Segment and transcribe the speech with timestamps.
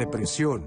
[0.00, 0.64] Depresión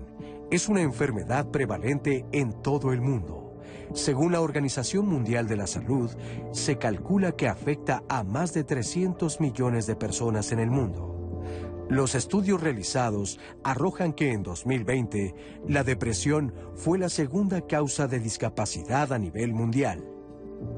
[0.52, 3.58] es una enfermedad prevalente en todo el mundo.
[3.96, 6.12] Según la Organización Mundial de la Salud,
[6.52, 11.42] se calcula que afecta a más de 300 millones de personas en el mundo.
[11.90, 15.34] Los estudios realizados arrojan que en 2020
[15.68, 20.08] la depresión fue la segunda causa de discapacidad a nivel mundial.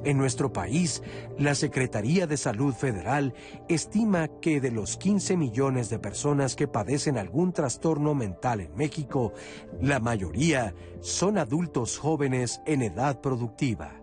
[0.03, 1.02] En nuestro país,
[1.38, 3.34] la Secretaría de Salud Federal
[3.67, 9.34] estima que de los 15 millones de personas que padecen algún trastorno mental en México,
[9.82, 13.99] la mayoría son adultos jóvenes en edad productiva.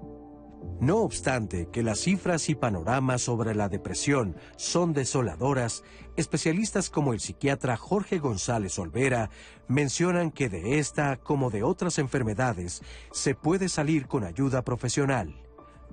[0.81, 5.85] No obstante que las cifras y panoramas sobre la depresión son desoladoras,
[6.17, 9.31] especialistas como el psiquiatra Jorge González Olvera
[9.69, 15.42] mencionan que de esta como de otras enfermedades se puede salir con ayuda profesional.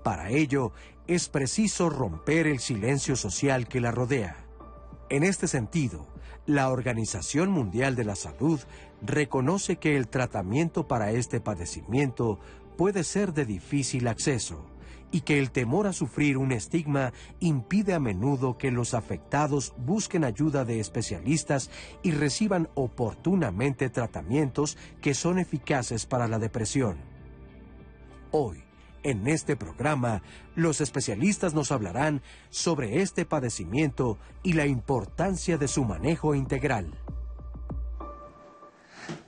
[0.03, 0.71] Para ello,
[1.07, 4.37] es preciso romper el silencio social que la rodea.
[5.09, 6.07] En este sentido,
[6.45, 8.59] la Organización Mundial de la Salud
[9.01, 12.39] reconoce que el tratamiento para este padecimiento
[12.77, 14.65] puede ser de difícil acceso
[15.11, 20.23] y que el temor a sufrir un estigma impide a menudo que los afectados busquen
[20.23, 21.71] ayuda de especialistas
[22.03, 26.97] y reciban oportunamente tratamientos que son eficaces para la depresión.
[28.31, 28.63] Hoy,
[29.03, 30.21] en este programa,
[30.55, 36.93] los especialistas nos hablarán sobre este padecimiento y la importancia de su manejo integral.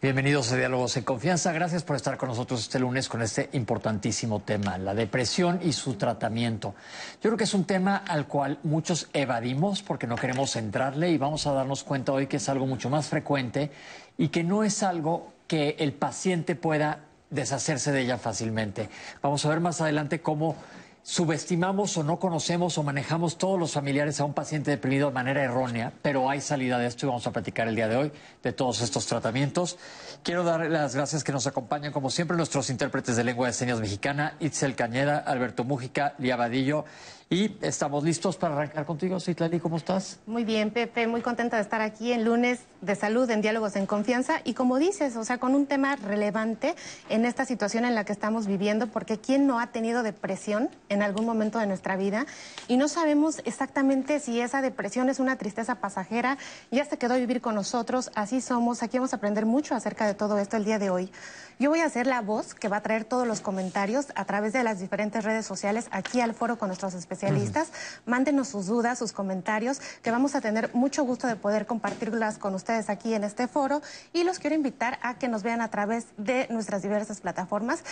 [0.02, 1.52] Bienvenidos a Diálogos en Confianza.
[1.52, 5.94] Gracias por estar con nosotros este lunes con este importantísimo tema, la depresión y su
[5.94, 6.74] tratamiento.
[7.22, 11.18] Yo creo que es un tema al cual muchos evadimos porque no queremos entrarle y
[11.18, 13.70] vamos a darnos cuenta hoy que es algo mucho más frecuente
[14.18, 18.90] y que no es algo que el paciente pueda deshacerse de ella fácilmente.
[19.22, 20.56] Vamos a ver más adelante cómo
[21.04, 25.44] subestimamos o no conocemos o manejamos todos los familiares a un paciente deprimido de manera
[25.44, 28.12] errónea, pero hay salida de esto y vamos a platicar el día de hoy
[28.44, 29.80] de todos estos tratamientos.
[30.24, 33.80] Quiero dar las gracias que nos acompañan, como siempre, nuestros intérpretes de lengua de señas
[33.80, 36.86] mexicana, Itzel Cañeda, Alberto Mújica, Lía Vadillo
[37.30, 40.20] y estamos listos para arrancar contigo, Citlali, ¿cómo estás?
[40.28, 43.86] Muy bien, Pepe, muy contenta de estar aquí en lunes de salud, en Diálogos en
[43.86, 44.42] Confianza.
[44.44, 46.76] Y como dices, o sea, con un tema relevante
[47.10, 51.02] en esta situación en la que estamos viviendo, porque ¿quién no ha tenido depresión en
[51.02, 52.26] algún momento de nuestra vida?
[52.68, 56.38] Y no sabemos exactamente si esa depresión es una tristeza pasajera,
[56.72, 58.82] ya se quedó a vivir con nosotros, así somos.
[58.84, 61.12] Aquí vamos a aprender mucho acerca de todo esto el día de hoy.
[61.60, 64.52] Yo voy a ser la voz que va a traer todos los comentarios a través
[64.52, 67.70] de las diferentes redes sociales aquí al foro con nuestros especialistas.
[68.08, 72.56] Mándenos sus dudas, sus comentarios, que vamos a tener mucho gusto de poder compartirlas con
[72.56, 73.82] ustedes aquí en este foro.
[74.14, 77.84] Y los quiero invitar a que nos vean a través de nuestras diversas plataformas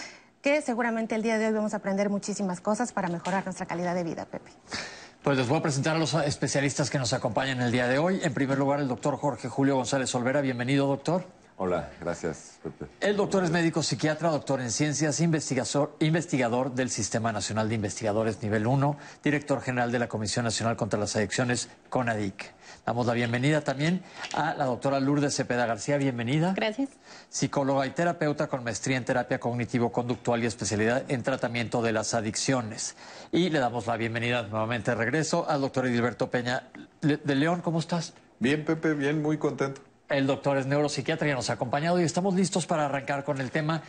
[0.41, 3.93] que seguramente el día de hoy vamos a aprender muchísimas cosas para mejorar nuestra calidad
[3.93, 4.51] de vida, Pepe.
[5.23, 8.21] Pues les voy a presentar a los especialistas que nos acompañan el día de hoy.
[8.23, 10.39] En primer lugar, el doctor Jorge Julio González Olvera.
[10.39, 11.38] Bienvenido, doctor.
[11.61, 12.85] Hola, gracias, Pepe.
[13.01, 18.41] El doctor es médico psiquiatra, doctor en ciencias, investigador, investigador del Sistema Nacional de Investigadores
[18.41, 22.53] Nivel 1, director general de la Comisión Nacional contra las Adicciones, CONADIC.
[22.85, 24.01] Damos la bienvenida también
[24.33, 26.53] a la doctora Lourdes Cepeda García, bienvenida.
[26.55, 26.91] Gracias.
[27.27, 32.95] Psicóloga y terapeuta con maestría en terapia cognitivo-conductual y especialidad en tratamiento de las adicciones.
[33.33, 36.69] Y le damos la bienvenida nuevamente de regreso al doctor Edilberto Peña
[37.01, 38.13] de León, ¿cómo estás?
[38.39, 39.88] Bien, Pepe, bien, muy contento.
[40.09, 43.51] El doctor es neuropsiquiatra y nos ha acompañado y estamos listos para arrancar con el
[43.51, 43.83] tema.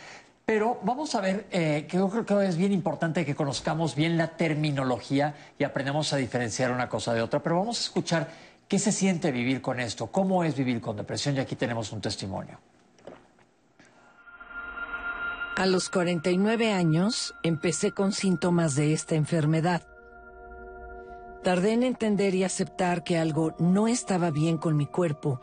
[0.45, 4.17] Pero vamos a ver, eh, que yo creo que es bien importante que conozcamos bien
[4.17, 7.41] la terminología y aprendamos a diferenciar una cosa de otra.
[7.41, 8.29] Pero vamos a escuchar
[8.67, 12.01] qué se siente vivir con esto, cómo es vivir con depresión y aquí tenemos un
[12.01, 12.59] testimonio.
[15.55, 19.87] A los 49 años empecé con síntomas de esta enfermedad.
[21.43, 25.41] Tardé en entender y aceptar que algo no estaba bien con mi cuerpo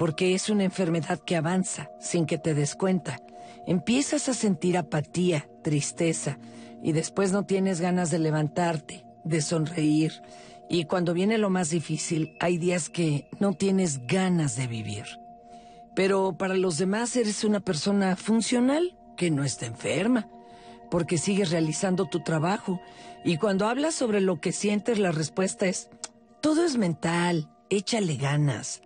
[0.00, 3.20] porque es una enfermedad que avanza sin que te des cuenta.
[3.66, 6.38] Empiezas a sentir apatía, tristeza,
[6.82, 10.22] y después no tienes ganas de levantarte, de sonreír,
[10.70, 15.04] y cuando viene lo más difícil, hay días que no tienes ganas de vivir.
[15.94, 20.30] Pero para los demás eres una persona funcional que no está enferma,
[20.90, 22.80] porque sigues realizando tu trabajo,
[23.22, 25.90] y cuando hablas sobre lo que sientes, la respuesta es,
[26.40, 28.80] todo es mental, échale ganas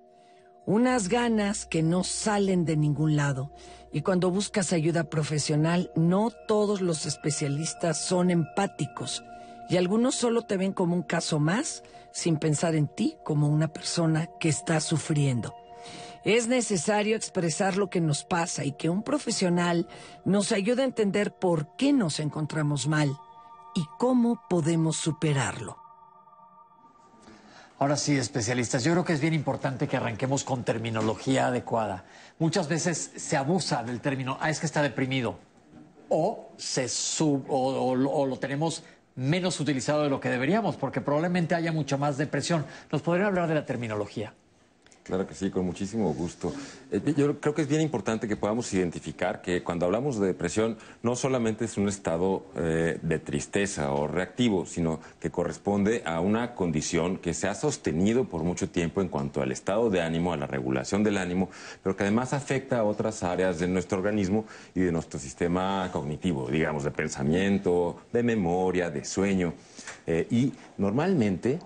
[0.67, 3.51] unas ganas que no salen de ningún lado.
[3.93, 9.23] Y cuando buscas ayuda profesional, no todos los especialistas son empáticos
[9.69, 11.83] y algunos solo te ven como un caso más
[12.13, 15.55] sin pensar en ti como una persona que está sufriendo.
[16.25, 19.89] Es necesario expresar lo que nos pasa y que un profesional
[20.25, 23.15] nos ayude a entender por qué nos encontramos mal
[23.75, 25.84] y cómo podemos superarlo.
[27.79, 32.05] Ahora sí, especialistas, yo creo que es bien importante que arranquemos con terminología adecuada.
[32.39, 35.39] Muchas veces se abusa del término, ah, es que está deprimido,
[36.09, 36.87] o, se
[37.19, 38.85] o, lo tenemos
[39.17, 42.65] menos utilizado de lo que deberíamos, porque probablemente haya mucha más depresión.
[42.93, 44.35] ¿Nos podrían hablar de la terminología?
[45.05, 46.51] Claro que sí, con muchísimo gusto.
[46.91, 50.79] Eh, yo creo que es bien importante que podamos identificar que cuando hablamos de depresión
[51.03, 56.55] no solamente es un estado eh, de tristeza o reactivo, sino que corresponde a una
[56.55, 60.39] condición que se ha sostenido por mucho tiempo en cuanto al estado de ánimo, a
[60.39, 61.51] la regulación del ánimo,
[61.83, 66.49] pero que además afecta a otras áreas de nuestro organismo y de nuestro sistema cognitivo,
[66.49, 69.53] digamos, de pensamiento, de memoria, de sueño.
[70.07, 71.59] Eh, y normalmente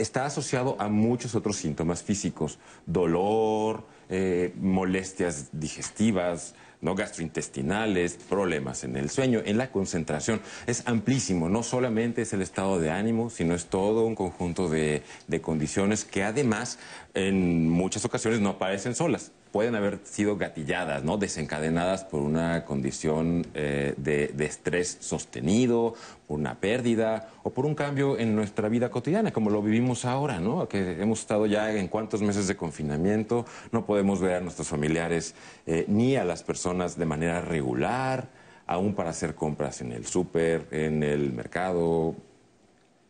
[0.00, 6.94] está asociado a muchos otros síntomas físicos, dolor, eh, molestias digestivas, ¿no?
[6.94, 10.40] gastrointestinales, problemas en el sueño, en la concentración.
[10.66, 15.02] Es amplísimo, no solamente es el estado de ánimo, sino es todo un conjunto de,
[15.28, 16.78] de condiciones que además
[17.14, 21.16] en muchas ocasiones no aparecen solas pueden haber sido gatilladas, ¿no?
[21.16, 25.94] desencadenadas por una condición eh, de, estrés sostenido,
[26.26, 30.38] por una pérdida o por un cambio en nuestra vida cotidiana, como lo vivimos ahora,
[30.38, 30.68] ¿no?
[30.68, 35.34] que hemos estado ya en cuántos meses de confinamiento, no podemos ver a nuestros familiares
[35.66, 38.28] eh, ni a las personas de manera regular,
[38.66, 42.14] aún para hacer compras en el súper, en el mercado,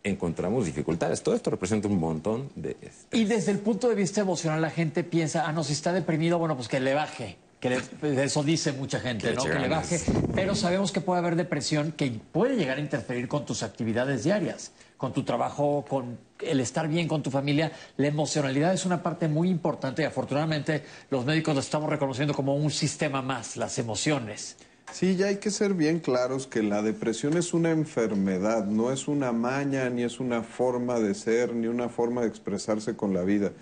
[0.03, 1.23] encontramos dificultades.
[1.23, 2.77] Todo esto representa un montón de...
[3.13, 6.39] Y desde el punto de vista emocional la gente piensa, ah, no, si está deprimido,
[6.39, 7.37] bueno, pues que le baje.
[7.61, 9.45] Que eso dice mucha gente, ¿no?
[9.45, 10.01] Que le baje.
[10.35, 14.73] Pero sabemos que puede haber depresión que puede llegar a interferir con tus actividades diarias,
[14.97, 17.71] con tu trabajo, con el estar bien con tu familia.
[17.99, 22.57] La emocionalidad es una parte muy importante y afortunadamente los médicos lo estamos reconociendo como
[22.57, 24.57] un sistema más, las emociones.
[24.93, 29.09] Sí, ya hay que ser bien claros que la depresión es una enfermedad, no es
[29.09, 33.23] una maña, ni es una forma de ser, ni una forma de expresarse con la
[33.23, 33.53] vida.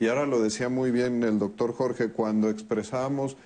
[0.00, 3.36] Y ahora lo decía muy bien el doctor Jorge cuando expresábamos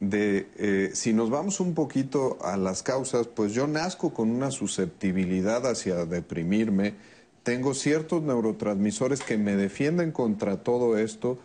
[0.00, 4.50] de eh, si nos vamos un poquito a las causas, pues yo nazco con una
[4.50, 6.94] susceptibilidad hacia deprimirme,
[7.42, 11.38] tengo ciertos neurotransmisores que me defienden contra todo esto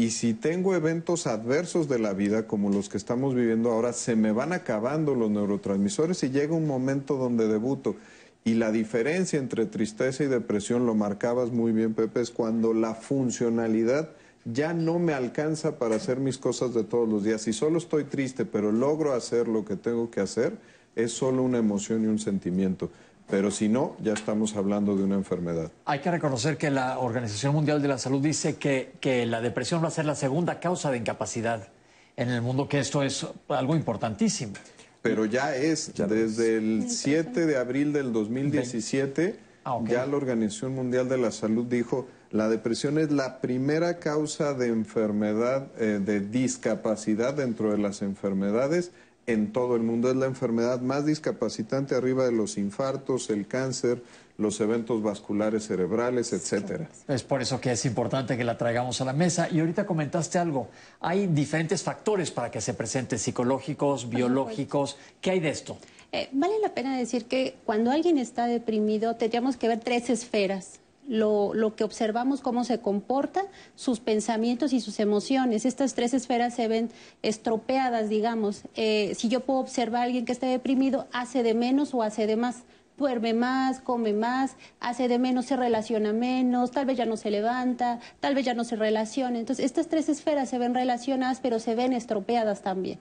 [0.00, 4.16] y si tengo eventos adversos de la vida, como los que estamos viviendo ahora, se
[4.16, 7.96] me van acabando los neurotransmisores y llega un momento donde debuto.
[8.42, 12.94] Y la diferencia entre tristeza y depresión, lo marcabas muy bien, Pepe, es cuando la
[12.94, 14.08] funcionalidad
[14.46, 17.42] ya no me alcanza para hacer mis cosas de todos los días.
[17.42, 20.56] Si solo estoy triste, pero logro hacer lo que tengo que hacer,
[20.96, 22.88] es solo una emoción y un sentimiento.
[23.30, 25.70] Pero si no, ya estamos hablando de una enfermedad.
[25.84, 29.82] Hay que reconocer que la Organización Mundial de la Salud dice que, que la depresión
[29.82, 31.68] va a ser la segunda causa de incapacidad
[32.16, 34.54] en el mundo, que esto es algo importantísimo.
[35.02, 41.08] Pero ya es, desde el 7 de abril del 2017, ah, ya la Organización Mundial
[41.08, 47.34] de la Salud dijo, la depresión es la primera causa de enfermedad, eh, de discapacidad
[47.34, 48.92] dentro de las enfermedades
[49.32, 50.10] en todo el mundo.
[50.10, 54.02] Es la enfermedad más discapacitante arriba de los infartos, el cáncer,
[54.38, 56.88] los eventos vasculares cerebrales, etcétera.
[57.08, 59.48] Es por eso que es importante que la traigamos a la mesa.
[59.50, 60.68] Y ahorita comentaste algo.
[61.00, 64.96] Hay diferentes factores para que se presente, psicológicos, biológicos.
[65.20, 65.78] ¿Qué hay de esto?
[66.12, 70.80] Eh, vale la pena decir que cuando alguien está deprimido, tendríamos que ver tres esferas
[71.10, 73.42] lo, que observamos, cómo se comporta,
[73.74, 75.66] sus pensamientos y sus emociones.
[75.66, 76.90] Estas tres esferas se ven
[77.22, 78.62] estropeadas, digamos.
[78.76, 82.26] Eh, si yo puedo observar a alguien que está deprimido, hace de menos o hace
[82.26, 82.62] de más
[82.96, 87.30] duerme más, come más, hace de menos, se relaciona menos, tal vez ya no se
[87.30, 89.38] levanta, tal vez ya no se relaciona.
[89.38, 93.00] Entonces, estas tres esferas se ven relacionadas, pero se ven estropeadas también.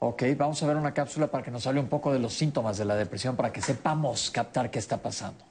[0.00, 2.76] Ok, vamos a ver una cápsula para que nos hable un poco de los síntomas
[2.76, 5.44] de la depresión, para que sepamos captar qué está pasando.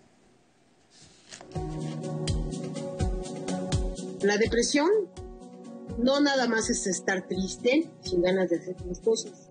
[4.21, 4.89] La depresión
[5.97, 9.47] no nada más es estar triste, sin ganas de hacer las cosas.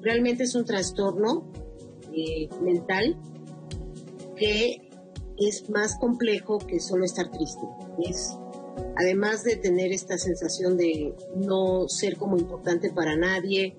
[0.00, 1.50] Realmente es un trastorno
[2.12, 3.16] eh, mental
[4.36, 4.90] que
[5.38, 7.62] es más complejo que solo estar triste.
[8.04, 8.36] Es,
[8.96, 13.76] además de tener esta sensación de no ser como importante para nadie,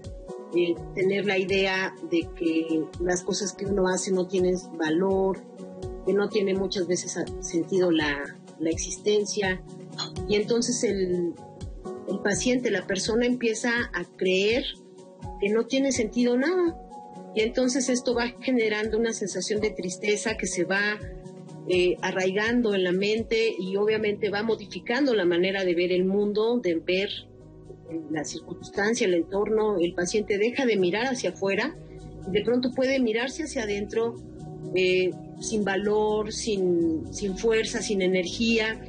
[0.56, 5.40] eh, tener la idea de que las cosas que uno hace no tienen valor,
[6.06, 8.18] que no tiene muchas veces sentido la,
[8.66, 9.62] existencia.
[10.30, 11.34] Y entonces el,
[12.08, 14.64] el paciente, la persona empieza a creer
[15.42, 16.80] que no tiene sentido nada.
[17.36, 21.00] Y entonces esto va generando una sensación de tristeza que se va
[21.68, 26.60] eh, arraigando en la mente y obviamente va modificando la manera de ver el mundo,
[26.60, 27.10] de ver
[28.12, 29.78] la circunstancia, el entorno.
[29.80, 31.76] El paciente deja de mirar hacia afuera
[32.28, 34.16] y de pronto puede mirarse hacia adentro,
[34.76, 35.12] eh,
[35.44, 38.82] sin valor, sin, sin fuerza, sin energía.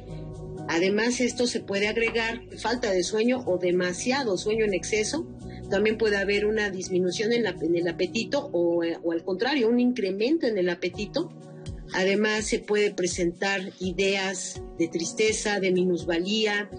[0.67, 5.27] Además, esto se puede agregar falta de sueño o demasiado sueño en exceso.
[5.69, 7.45] También puede haber una disminución en,
[7.75, 11.29] el apetito o, o al contrario, un incremento en el apetito.
[11.93, 16.69] Además, se puede presentar ideas de tristeza, de minusvalía,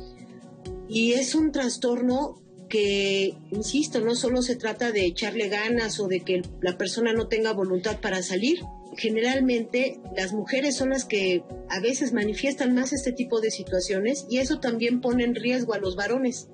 [0.88, 6.20] y es un trastorno que, insisto, no solo se trata de echarle ganas o de
[6.20, 8.60] que la persona no tenga voluntad para salir.
[8.96, 14.38] Generalmente las mujeres son las que a veces manifiestan más este tipo de situaciones y
[14.38, 16.48] eso también pone en riesgo a los varones,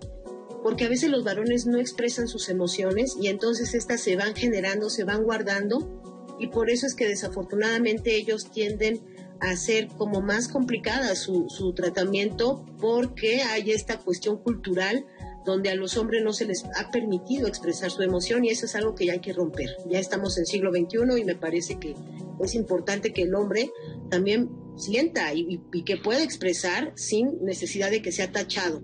[0.63, 4.91] porque a veces los varones no expresan sus emociones y entonces estas se van generando,
[4.91, 6.03] se van guardando
[6.41, 9.01] y por eso es que desafortunadamente ellos tienden
[9.41, 15.05] a hacer como más complicada su, su tratamiento porque hay esta cuestión cultural
[15.45, 18.77] donde a los hombres no se les ha permitido expresar su emoción y eso es
[18.77, 19.77] algo que ya hay que romper.
[19.89, 21.95] Ya estamos en siglo XXI y me parece que
[22.43, 23.71] es importante que el hombre
[24.11, 28.83] también sienta y, que pueda expresar sin necesidad de que sea tachado.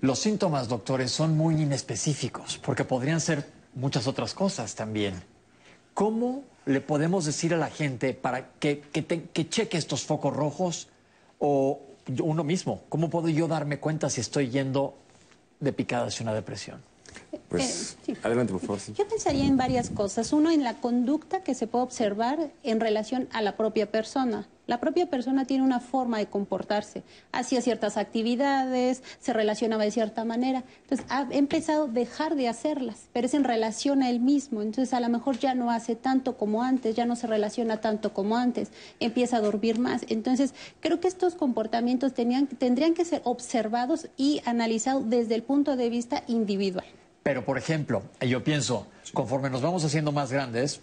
[0.00, 5.14] Los síntomas, doctores, son muy inespecíficos porque podrían ser muchas otras cosas también.
[5.94, 10.88] ¿Cómo le podemos decir a la gente para que, que, que cheque estos focos rojos
[11.38, 11.80] o
[12.22, 12.82] uno mismo.
[12.88, 14.94] ¿Cómo puedo yo darme cuenta si estoy yendo
[15.60, 16.82] de picada hacia una depresión?
[17.48, 18.80] Pues eh, adelante, por favor.
[18.94, 20.32] Yo pensaría en varias cosas.
[20.32, 24.48] Uno, en la conducta que se puede observar en relación a la propia persona.
[24.66, 30.24] La propia persona tiene una forma de comportarse, hacía ciertas actividades, se relacionaba de cierta
[30.24, 30.64] manera.
[30.82, 34.62] Entonces ha empezado a dejar de hacerlas, pero es en relación a él mismo.
[34.62, 38.12] Entonces a lo mejor ya no hace tanto como antes, ya no se relaciona tanto
[38.12, 40.04] como antes, empieza a dormir más.
[40.08, 45.76] Entonces creo que estos comportamientos tenían, tendrían que ser observados y analizados desde el punto
[45.76, 46.86] de vista individual.
[47.26, 50.80] Pero, por ejemplo, yo pienso, conforme nos vamos haciendo más grandes,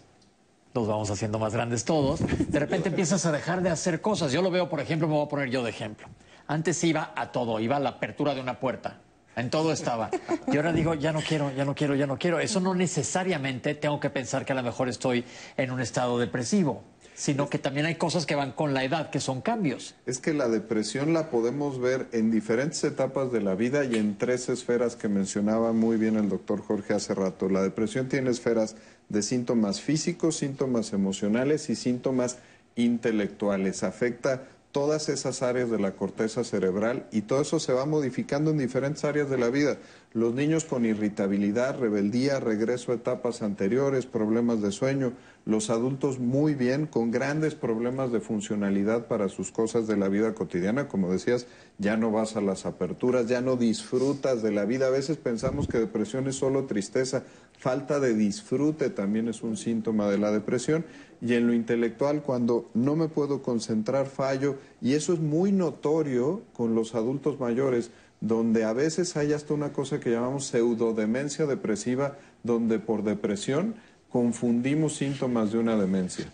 [0.73, 4.33] nos vamos haciendo más grandes todos, de repente empiezas a dejar de hacer cosas.
[4.33, 6.05] Yo lo veo, por ejemplo, me voy a poner yo de ejemplo.
[6.47, 8.99] Antes iba a todo, iba a la apertura de una puerta.
[9.37, 10.09] En todo estaba.
[10.51, 12.41] Y ahora digo, ya no quiero, ya no quiero, ya no quiero.
[12.41, 15.23] Eso no necesariamente tengo que pensar que a lo mejor estoy
[15.55, 16.83] en un estado depresivo
[17.23, 19.95] sino que también hay cosas que van con la edad, que son cambios.
[20.05, 24.17] Es que la depresión la podemos ver en diferentes etapas de la vida y en
[24.17, 27.47] tres esferas que mencionaba muy bien el doctor Jorge hace rato.
[27.47, 28.75] La depresión tiene esferas
[29.07, 32.39] de síntomas físicos, síntomas emocionales y síntomas
[32.75, 33.83] intelectuales.
[33.83, 38.57] Afecta todas esas áreas de la corteza cerebral y todo eso se va modificando en
[38.57, 39.77] diferentes áreas de la vida.
[40.11, 45.13] Los niños con irritabilidad, rebeldía, regreso a etapas anteriores, problemas de sueño,
[45.45, 50.33] los adultos muy bien, con grandes problemas de funcionalidad para sus cosas de la vida
[50.33, 51.47] cotidiana, como decías,
[51.79, 54.87] ya no vas a las aperturas, ya no disfrutas de la vida.
[54.87, 57.23] A veces pensamos que depresión es solo tristeza,
[57.57, 60.85] falta de disfrute también es un síntoma de la depresión.
[61.21, 66.41] Y en lo intelectual, cuando no me puedo concentrar, fallo, y eso es muy notorio
[66.53, 72.17] con los adultos mayores, donde a veces hay hasta una cosa que llamamos pseudodemencia depresiva,
[72.43, 73.75] donde por depresión
[74.13, 76.27] confundimos síntomas de una demencia.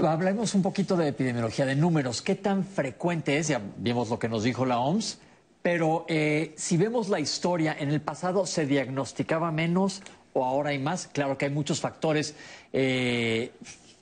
[0.00, 2.22] Hablemos un poquito de epidemiología, de números.
[2.22, 3.48] ¿Qué tan frecuente es?
[3.48, 5.18] Ya vimos lo que nos dijo la OMS,
[5.62, 10.00] pero eh, si vemos la historia, en el pasado se diagnosticaba menos
[10.32, 11.08] o ahora hay más.
[11.08, 12.36] Claro que hay muchos factores
[12.72, 13.50] eh,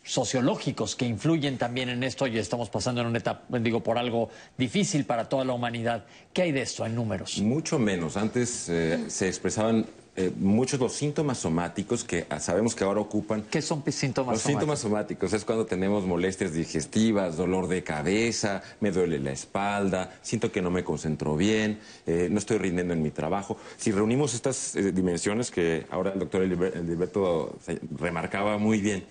[0.04, 4.28] sociológicos que influyen también en esto y estamos pasando en una etapa, digo, por algo
[4.59, 6.04] difícil para toda la humanidad.
[6.35, 7.40] ¿Qué hay de esto en números?
[7.40, 8.19] Mucho menos.
[8.19, 9.87] Antes eh, se expresaban
[10.17, 13.43] eh, muchos los síntomas somáticos que ah, sabemos que ahora ocupan.
[13.49, 18.90] ¿Qué son síntomas los síntomas somáticos es cuando tenemos molestias digestivas, dolor de cabeza, me
[18.90, 23.11] duele la espalda, siento que no me concentro bien, eh, no estoy rindiendo en mi
[23.11, 23.57] trabajo.
[23.76, 27.57] Si reunimos estas eh, dimensiones que ahora el doctor Eliberto
[27.97, 29.05] remarcaba muy bien,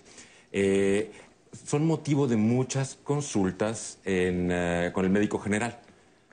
[1.66, 5.80] son motivo de muchas consultas con el médico general.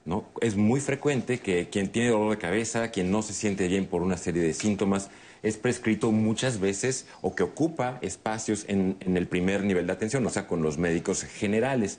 [0.06, 0.24] ¿No?
[0.40, 4.02] Es muy frecuente que quien tiene dolor de cabeza, quien no se siente bien por
[4.02, 5.10] una serie de síntomas,
[5.42, 10.30] es prescrito muchas veces o que ocupa espacios en, el primer nivel de atención, o
[10.30, 11.98] sea, con los médicos generales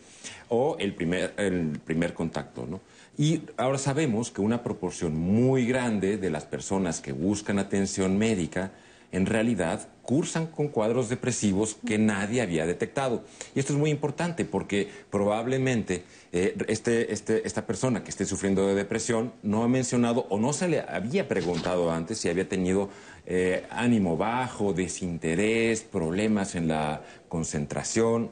[0.50, 2.66] o el primer, el primer contacto.
[2.66, 2.82] ¿no?
[3.18, 8.72] Y ahora sabemos que una proporción muy grande de las personas que buscan atención médica
[9.12, 13.24] en realidad cursan con cuadros depresivos que nadie había detectado.
[13.56, 18.68] Y esto es muy importante porque probablemente eh, este, este, esta persona que esté sufriendo
[18.68, 22.90] de depresión no ha mencionado o no se le había preguntado antes si había tenido
[23.26, 28.32] eh, ánimo bajo, desinterés, problemas en la concentración,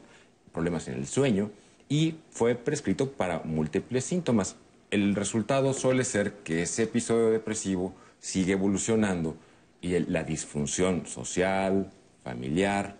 [0.52, 1.50] problemas en el sueño
[1.88, 4.56] y fue prescrito para múltiples síntomas.
[4.90, 9.36] El resultado suele ser que ese episodio depresivo sigue evolucionando
[9.80, 11.90] y la disfunción social,
[12.24, 12.96] familiar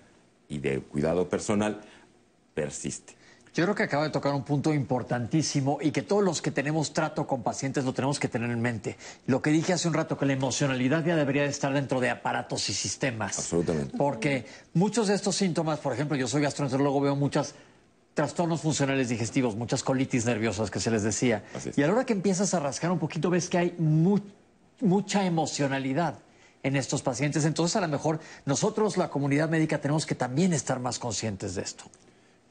[0.49, 1.81] y de cuidado personal
[2.55, 3.15] persiste.
[3.57, 6.93] Yo creo que acaba de tocar un punto importantísimo y que todos los que tenemos
[6.93, 8.99] trato con pacientes lo tenemos que tener en mente.
[9.27, 12.11] Lo que dije hace un rato, que la emocionalidad ya debería de estar dentro de
[12.11, 13.39] aparatos y sistemas.
[13.39, 13.97] Absolutamente.
[13.97, 14.45] Porque
[14.75, 17.55] muchos de estos síntomas, por ejemplo, yo soy gastroenterólogo, veo muchos
[18.13, 21.43] trastornos funcionales digestivos, muchas colitis nerviosas que se les decía.
[21.77, 24.21] Y a la hora que empiezas a rascar un poquito ves que hay mu-
[24.83, 26.19] mucha emocionalidad
[26.63, 27.47] en estos pacientes.
[27.47, 31.63] Entonces, a lo mejor nosotros, la comunidad médica, tenemos que también estar más conscientes de
[31.63, 31.85] esto.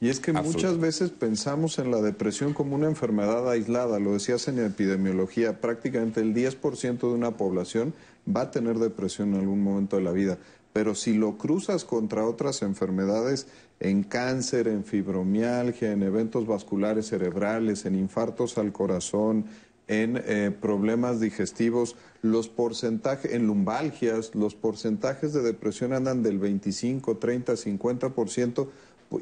[0.00, 4.46] Y es que muchas veces pensamos en la depresión como una enfermedad aislada, lo decías
[4.48, 7.94] en epidemiología, prácticamente el 10% de una población
[8.28, 10.38] va a tener depresión en algún momento de la vida,
[10.74, 13.46] pero si lo cruzas contra otras enfermedades,
[13.80, 19.46] en cáncer, en fibromialgia, en eventos vasculares cerebrales, en infartos al corazón,
[19.88, 27.16] en eh, problemas digestivos, los porcentajes, en lumbalgias, los porcentajes de depresión andan del 25,
[27.16, 28.68] 30, 50%,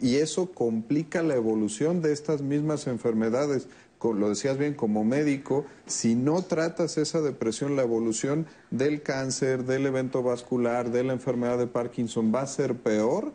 [0.01, 3.69] y eso complica la evolución de estas mismas enfermedades.
[4.03, 9.87] Lo decías bien, como médico, si no tratas esa depresión, la evolución del cáncer, del
[9.87, 13.33] evento vascular, de la enfermedad de Parkinson va a ser peor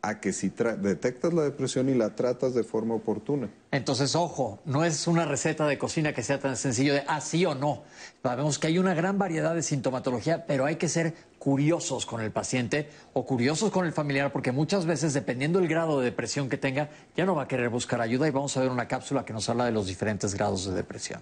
[0.00, 3.48] a que si detectas la depresión y la tratas de forma oportuna.
[3.72, 7.44] Entonces, ojo, no es una receta de cocina que sea tan sencillo de ah, sí
[7.44, 7.82] o no.
[8.22, 12.30] Sabemos que hay una gran variedad de sintomatología, pero hay que ser curiosos con el
[12.30, 16.58] paciente o curiosos con el familiar, porque muchas veces, dependiendo del grado de depresión que
[16.58, 19.32] tenga, ya no va a querer buscar ayuda y vamos a ver una cápsula que
[19.32, 21.20] nos habla de los diferentes grados de depresión.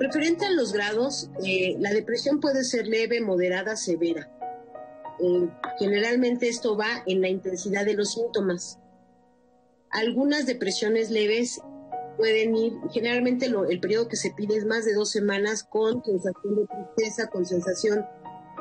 [0.00, 4.28] Referente a los grados, eh, la depresión puede ser leve, moderada, severa.
[5.20, 5.48] Eh,
[5.78, 8.78] generalmente esto va en la intensidad de los síntomas.
[9.90, 11.60] Algunas depresiones leves
[12.16, 16.56] pueden ir, generalmente el periodo que se pide es más de dos semanas con sensación
[16.56, 18.04] de tristeza, con sensación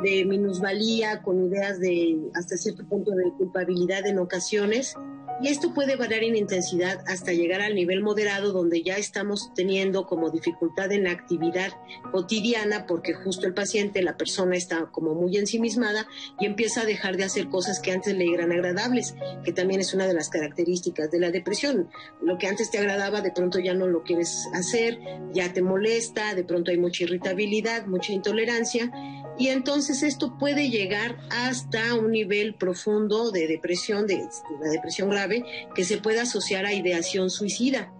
[0.01, 4.95] de minusvalía, con ideas de hasta cierto punto de culpabilidad en ocasiones.
[5.43, 10.05] Y esto puede variar en intensidad hasta llegar al nivel moderado donde ya estamos teniendo
[10.05, 11.73] como dificultad en la actividad
[12.13, 16.07] cotidiana porque justo el paciente, la persona está como muy ensimismada
[16.39, 19.93] y empieza a dejar de hacer cosas que antes le eran agradables, que también es
[19.93, 21.89] una de las características de la depresión.
[22.21, 24.97] Lo que antes te agradaba de pronto ya no lo quieres hacer,
[25.33, 28.89] ya te molesta, de pronto hay mucha irritabilidad, mucha intolerancia
[29.37, 34.27] y entonces esto puede llegar hasta un nivel profundo de depresión, de,
[34.61, 35.43] la depresión grave,
[35.75, 37.91] que se puede asociar a ideación suicida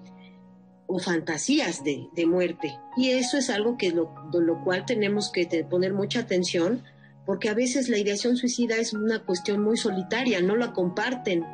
[0.86, 2.78] o fantasías de, de muerte.
[2.98, 6.84] Y eso es algo que lo, de lo cual tenemos que poner mucha atención,
[7.26, 11.46] porque a veces la ideación suicida es una cuestión muy solitaria, no la comparten,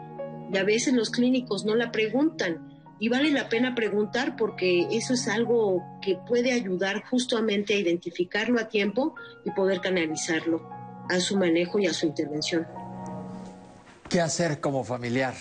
[0.51, 2.68] y a veces los clínicos no la preguntan.
[2.99, 8.59] Y vale la pena preguntar porque eso es algo que puede ayudar justamente a identificarlo
[8.59, 10.69] a tiempo y poder canalizarlo
[11.09, 12.67] a su manejo y a su intervención.
[14.09, 15.33] ¿Qué hacer como familiar?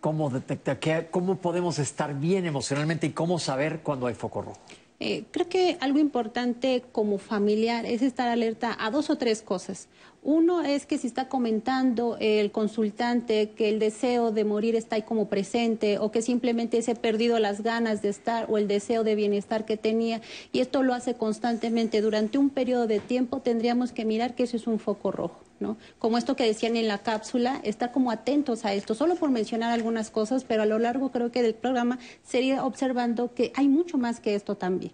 [0.00, 0.78] ¿Cómo detectar?
[0.78, 4.58] qué- ¿Cómo podemos estar bien emocionalmente y cómo saber cuando hay foco rojo?
[5.00, 9.86] Eh, creo que algo importante como familiar es estar alerta a dos o tres cosas.
[10.30, 15.02] Uno es que si está comentando el consultante que el deseo de morir está ahí
[15.02, 19.04] como presente o que simplemente se ha perdido las ganas de estar o el deseo
[19.04, 20.20] de bienestar que tenía
[20.52, 24.58] y esto lo hace constantemente durante un periodo de tiempo, tendríamos que mirar que eso
[24.58, 25.40] es un foco rojo.
[25.60, 25.78] ¿no?
[25.98, 29.72] Como esto que decían en la cápsula, estar como atentos a esto, solo por mencionar
[29.72, 33.96] algunas cosas, pero a lo largo creo que del programa sería observando que hay mucho
[33.96, 34.92] más que esto también.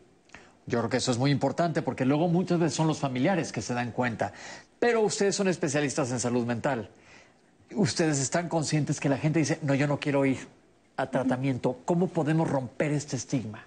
[0.66, 3.60] Yo creo que eso es muy importante porque luego muchas veces son los familiares que
[3.60, 4.32] se dan cuenta.
[4.84, 6.90] Pero ustedes son especialistas en salud mental.
[7.74, 10.36] Ustedes están conscientes que la gente dice, no, yo no quiero ir
[10.98, 11.78] a tratamiento.
[11.86, 13.64] ¿Cómo podemos romper este estigma?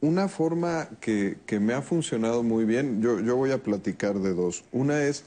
[0.00, 4.32] Una forma que, que me ha funcionado muy bien, yo, yo voy a platicar de
[4.32, 4.64] dos.
[4.72, 5.24] Una es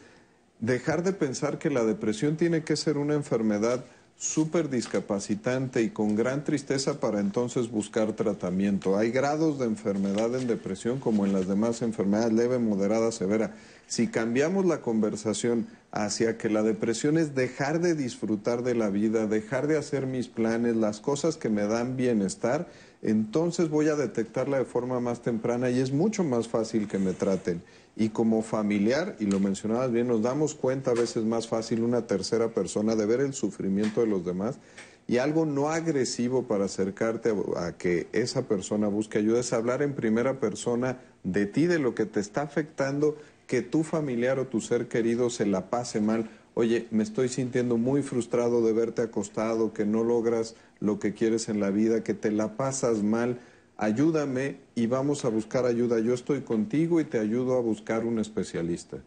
[0.61, 3.85] dejar de pensar que la depresión tiene que ser una enfermedad
[4.17, 8.97] súper discapacitante y con gran tristeza para entonces buscar tratamiento.
[8.97, 13.53] Hay grados de enfermedad en depresión como en las demás enfermedades, leve, moderada, severa.
[13.89, 19.25] Si cambiamos la conversación hacia que la depresión es dejar de disfrutar de la vida,
[19.25, 22.67] dejar de hacer mis planes, las cosas que me dan bienestar,
[23.01, 27.13] entonces voy a detectarla de forma más temprana y es mucho más fácil que me
[27.13, 27.63] traten.
[27.95, 32.05] Y como familiar, y lo mencionabas bien, nos damos cuenta a veces más fácil una
[32.05, 34.59] tercera persona de ver el sufrimiento de los demás
[35.07, 39.95] y algo no agresivo para acercarte a, que esa persona busque ayuda es hablar en
[39.95, 43.17] primera persona de ti, de lo que te está afectando,
[43.49, 46.29] que tu familiar o tu ser querido se la pase mal.
[46.53, 51.49] Oye, me estoy sintiendo muy frustrado de verte acostado, que no logras lo que quieres
[51.49, 53.39] en la vida, que te la pasas mal
[53.79, 55.99] ayúdame y vamos a buscar ayuda.
[55.99, 58.97] Yo estoy contigo y te ayudo a buscar un especialista.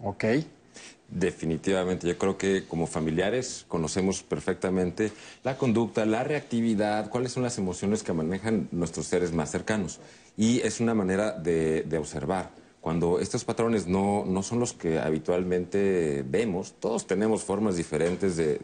[0.00, 0.24] Ok.
[1.08, 5.12] Definitivamente, yo creo que como familiares conocemos perfectamente
[5.44, 10.00] la conducta, la reactividad, cuáles son las emociones que manejan nuestros seres más cercanos.
[10.36, 12.50] Y es una manera de, observar.
[12.82, 18.58] Cuando estos patrones no, no, son los que habitualmente vemos, todos tenemos formas diferentes de,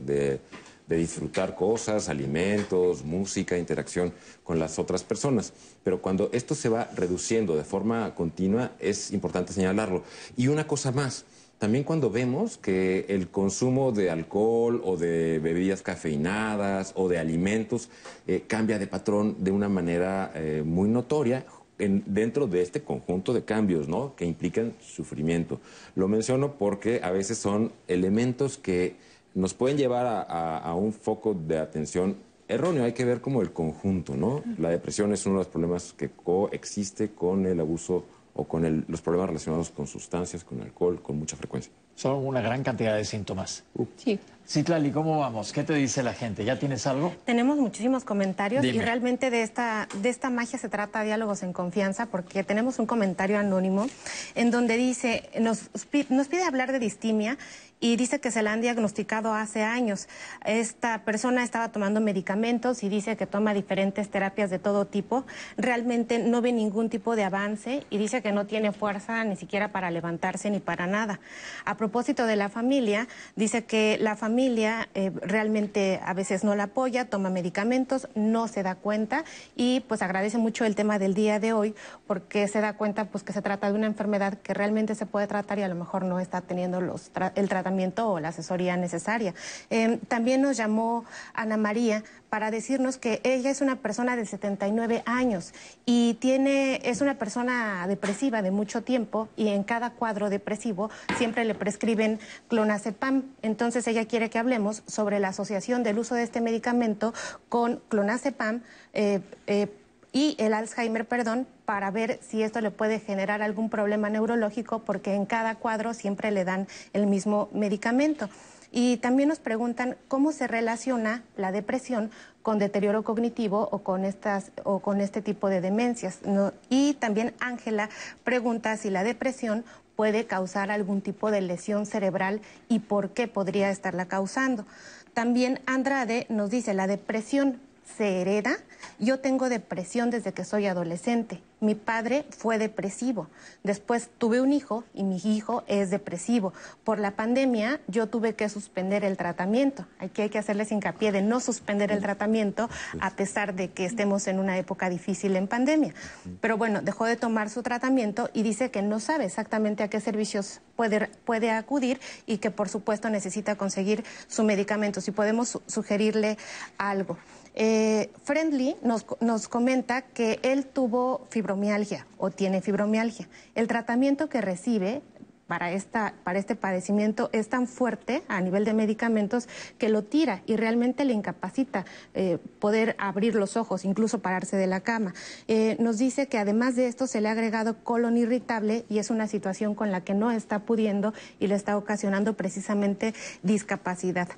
[0.89, 5.53] de disfrutar cosas, alimentos, música, interacción con las otras personas.
[5.85, 10.03] Pero cuando esto se va reduciendo de forma continua, es importante señalarlo.
[10.37, 11.27] Y una cosa más,
[11.59, 17.91] también cuando vemos que el consumo de alcohol o de bebidas cafeinadas o de alimentos
[18.27, 21.45] eh, cambia de patrón de una manera eh, muy notoria
[21.79, 24.15] dentro de este conjunto de cambios ¿no?
[24.17, 25.61] que implican sufrimiento.
[25.95, 28.97] Lo menciono porque a veces son elementos que
[29.35, 32.17] nos pueden llevar a, a un foco de atención
[32.49, 32.85] erróneo.
[32.85, 34.17] Hay que ver como el conjunto.
[34.17, 34.43] ¿no?
[34.59, 39.01] La depresión es uno de los problemas que coexiste con el abuso o con los
[39.01, 41.73] problemas relacionados con sustancias, con alcohol, con mucha frecuencia.
[41.99, 43.65] Son una gran cantidad de síntomas.
[43.97, 44.21] Sí.
[44.47, 45.53] Citlali, ¿cómo vamos?
[45.53, 46.45] ¿Qué te dice la gente?
[46.45, 47.13] ¿Ya tienes algo?
[47.25, 52.07] Tenemos muchísimos comentarios y realmente de esta, de esta magia se trata Diálogos en Confianza
[52.07, 53.89] porque tenemos un comentario anónimo
[54.37, 55.71] en donde dice, nos,
[56.09, 57.37] nos pide hablar de distimia
[57.81, 60.09] y dice que se la han diagnosticado hace años.
[60.45, 65.25] Esta persona estaba tomando medicamentos y dice que toma diferentes terapias de todo tipo.
[65.57, 69.71] Realmente no ve ningún tipo de avance y dice que no tiene fuerza ni siquiera
[69.71, 71.21] para levantarse ni para nada.
[71.65, 76.65] A propósito de la familia, dice que la familia eh, realmente a veces no la
[76.65, 79.25] apoya, toma medicamentos, no se da cuenta
[79.57, 81.75] y pues agradece mucho el tema del día de hoy
[82.07, 85.27] porque se da cuenta pues que se trata de una enfermedad que realmente se puede
[85.27, 89.33] tratar y a lo mejor no está teniendo los el tratamiento o la asesoría necesaria.
[89.71, 95.03] Em, también nos llamó Ana María para decirnos que ella es una persona de 79
[95.07, 95.53] años
[95.87, 101.45] y tiene, es una persona depresiva de mucho tiempo y en cada cuadro depresivo siempre
[101.45, 103.25] le prescriben clonazepam.
[103.43, 107.15] Entonces ella quiere que hablemos sobre la asociación del uso de este medicamento
[107.49, 108.63] con clonazepam.
[108.93, 109.69] Eh, eh,
[110.13, 115.15] y el Alzheimer, perdón, para ver si esto le puede generar algún problema neurológico, porque
[115.15, 118.29] en cada cuadro siempre le dan el mismo medicamento.
[118.71, 122.11] Y también nos preguntan cómo se relaciona la depresión
[122.43, 126.21] con deterioro cognitivo o con, estas, o con este tipo de demencias.
[126.69, 127.89] Y también Ángela
[128.25, 129.65] pregunta si la depresión
[129.97, 134.65] puede causar algún tipo de lesión cerebral y por qué podría estarla causando.
[135.13, 137.61] También Andrade nos dice, la depresión
[137.97, 138.57] se hereda.
[138.99, 141.41] Yo tengo depresión desde que soy adolescente.
[141.61, 143.29] Mi padre fue depresivo.
[143.65, 146.53] Después tuve un hijo y mi hijo es depresivo.
[146.85, 149.85] Por la pandemia yo tuve que suspender el tratamiento.
[149.99, 152.69] Aquí hay que hacerles hincapié de no suspender el tratamiento
[153.01, 155.95] a pesar de que estemos en una época difícil en pandemia.
[156.41, 160.01] Pero bueno, dejó de tomar su tratamiento y dice que no sabe exactamente a qué
[160.01, 165.01] servicios puede, puede acudir y que por supuesto necesita conseguir su medicamento.
[165.01, 166.39] Si podemos sugerirle
[166.77, 167.19] algo.
[167.61, 173.29] Eh, Friendly nos, nos comenta que él tuvo fibromialgia o tiene fibromialgia.
[173.57, 175.03] El tratamiento que recibe
[175.49, 180.43] para, esta, para este padecimiento es tan fuerte a nivel de medicamentos que lo tira
[180.47, 185.15] y realmente le incapacita eh, poder abrir los ojos, incluso pararse de la cama.
[185.49, 189.11] Eh, nos dice que además de esto se le ha agregado colon irritable y es
[189.11, 194.29] una situación con la que no está pudiendo y le está ocasionando precisamente discapacidad.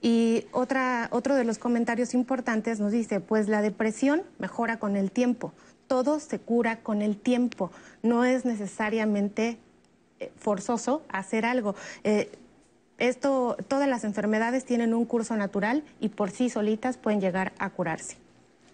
[0.00, 5.10] Y otra, otro de los comentarios importantes nos dice, pues la depresión mejora con el
[5.10, 5.52] tiempo,
[5.88, 9.58] todo se cura con el tiempo, no es necesariamente
[10.20, 11.74] eh, forzoso hacer algo.
[12.04, 12.30] Eh,
[12.98, 17.70] esto, todas las enfermedades tienen un curso natural y por sí solitas pueden llegar a
[17.70, 18.16] curarse.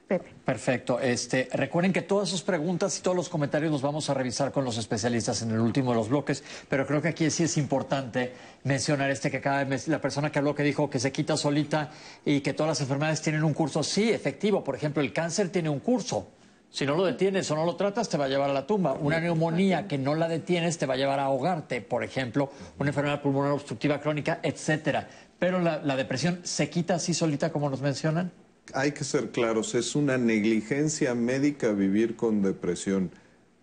[0.06, 1.00] Perfecto.
[1.00, 4.64] Este, recuerden que todas sus preguntas y todos los comentarios los vamos a revisar con
[4.64, 8.32] los especialistas en el último de los bloques, pero creo que aquí sí es importante
[8.64, 11.90] mencionar este que cada vez la persona que habló que dijo que se quita solita
[12.24, 14.62] y que todas las enfermedades tienen un curso, sí, efectivo.
[14.62, 16.28] Por ejemplo, el cáncer tiene un curso.
[16.68, 18.94] Si no lo detienes o no lo tratas, te va a llevar a la tumba.
[18.94, 22.90] Una neumonía que no la detienes te va a llevar a ahogarte, por ejemplo, una
[22.90, 25.08] enfermedad pulmonar obstructiva crónica, etcétera.
[25.38, 28.32] Pero la, la depresión se quita así solita como nos mencionan
[28.72, 33.10] hay que ser claros, es una negligencia médica vivir con depresión.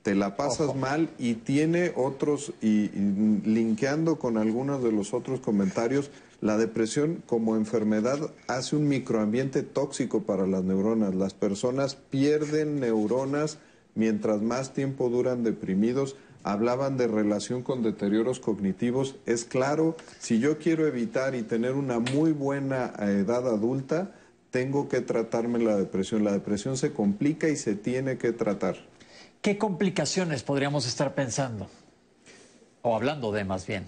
[0.04, 6.10] Te la pasas mal y tiene otros, y, linkeando con algunos de los otros comentarios,
[6.42, 11.14] la depresión como enfermedad hace un microambiente tóxico para las neuronas.
[11.14, 13.60] Las personas pierden neuronas
[13.94, 16.16] mientras más tiempo duran deprimidos.
[16.44, 19.18] Hablaban de relación con deterioros cognitivos.
[19.28, 24.16] Es claro, si yo quiero evitar y tener una muy buena edad adulta,
[24.52, 26.24] tengo que tratarme la depresión.
[26.24, 28.76] La depresión se complica y se tiene que tratar.
[29.42, 31.68] ¿Qué complicaciones podríamos estar pensando?
[32.84, 33.86] O hablando de más bien.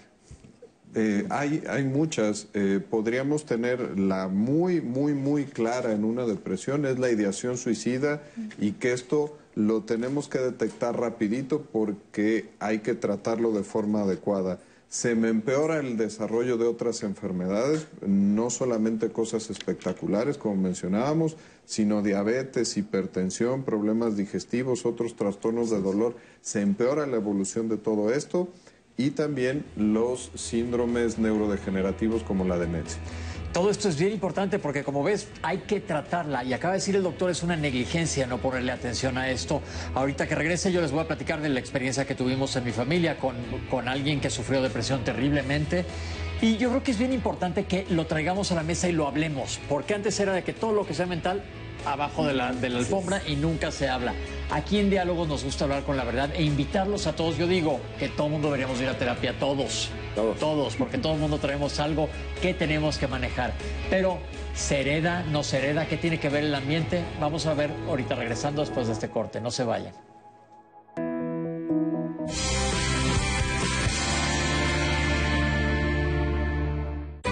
[0.95, 2.47] Eh, hay, hay muchas.
[2.53, 8.23] Eh, podríamos tener la muy, muy, muy clara en una depresión, es la ideación suicida
[8.59, 14.59] y que esto lo tenemos que detectar rapidito porque hay que tratarlo de forma adecuada.
[14.93, 22.03] Se me empeora el desarrollo de otras enfermedades, no solamente cosas espectaculares, como mencionábamos, sino
[22.03, 26.15] diabetes, hipertensión, problemas digestivos, otros trastornos de dolor.
[26.41, 28.49] Se empeora la evolución de todo esto
[28.95, 33.01] y también los síndromes neurodegenerativos como la demencia.
[33.53, 36.95] Todo esto es bien importante porque como ves hay que tratarla y acaba de decir
[36.95, 39.61] el doctor es una negligencia no ponerle atención a esto.
[39.93, 42.71] Ahorita que regrese yo les voy a platicar de la experiencia que tuvimos en mi
[42.71, 43.35] familia con,
[43.69, 45.85] con alguien que sufrió depresión terriblemente.
[46.41, 49.07] Y yo creo que es bien importante que lo traigamos a la mesa y lo
[49.07, 51.43] hablemos, porque antes era de que todo lo que sea mental
[51.85, 54.13] abajo de la, de la alfombra y nunca se habla.
[54.51, 57.37] Aquí en Diálogos nos gusta hablar con la verdad e invitarlos a todos.
[57.37, 61.13] Yo digo que todo el mundo deberíamos ir a terapia, todos, todos, todos porque todo
[61.13, 62.09] el mundo traemos algo
[62.41, 63.53] que tenemos que manejar.
[63.89, 64.19] Pero,
[64.53, 65.87] ¿se hereda, no se hereda?
[65.87, 67.03] ¿Qué tiene que ver el ambiente?
[67.19, 69.41] Vamos a ver ahorita regresando después de este corte.
[69.41, 69.93] No se vayan.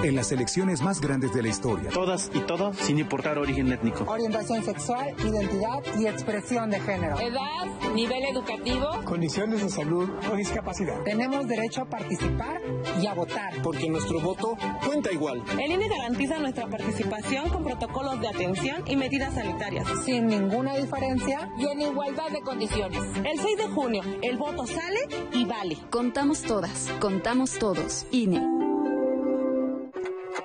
[0.03, 1.89] En las elecciones más grandes de la historia.
[1.91, 4.03] Todas y todos, sin importar origen étnico.
[4.07, 7.19] Orientación sexual, identidad y expresión de género.
[7.19, 8.87] Edad, nivel educativo.
[9.05, 11.01] Condiciones de salud o discapacidad.
[11.03, 12.61] Tenemos derecho a participar
[13.01, 13.61] y a votar.
[13.63, 15.43] Porque nuestro voto cuenta igual.
[15.59, 19.87] El INE garantiza nuestra participación con protocolos de atención y medidas sanitarias.
[20.05, 23.01] Sin ninguna diferencia y en igualdad de condiciones.
[23.23, 24.99] El 6 de junio, el voto sale
[25.33, 25.77] y vale.
[25.89, 28.05] Contamos todas, contamos todos.
[28.11, 28.70] INE.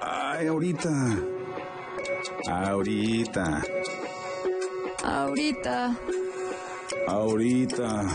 [0.01, 0.91] Ay, ahorita.
[2.49, 3.63] Ahorita.
[5.05, 5.97] Ahorita.
[7.07, 8.07] Ahorita.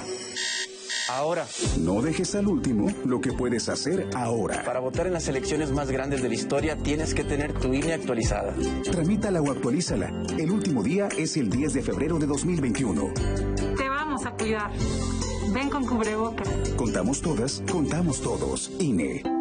[1.10, 1.46] Ahora.
[1.80, 4.64] No dejes al último lo que puedes hacer ahora.
[4.64, 7.94] Para votar en las elecciones más grandes de la historia tienes que tener tu INE
[7.94, 8.54] actualizada.
[8.84, 10.10] Tramítala o actualízala.
[10.38, 13.14] El último día es el 10 de febrero de 2021.
[13.78, 14.72] Te vamos a cuidar.
[15.54, 16.48] Ven con cubrebocas.
[16.78, 18.72] Contamos todas, contamos todos.
[18.80, 19.41] INE.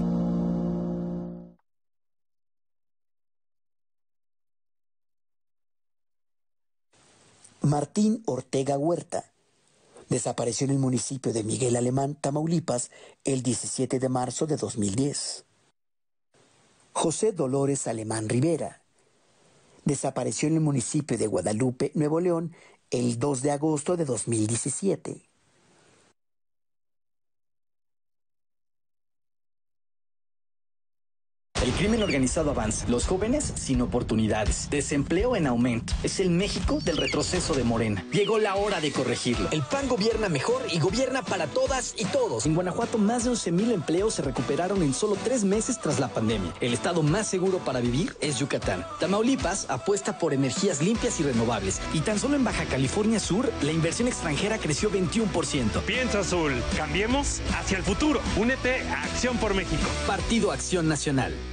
[7.61, 9.31] Martín Ortega Huerta
[10.09, 12.89] desapareció en el municipio de Miguel Alemán, Tamaulipas,
[13.23, 15.45] el 17 de marzo de 2010.
[16.91, 18.81] José Dolores Alemán Rivera
[19.85, 22.51] desapareció en el municipio de Guadalupe, Nuevo León,
[22.89, 25.29] el 2 de agosto de 2017.
[31.61, 35.93] El crimen organizado avanza, los jóvenes sin oportunidades, desempleo en aumento.
[36.01, 38.03] Es el México del retroceso de Morena.
[38.11, 39.47] Llegó la hora de corregirlo.
[39.51, 42.47] El PAN gobierna mejor y gobierna para todas y todos.
[42.47, 46.51] En Guanajuato más de 11.000 empleos se recuperaron en solo tres meses tras la pandemia.
[46.61, 48.83] El estado más seguro para vivir es Yucatán.
[48.99, 51.79] Tamaulipas apuesta por energías limpias y renovables.
[51.93, 55.83] Y tan solo en Baja California Sur, la inversión extranjera creció 21%.
[55.85, 56.53] Piensa azul.
[56.75, 58.19] Cambiemos hacia el futuro.
[58.35, 59.87] Únete a Acción por México.
[60.07, 61.35] Partido Acción Nacional.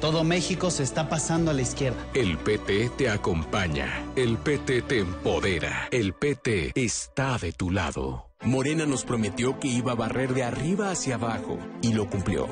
[0.00, 1.98] Todo México se está pasando a la izquierda.
[2.14, 4.02] El PT te acompaña.
[4.16, 5.88] El PT te empodera.
[5.90, 8.30] El PT está de tu lado.
[8.42, 12.48] Morena nos prometió que iba a barrer de arriba hacia abajo y lo cumplió.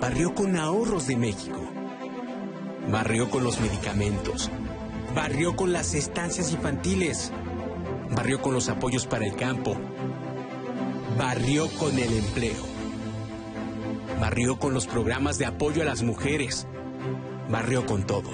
[0.00, 1.60] Barrió con ahorros de México.
[2.88, 4.48] Barrió con los medicamentos.
[5.12, 7.32] Barrió con las estancias infantiles.
[8.14, 9.76] Barrió con los apoyos para el campo.
[11.18, 12.69] Barrió con el empleo.
[14.20, 16.66] Barrió con los programas de apoyo a las mujeres.
[17.48, 18.30] Barrió con todo.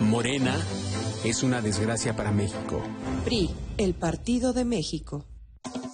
[0.00, 0.54] Morena
[1.24, 2.82] es una desgracia para México.
[3.24, 5.24] PRI, el Partido de México.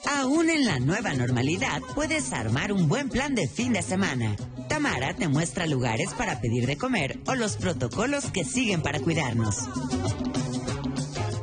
[0.07, 4.35] Aún en la nueva normalidad, puedes armar un buen plan de fin de semana.
[4.69, 9.57] Tamara te muestra lugares para pedir de comer o los protocolos que siguen para cuidarnos.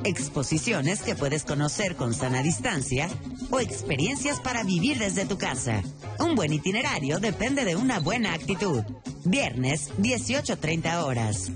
[0.04, 3.10] Exposiciones que puedes conocer con sana distancia
[3.50, 5.82] o experiencias para vivir desde tu casa.
[6.20, 8.84] Un buen itinerario depende de una buena actitud.
[9.26, 11.52] Viernes, 18.30 horas.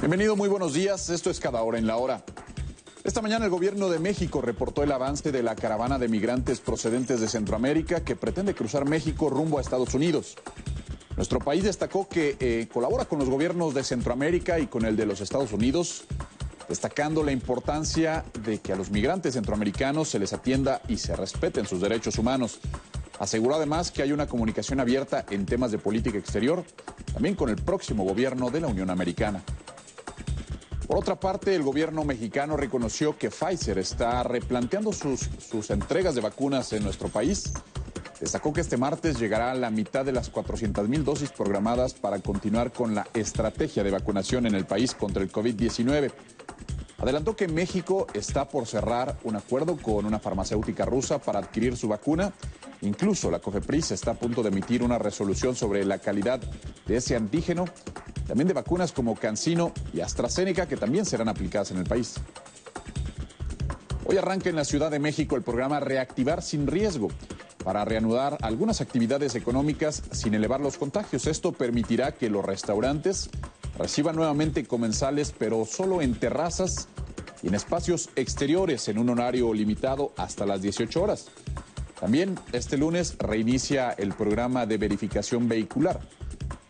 [0.00, 1.08] Bienvenido, muy buenos días.
[1.10, 2.24] Esto es Cada Hora en la Hora.
[3.12, 7.20] Esta mañana el gobierno de México reportó el avance de la caravana de migrantes procedentes
[7.20, 10.34] de Centroamérica que pretende cruzar México rumbo a Estados Unidos.
[11.14, 15.04] Nuestro país destacó que eh, colabora con los gobiernos de Centroamérica y con el de
[15.04, 16.04] los Estados Unidos,
[16.70, 21.66] destacando la importancia de que a los migrantes centroamericanos se les atienda y se respeten
[21.66, 22.60] sus derechos humanos.
[23.18, 26.64] Aseguró además que hay una comunicación abierta en temas de política exterior,
[27.12, 29.42] también con el próximo gobierno de la Unión Americana.
[30.92, 36.20] Por otra parte, el gobierno mexicano reconoció que Pfizer está replanteando sus, sus entregas de
[36.20, 37.50] vacunas en nuestro país.
[38.20, 42.18] Destacó que este martes llegará a la mitad de las 400 mil dosis programadas para
[42.18, 46.12] continuar con la estrategia de vacunación en el país contra el COVID-19.
[46.98, 51.88] Adelantó que México está por cerrar un acuerdo con una farmacéutica rusa para adquirir su
[51.88, 52.34] vacuna.
[52.82, 56.42] Incluso la COFEPRIS está a punto de emitir una resolución sobre la calidad
[56.86, 57.64] de ese antígeno
[58.26, 62.14] también de vacunas como Cancino y AstraZeneca que también serán aplicadas en el país.
[64.04, 67.08] Hoy arranca en la Ciudad de México el programa Reactivar sin riesgo
[67.62, 71.26] para reanudar algunas actividades económicas sin elevar los contagios.
[71.26, 73.30] Esto permitirá que los restaurantes
[73.78, 76.88] reciban nuevamente comensales, pero solo en terrazas
[77.42, 81.26] y en espacios exteriores en un horario limitado hasta las 18 horas.
[82.00, 86.00] También este lunes reinicia el programa de verificación vehicular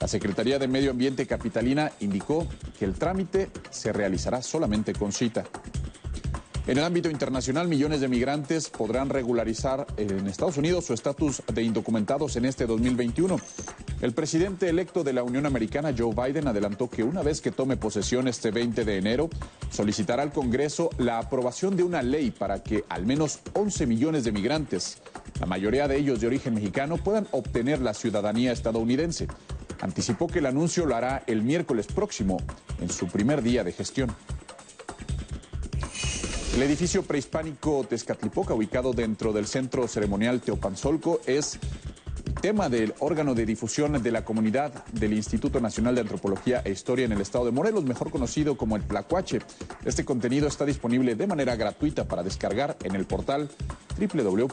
[0.02, 5.44] la Secretaría de Medio Ambiente Capitalina indicó que el trámite se realizará solamente con cita.
[6.66, 11.62] En el ámbito internacional, millones de migrantes podrán regularizar en Estados Unidos su estatus de
[11.62, 13.38] indocumentados en este 2021.
[14.00, 17.76] El presidente electo de la Unión Americana, Joe Biden, adelantó que una vez que tome
[17.76, 19.30] posesión este 20 de enero,
[19.70, 24.32] solicitará al Congreso la aprobación de una ley para que al menos 11 millones de
[24.32, 24.98] migrantes,
[25.38, 29.28] la mayoría de ellos de origen mexicano, puedan obtener la ciudadanía estadounidense
[29.82, 32.38] anticipó que el anuncio lo hará el miércoles próximo,
[32.80, 34.14] en su primer día de gestión.
[36.54, 41.58] El edificio prehispánico Tezcatlipoca, ubicado dentro del centro ceremonial Teopanzolco, es
[42.40, 47.06] tema del órgano de difusión de la comunidad del Instituto Nacional de Antropología e Historia
[47.06, 49.40] en el estado de Morelos, mejor conocido como el Tlacuache.
[49.84, 53.48] Este contenido está disponible de manera gratuita para descargar en el portal
[53.98, 54.52] www.ina.gov.mx.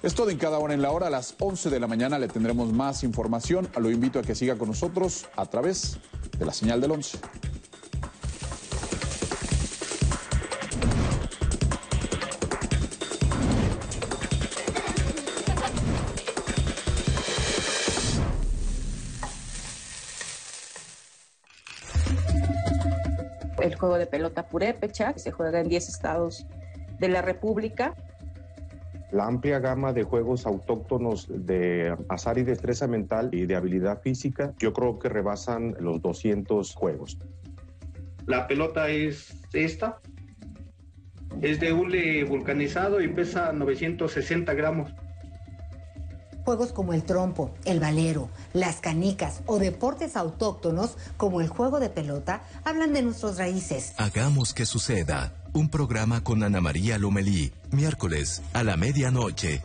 [0.00, 1.08] Es todo en cada hora en la hora.
[1.08, 3.68] A las 11 de la mañana le tendremos más información.
[3.80, 5.98] Lo invito a que siga con nosotros a través
[6.38, 7.18] de la señal del 11.
[23.60, 26.46] El juego de pelota purépecha, que se juega en 10 estados
[27.00, 27.96] de la República
[29.10, 34.54] la amplia gama de juegos autóctonos de azar y destreza mental y de habilidad física,
[34.58, 37.18] yo creo que rebasan los 200 juegos.
[38.26, 40.00] La pelota es esta,
[41.40, 44.94] es de hule vulcanizado y pesa 960 gramos.
[46.48, 51.90] Juegos como el trompo, el valero, las canicas o deportes autóctonos como el juego de
[51.90, 53.92] pelota hablan de nuestras raíces.
[53.98, 55.34] Hagamos que suceda.
[55.52, 59.60] Un programa con Ana María Lomelí, miércoles a la medianoche.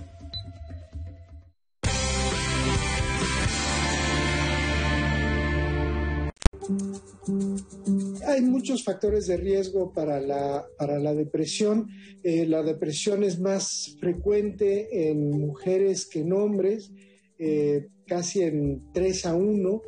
[8.27, 11.87] Hay muchos factores de riesgo para la, para la depresión.
[12.23, 16.91] Eh, la depresión es más frecuente en mujeres que en hombres,
[17.37, 19.81] eh, casi en 3 a 1.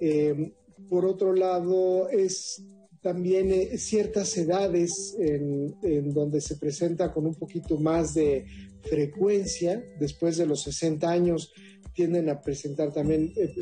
[0.00, 0.52] Eh,
[0.88, 2.62] por otro lado, es
[3.02, 8.44] también ciertas edades en, en, donde se presenta con un poquito más de
[8.82, 11.52] frecuencia, después de los 60 años,
[11.94, 13.54] tienden a presentar también eh,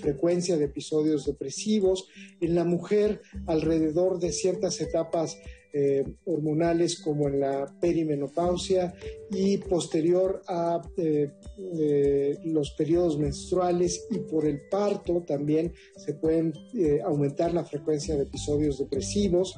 [0.00, 2.08] frecuencia de episodios depresivos.
[2.40, 5.38] En la mujer, alrededor de ciertas etapas
[5.74, 8.92] eh, hormonales como en la perimenopausia
[9.30, 11.30] y posterior a eh,
[12.44, 16.52] los periodos menstruales y por el parto también se pueden
[17.06, 19.54] aumentar la frecuencia de episodios depresivos.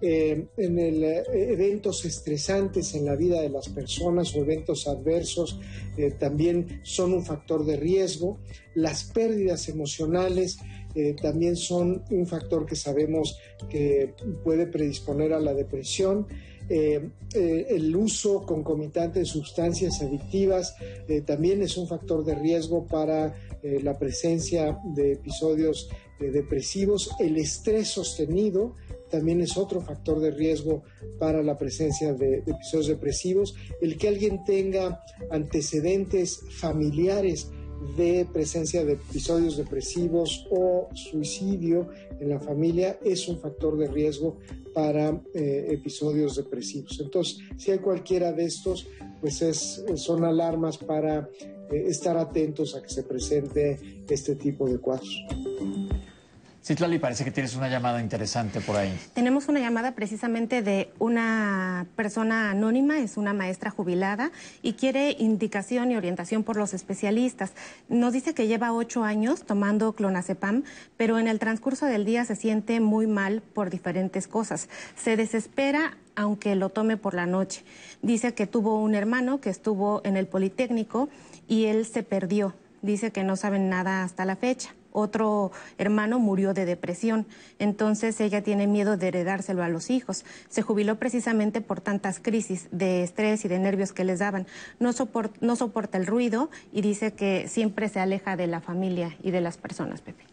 [0.00, 5.58] Eh, en el, eh, eventos estresantes en la vida de las personas o eventos adversos
[5.96, 8.38] eh, también son un factor de riesgo.
[8.74, 10.58] Las pérdidas emocionales
[11.20, 13.36] también son un factor que sabemos
[13.68, 14.14] que
[14.44, 16.28] puede predisponer a la depresión.
[16.68, 20.76] El uso concomitante de sustancias adictivas
[21.26, 25.88] también es un factor de riesgo para la presencia de episodios
[26.20, 27.10] depresivos.
[27.18, 28.76] El estrés sostenido
[29.14, 30.82] también es otro factor de riesgo
[31.20, 33.54] para la presencia de, episodios depresivos.
[33.80, 37.48] El que alguien tenga antecedentes familiares
[37.96, 44.38] de presencia de episodios depresivos o suicidio en la familia es un factor de riesgo
[44.74, 46.98] para eh, episodios depresivos.
[46.98, 48.88] Entonces, si hay cualquiera de estos,
[49.20, 51.30] pues es, son alarmas para
[51.70, 55.24] eh, estar atentos a que se presente este tipo de cuadros.
[56.64, 58.98] Citlali, parece que tienes una llamada interesante por ahí.
[59.12, 65.90] Tenemos una llamada precisamente de una persona anónima, es una maestra jubilada y quiere indicación
[65.90, 67.52] y orientación por los especialistas.
[67.90, 70.64] Nos dice que lleva ocho años tomando clonazepam,
[70.96, 74.70] pero en el transcurso del día se siente muy mal por diferentes cosas.
[74.96, 77.62] Se desespera aunque lo tome por la noche.
[78.00, 81.10] Dice que tuvo un hermano que estuvo en el Politécnico
[81.46, 82.54] y él se perdió.
[82.80, 87.26] Dice que no saben nada hasta la fecha otro hermano murió de depresión.
[87.58, 90.24] Entonces ella tiene miedo de heredárselo a los hijos.
[90.48, 94.46] Se jubiló precisamente por tantas crisis de estrés y de nervios que les daban.
[94.78, 99.16] No, soporta, no soporta el ruido y dice que siempre se aleja de la familia
[99.22, 100.24] y de las personas, Pepe.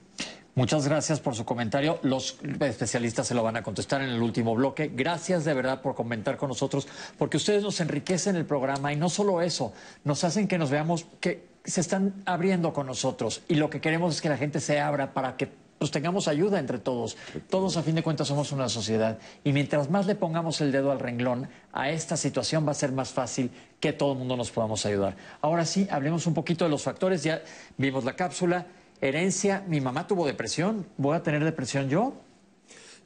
[0.53, 1.99] Muchas gracias por su comentario.
[2.03, 4.91] Los especialistas se lo van a contestar en el último bloque.
[4.93, 9.09] Gracias de verdad por comentar con nosotros, porque ustedes nos enriquecen el programa y no
[9.09, 9.71] solo eso,
[10.03, 14.15] nos hacen que nos veamos que se están abriendo con nosotros y lo que queremos
[14.15, 15.49] es que la gente se abra para que
[15.81, 17.17] pues, tengamos ayuda entre todos.
[17.49, 19.17] Todos, a fin de cuentas, somos una sociedad.
[19.43, 22.91] Y mientras más le pongamos el dedo al renglón a esta situación, va a ser
[22.91, 23.49] más fácil
[23.79, 25.17] que todo el mundo nos podamos ayudar.
[25.41, 27.23] Ahora sí, hablemos un poquito de los factores.
[27.23, 27.41] Ya
[27.77, 28.67] vimos la cápsula.
[29.01, 30.85] Herencia, mi mamá tuvo depresión.
[30.97, 32.13] ¿Voy a tener depresión yo?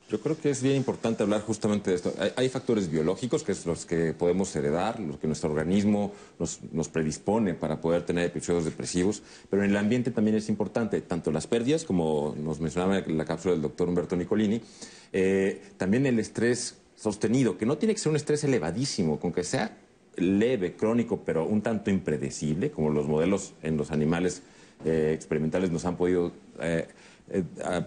[0.08, 2.14] Yo creo que es bien importante hablar justamente de esto.
[2.36, 7.56] Hay, factores biológicos, que es los que podemos heredar, los que nuestro organismo nos, predispone
[7.56, 11.86] para poder tener episodios depresivos, pero en el ambiente también es importante, tanto las pérdidas,
[11.86, 14.62] como nos mencionaba en la cápsula del doctor Humberto Nicolini,
[15.12, 19.44] eh, también el estrés sostenido, que no tiene que ser un estrés elevadísimo, con que
[19.44, 19.76] sea
[20.18, 24.44] leve, crónico, pero un tanto impredecible, como los modelos en los animales
[24.86, 26.88] eh, experimentales nos han podido eh,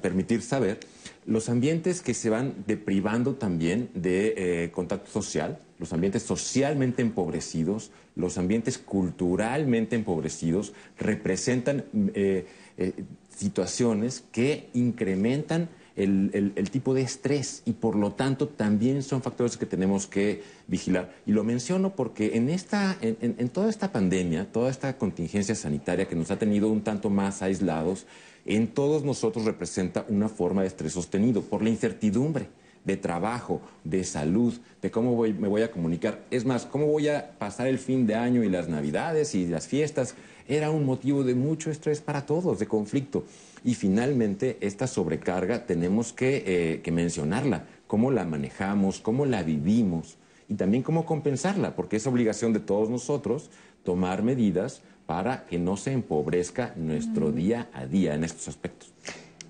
[0.02, 0.80] permitir saber
[1.28, 7.90] los ambientes que se van deprivando también de eh, contacto social, los ambientes socialmente empobrecidos,
[8.16, 12.46] los ambientes culturalmente empobrecidos, representan eh,
[12.78, 12.92] eh,
[13.36, 15.68] situaciones que incrementan
[16.04, 21.12] el, tipo de estrés y por lo tanto también son factores que tenemos que vigilar.
[21.26, 26.16] Y lo menciono porque en, esta, en toda esta pandemia, toda esta contingencia sanitaria que
[26.16, 28.06] nos ha tenido un tanto más aislados,
[28.46, 32.48] en todos nosotros representa una forma de estrés sostenido por la incertidumbre
[32.88, 36.24] de trabajo, de salud, de cómo me voy a comunicar.
[36.30, 39.66] Es más, cómo voy a pasar el fin de año y las navidades y las
[39.66, 40.14] fiestas.
[40.48, 43.24] Era un motivo de mucho estrés para todos, de conflicto.
[43.64, 50.16] Y finalmente, esta sobrecarga tenemos que, eh, que mencionarla, cómo la manejamos, cómo la vivimos
[50.48, 53.50] y también cómo compensarla, porque es obligación de todos nosotros
[53.84, 58.92] tomar medidas para que no se empobrezca nuestro día a día en estos aspectos.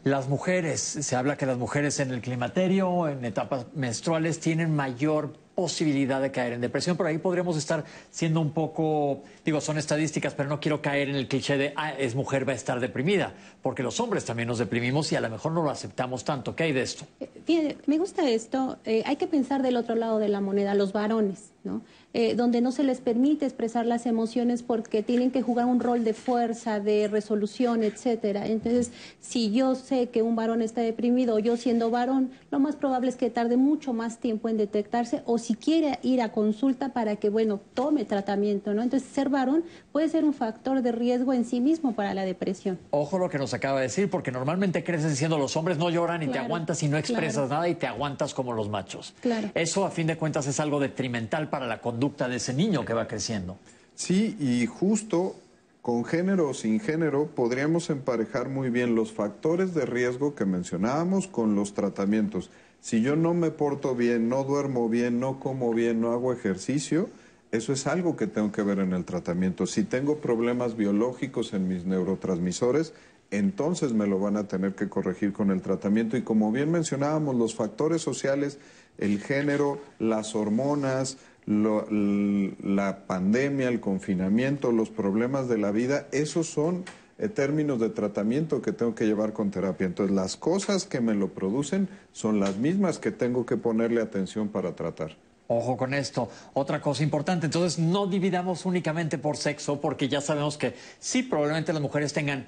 [0.04, 5.34] Las mujeres, se habla que las mujeres en el climaterio, en etapas menstruales, tienen mayor
[5.58, 6.96] posibilidad de caer en depresión.
[6.96, 11.16] Por ahí podríamos estar siendo un poco, digo, son estadísticas, pero no quiero caer en
[11.16, 14.58] el cliché de, ah, es mujer, va a estar deprimida, porque los hombres también nos
[14.58, 16.54] deprimimos y a lo mejor no lo aceptamos tanto.
[16.54, 17.06] ¿Qué hay de esto?
[17.44, 18.78] Fíjate, me gusta esto.
[18.84, 21.82] Eh, hay que pensar del otro lado de la moneda, los varones, ¿no?
[22.14, 26.04] Eh, donde no se les permite expresar las emociones porque tienen que jugar un rol
[26.04, 28.46] de fuerza, de resolución, etcétera.
[28.46, 32.76] Entonces, si yo sé que un varón está deprimido o yo siendo varón, lo más
[32.76, 36.92] probable es que tarde mucho más tiempo en detectarse o si quiere ir a consulta
[36.92, 38.82] para que, bueno, tome tratamiento, ¿no?
[38.82, 42.78] Entonces, ser varón puede ser un factor de riesgo en sí mismo para la depresión.
[42.90, 46.22] Ojo lo que nos acaba de decir, porque normalmente creces diciendo los hombres no lloran
[46.22, 49.14] y te aguantas y no expresas nada y te aguantas como los machos.
[49.20, 49.50] Claro.
[49.54, 52.84] Eso, a fin de cuentas, es algo detrimental para la conducta conducta de ese niño
[52.84, 53.58] que va creciendo.
[53.96, 55.34] Sí, y justo
[55.82, 61.26] con género o sin género podríamos emparejar muy bien los factores de riesgo que mencionábamos
[61.26, 62.50] con los tratamientos.
[62.80, 67.08] Si yo no me porto bien, no duermo bien, no como bien, no hago ejercicio,
[67.50, 69.66] eso es algo que tengo que ver en el tratamiento.
[69.66, 72.92] Si tengo problemas biológicos en mis neurotransmisores,
[73.30, 76.16] entonces me lo van a tener que corregir con el tratamiento.
[76.16, 78.58] Y como bien mencionábamos, los factores sociales,
[78.98, 81.16] el género, las hormonas,
[81.48, 86.84] la pandemia, el confinamiento, los problemas de la vida, esos son
[87.16, 89.86] en términos de tratamiento que tengo que llevar con terapia.
[89.86, 94.48] Entonces, las cosas que me lo producen son las mismas que tengo que ponerle atención
[94.48, 95.16] para tratar.
[95.46, 96.28] Ojo con esto.
[96.52, 101.72] Otra cosa importante, entonces no dividamos únicamente por sexo, porque ya sabemos que sí, probablemente
[101.72, 102.46] las mujeres tengan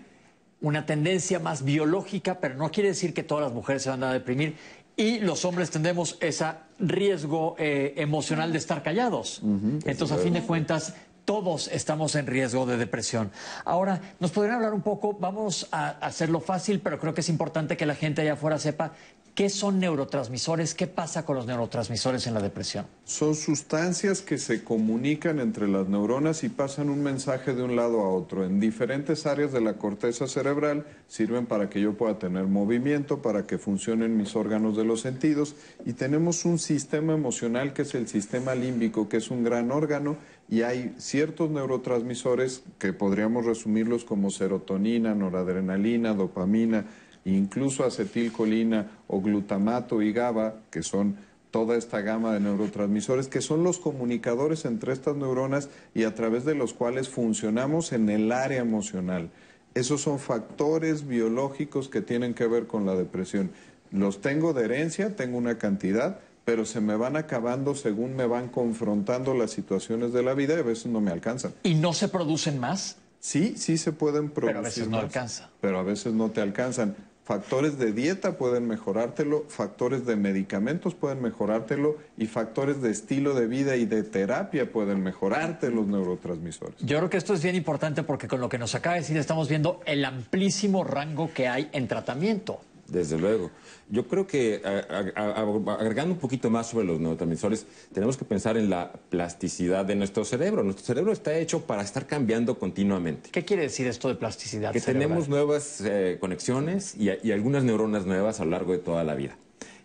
[0.60, 4.12] una tendencia más biológica, pero no quiere decir que todas las mujeres se van a
[4.12, 4.56] deprimir
[5.00, 6.44] y los hombres tendremos ese
[6.78, 9.40] riesgo eh, emocional de estar callados.
[9.42, 10.92] Entonces, a fin de cuentas,
[11.24, 13.30] todos estamos en riesgo de depresión.
[13.64, 15.16] Ahora, ¿nos podrían hablar un poco?
[15.18, 18.92] Vamos a hacerlo fácil, pero creo que es importante que la gente allá afuera sepa
[19.34, 20.74] ¿Qué son neurotransmisores?
[20.74, 22.86] ¿Qué pasa con los neurotransmisores en la depresión?
[23.04, 28.00] Son sustancias que se comunican entre las neuronas y pasan un mensaje de un lado
[28.00, 28.44] a otro.
[28.44, 33.46] En diferentes áreas de la corteza cerebral sirven para que yo pueda tener movimiento, para
[33.46, 35.54] que funcionen mis órganos de los sentidos
[35.86, 40.16] y tenemos un sistema emocional que es el sistema límbico, que es un gran órgano
[40.48, 46.86] y hay ciertos neurotransmisores que podríamos resumirlos como serotonina, noradrenalina, dopamina,
[47.24, 51.16] incluso acetilcolina o glutamato y GABA, que son
[51.50, 56.44] toda esta gama de neurotransmisores, que son los comunicadores entre estas neuronas y a través
[56.44, 59.30] de los cuales funcionamos en el área emocional.
[59.74, 63.50] Esos son factores biológicos que tienen que ver con la depresión.
[63.92, 68.48] Los tengo de herencia, tengo una cantidad, pero se me van acabando según me van
[68.48, 71.52] confrontando las situaciones de la vida y a veces no me alcanzan.
[71.62, 72.96] ¿Y no se producen más?
[73.20, 74.54] Sí, sí se pueden producir.
[74.54, 75.50] Pero a veces no alcanza.
[75.60, 76.96] Pero a veces no te alcanzan.
[77.30, 83.46] Factores de dieta pueden mejorártelo, factores de medicamentos pueden mejorártelo y factores de estilo de
[83.46, 86.80] vida y de terapia pueden mejorarte los neurotransmisores.
[86.80, 89.16] Yo creo que esto es bien importante porque con lo que nos acaba de decir
[89.16, 92.62] estamos viendo el amplísimo rango que hay en tratamiento.
[92.90, 93.50] Desde luego.
[93.88, 98.92] Yo creo que agregando un poquito más sobre los neurotransmisores, tenemos que pensar en la
[99.10, 100.62] plasticidad de nuestro cerebro.
[100.62, 103.30] Nuestro cerebro está hecho para estar cambiando continuamente.
[103.30, 104.72] ¿Qué quiere decir esto de plasticidad?
[104.72, 109.04] Que tenemos nuevas eh, conexiones y, y algunas neuronas nuevas a lo largo de toda
[109.04, 109.36] la vida.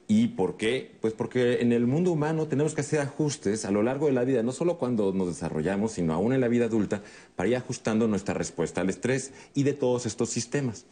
[0.08, 0.92] ¿Y por qué?
[1.02, 4.24] Pues porque en el mundo humano tenemos que hacer ajustes a lo largo de la
[4.24, 7.02] vida, no solo cuando nos desarrollamos, sino aún en la vida adulta,
[7.36, 10.86] para ir ajustando nuestra respuesta al estrés y de todos estos sistemas.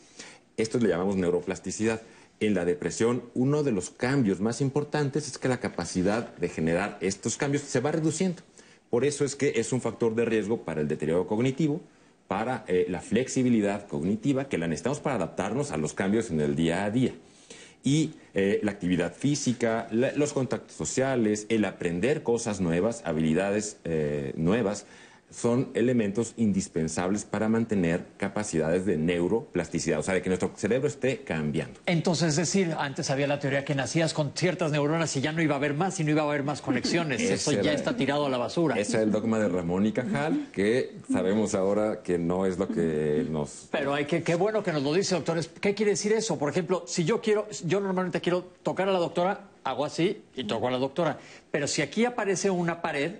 [0.58, 2.02] Esto le llamamos neuroplasticidad.
[2.40, 6.98] En la depresión, uno de los cambios más importantes es que la capacidad de generar
[7.02, 8.42] estos cambios se va reduciendo.
[8.90, 11.82] Por eso es que es un factor de riesgo para el deterioro cognitivo,
[12.28, 16.56] para eh, la flexibilidad cognitiva, que la necesitamos para adaptarnos a los cambios en el
[16.56, 17.14] día a día.
[17.84, 24.86] Y eh, la actividad física, los contactos sociales, el aprender cosas nuevas, habilidades eh, nuevas,
[25.34, 31.24] son elementos indispensables para mantener capacidades de neuroplasticidad, o sea, de que nuestro cerebro esté
[31.24, 31.80] cambiando.
[31.86, 35.42] Entonces, es decir, antes había la teoría que nacías con ciertas neuronas y ya no
[35.42, 37.22] iba a haber más y no iba a haber más conexiones.
[37.34, 38.76] Eso ya está tirado a la basura.
[38.76, 42.68] Ese es el dogma de Ramón y Cajal, que sabemos ahora que no es lo
[42.68, 43.68] que nos...
[43.72, 45.48] Pero hay que, qué bueno que nos lo dice, doctores.
[45.48, 46.38] ¿Qué quiere decir eso?
[46.38, 50.44] Por ejemplo, si yo quiero, yo normalmente quiero tocar a la doctora, hago así y
[50.44, 51.18] toco a la doctora.
[51.52, 53.14] Pero si aquí aparece una pared,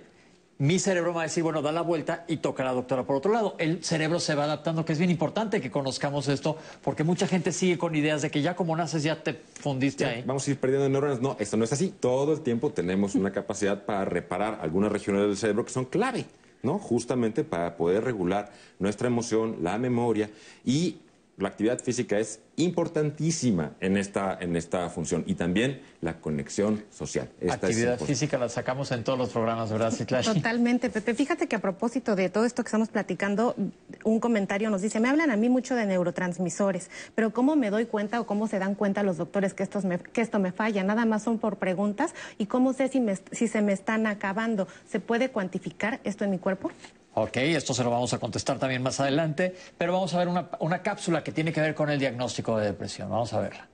[0.58, 3.16] mi cerebro va a decir, bueno, da la vuelta y toca a la doctora por
[3.16, 3.56] otro lado.
[3.58, 7.52] El cerebro se va adaptando, que es bien importante que conozcamos esto, porque mucha gente
[7.52, 10.22] sigue con ideas de que ya como naces ya te fundiste ahí.
[10.26, 11.20] Vamos a ir perdiendo neuronas.
[11.20, 11.92] No, esto no es así.
[11.98, 16.24] Todo el tiempo tenemos una capacidad para reparar algunas regiones del cerebro que son clave.
[16.62, 16.78] ¿no?
[16.78, 20.30] Justamente para poder regular nuestra emoción, la memoria
[20.64, 20.96] y
[21.36, 27.28] la actividad física es importantísima en esta, en esta función y también la conexión social.
[27.50, 30.24] actividad física la sacamos en todos los programas, ¿verdad, Citlali?
[30.24, 31.14] Totalmente, Pepe.
[31.14, 33.56] Fíjate que a propósito de todo esto que estamos platicando,
[34.04, 37.86] un comentario nos dice, me hablan a mí mucho de neurotransmisores, pero ¿cómo me doy
[37.86, 40.84] cuenta o cómo se dan cuenta los doctores que, estos que esto me falla?
[40.84, 43.02] Nada más son por preguntas y cómo sé si,
[43.32, 44.68] si se me están acabando.
[44.88, 46.70] ¿Se puede cuantificar esto en mi cuerpo?
[47.16, 50.48] Ok, esto se lo vamos a contestar también más adelante, pero vamos a ver una,
[50.58, 53.10] una cápsula que tiene que ver con el diagnóstico de depresión.
[53.10, 53.68] Vamos a verla.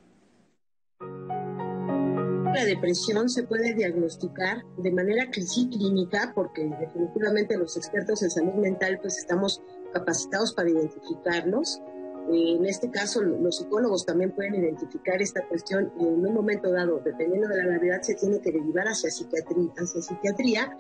[2.54, 5.30] La depresión se puede diagnosticar de manera
[5.68, 9.62] clínica porque definitivamente los expertos en salud mental pues estamos
[9.92, 11.80] capacitados para identificarlos.
[12.28, 17.00] En este caso, los psicólogos también pueden identificar esta cuestión y en un momento dado,
[17.04, 20.76] dependiendo de la gravedad, se tiene que derivar hacia hacia psiquiatría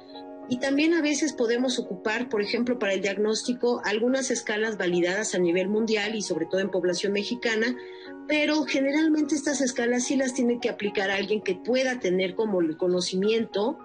[0.50, 5.38] y también a veces podemos ocupar, por ejemplo, para el diagnóstico algunas escalas validadas a
[5.38, 7.76] nivel mundial y sobre todo en población mexicana,
[8.26, 12.76] pero generalmente estas escalas sí las tiene que aplicar alguien que pueda tener como el
[12.76, 13.78] conocimiento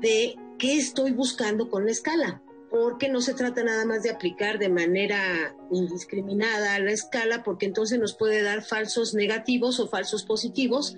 [0.00, 4.58] de qué estoy buscando con la escala, porque no se trata nada más de aplicar
[4.58, 10.96] de manera indiscriminada la escala, porque entonces nos puede dar falsos negativos o falsos positivos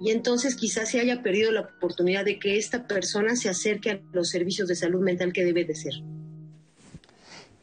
[0.00, 4.00] y entonces quizás se haya perdido la oportunidad de que esta persona se acerque a
[4.12, 5.94] los servicios de salud mental que debe de ser.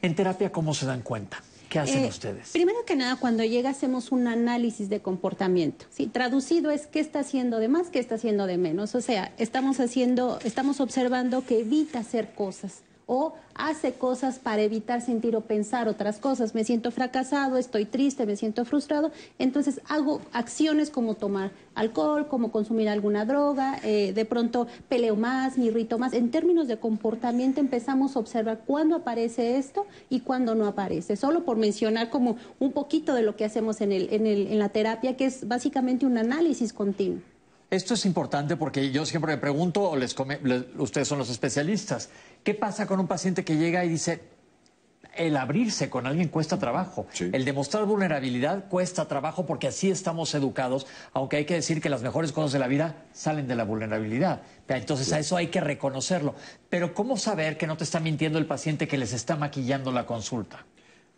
[0.01, 1.41] En terapia, ¿cómo se dan cuenta?
[1.69, 2.51] ¿Qué hacen Eh, ustedes?
[2.51, 5.85] Primero que nada, cuando llega hacemos un análisis de comportamiento.
[5.89, 6.07] ¿sí?
[6.07, 8.93] Traducido es qué está haciendo de más, qué está haciendo de menos.
[8.95, 15.01] O sea, estamos haciendo, estamos observando que evita hacer cosas o hace cosas para evitar
[15.01, 16.55] sentir o pensar otras cosas.
[16.55, 19.11] Me siento fracasado, estoy triste, me siento frustrado.
[19.39, 25.57] Entonces hago acciones como tomar alcohol, como consumir alguna droga, eh, de pronto peleo más,
[25.57, 26.13] me irrito más.
[26.13, 31.15] En términos de comportamiento empezamos a observar cuándo aparece esto y cuándo no aparece.
[31.15, 34.59] Solo por mencionar como un poquito de lo que hacemos en, el, en, el, en
[34.59, 37.19] la terapia, que es básicamente un análisis continuo.
[37.75, 40.39] Esto es importante porque yo siempre me pregunto, o les come-
[40.77, 42.09] ustedes son los especialistas,
[42.41, 44.21] ¿qué pasa con un paciente que llega y dice,
[45.17, 50.87] el abrirse con alguien cuesta trabajo, el demostrar vulnerabilidad cuesta trabajo porque así estamos educados,
[51.11, 54.41] aunque hay que decir que las mejores cosas de la vida salen de la vulnerabilidad.
[54.69, 56.33] Entonces a eso hay que reconocerlo.
[56.69, 60.05] Pero ¿cómo saber que no te está mintiendo el paciente que les está maquillando la
[60.05, 60.65] consulta?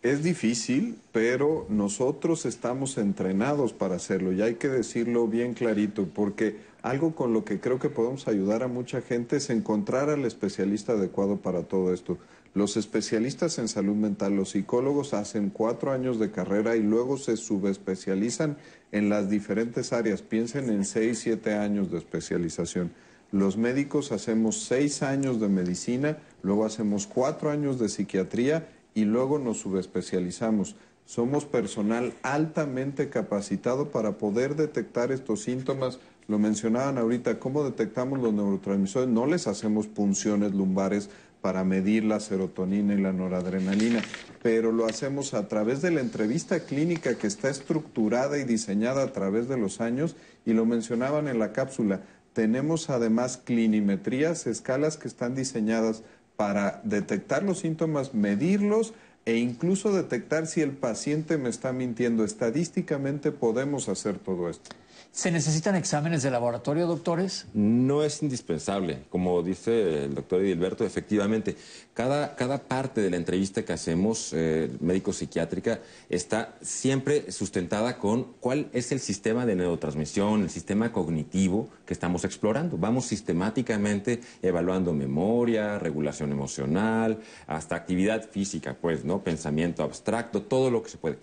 [0.07, 6.55] Es difícil, pero nosotros estamos entrenados para hacerlo y hay que decirlo bien clarito, porque
[6.81, 10.93] algo con lo que creo que podemos ayudar a mucha gente es encontrar al especialista
[10.93, 12.17] adecuado para todo esto.
[12.53, 17.35] Los especialistas en salud mental, los psicólogos hacen cuatro años de carrera y luego se
[17.35, 18.55] subespecializan
[18.93, 20.21] en las diferentes áreas.
[20.21, 22.91] Piensen en seis, siete años de especialización.
[23.33, 29.37] Los médicos hacemos seis años de medicina, luego hacemos cuatro años de psiquiatría y luego
[29.37, 30.75] nos subespecializamos.
[31.05, 35.99] Somos personal altamente capacitado para poder detectar estos síntomas.
[36.27, 39.07] Lo mencionaban ahorita, ¿cómo detectamos los neurotransmisores?
[39.07, 44.01] No les hacemos punciones lumbares para medir la serotonina y la noradrenalina,
[44.41, 49.13] pero lo hacemos a través de la entrevista clínica que está estructurada y diseñada a
[49.13, 52.01] través de los años y lo mencionaban en la cápsula.
[52.33, 56.01] Tenemos además clinimetrías, escalas que están diseñadas
[56.37, 58.93] para detectar los síntomas, medirlos
[59.25, 62.23] e incluso detectar si el paciente me está mintiendo.
[62.23, 64.69] Estadísticamente podemos hacer todo esto.
[65.11, 67.47] ¿Se necesitan exámenes de laboratorio, doctores?
[67.53, 68.99] No es indispensable.
[69.09, 71.57] Como dice el doctor Edilberto, efectivamente,
[71.97, 75.79] cada, cada parte de la entrevista que hacemos, eh, médico-psiquiátrica,
[76.09, 82.23] está siempre sustentada con cuál es el sistema de neurotransmisión, el sistema cognitivo que estamos
[82.23, 82.77] explorando.
[82.77, 87.17] Vamos sistemáticamente evaluando memoria, regulación emocional,
[87.47, 89.23] hasta actividad física, pues, ¿no?
[89.23, 91.17] Pensamiento abstracto, todo lo que se puede.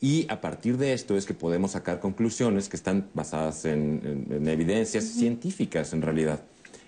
[0.00, 4.32] Y a partir de esto es que podemos sacar conclusiones que están basadas en, en-
[4.38, 6.40] en evidencias científicas en realidad.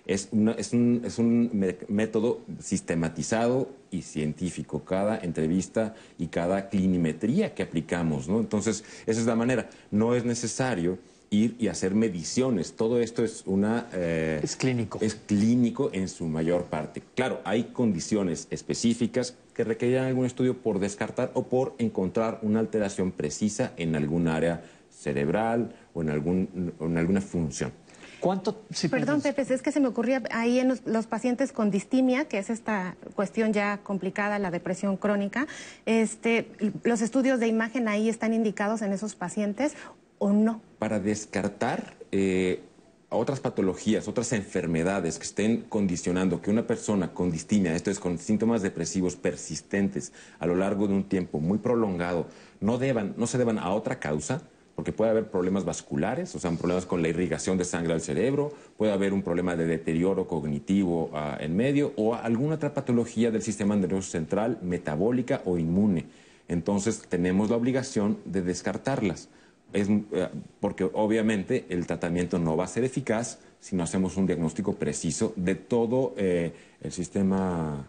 [0.08, 1.50] Es, una- es un, es un
[1.88, 8.40] método sistematizado y científico, cada entrevista y cada clinimetría que aplicamos, ¿no?
[8.40, 9.68] Entonces, esa es la manera.
[9.90, 10.98] No es necesario
[11.30, 12.72] ir y hacer mediciones.
[12.72, 13.86] Todo esto es una...
[13.92, 14.98] eh, es clínico.
[15.02, 17.02] Es clínico en su mayor parte.
[17.14, 23.12] Claro, hay condiciones específicas que requerirán algún estudio por descartar o por encontrar una alteración
[23.12, 27.72] precisa en algún área cerebral o en, algún, o en alguna función.
[28.20, 28.62] ¿Cuánto?
[28.90, 32.38] Perdón, Pepe, es que se me ocurría ahí en los, los pacientes con distimia, que
[32.38, 35.46] es esta cuestión ya complicada, la depresión crónica,
[35.86, 36.50] este,
[36.82, 39.74] ¿los estudios de imagen ahí están indicados en esos pacientes
[40.18, 40.60] o no?
[40.78, 42.62] Para descartar eh,
[43.10, 48.18] otras patologías, otras enfermedades que estén condicionando que una persona con distimia, esto es con
[48.18, 52.26] síntomas depresivos persistentes a lo largo de un tiempo muy prolongado,
[52.60, 54.42] no, deban, no se deban a otra causa,
[54.78, 58.52] porque puede haber problemas vasculares, o sea, problemas con la irrigación de sangre al cerebro,
[58.76, 63.42] puede haber un problema de deterioro cognitivo ah, en medio o alguna otra patología del
[63.42, 66.06] sistema nervioso central, metabólica o inmune.
[66.46, 69.28] Entonces tenemos la obligación de descartarlas.
[69.72, 70.28] Es, eh,
[70.60, 75.32] porque obviamente el tratamiento no va a ser eficaz si no hacemos un diagnóstico preciso
[75.34, 76.52] de todo eh,
[76.82, 77.88] el sistema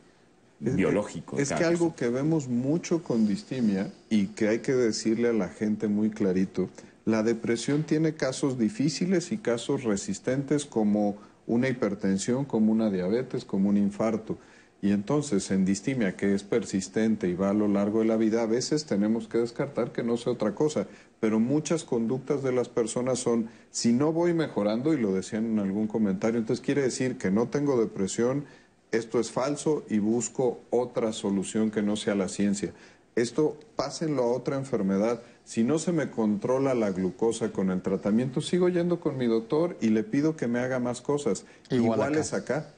[0.60, 1.38] biológico.
[1.38, 5.34] de Es que algo que vemos mucho con distimia y que hay que decirle a
[5.34, 6.70] la gente muy clarito,
[7.06, 13.70] la depresión tiene casos difíciles y casos resistentes como una hipertensión, como una diabetes, como
[13.70, 14.38] un infarto.
[14.82, 18.44] Y entonces en distimia, que es persistente y va a lo largo de la vida,
[18.44, 20.88] a veces tenemos que descartar que no sea otra cosa.
[21.20, 25.60] Pero muchas conductas de las personas son, si no voy mejorando, y lo decían en
[25.60, 28.46] algún comentario, entonces quiere decir que no tengo depresión,
[28.92, 32.74] esto es falso y busco otra solución que no sea la ciencia.
[33.16, 35.22] Esto pásenlo a otra enfermedad.
[35.44, 39.78] Si no se me controla la glucosa con el tratamiento, sigo yendo con mi doctor
[39.82, 41.46] y le pido que me haga más cosas.
[41.70, 42.10] Igual acá.
[42.10, 42.74] Iguales acá.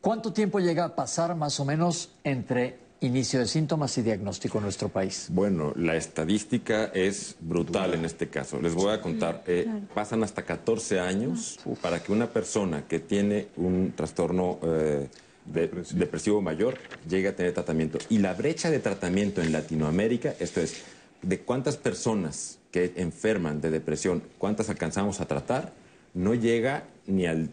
[0.00, 4.64] ¿Cuánto tiempo llega a pasar más o menos entre inicio de síntomas y diagnóstico en
[4.64, 5.26] nuestro país?
[5.30, 8.60] Bueno, la estadística es brutal en este caso.
[8.60, 13.48] Les voy a contar, eh, pasan hasta 14 años para que una persona que tiene
[13.56, 15.08] un trastorno eh,
[15.52, 16.76] de- depresivo mayor
[17.08, 17.98] llegue a tener tratamiento.
[18.08, 20.82] Y la brecha de tratamiento en Latinoamérica, esto es,
[21.22, 25.72] de cuántas personas que enferman de depresión, cuántas alcanzamos a tratar,
[26.14, 27.48] no llega ni al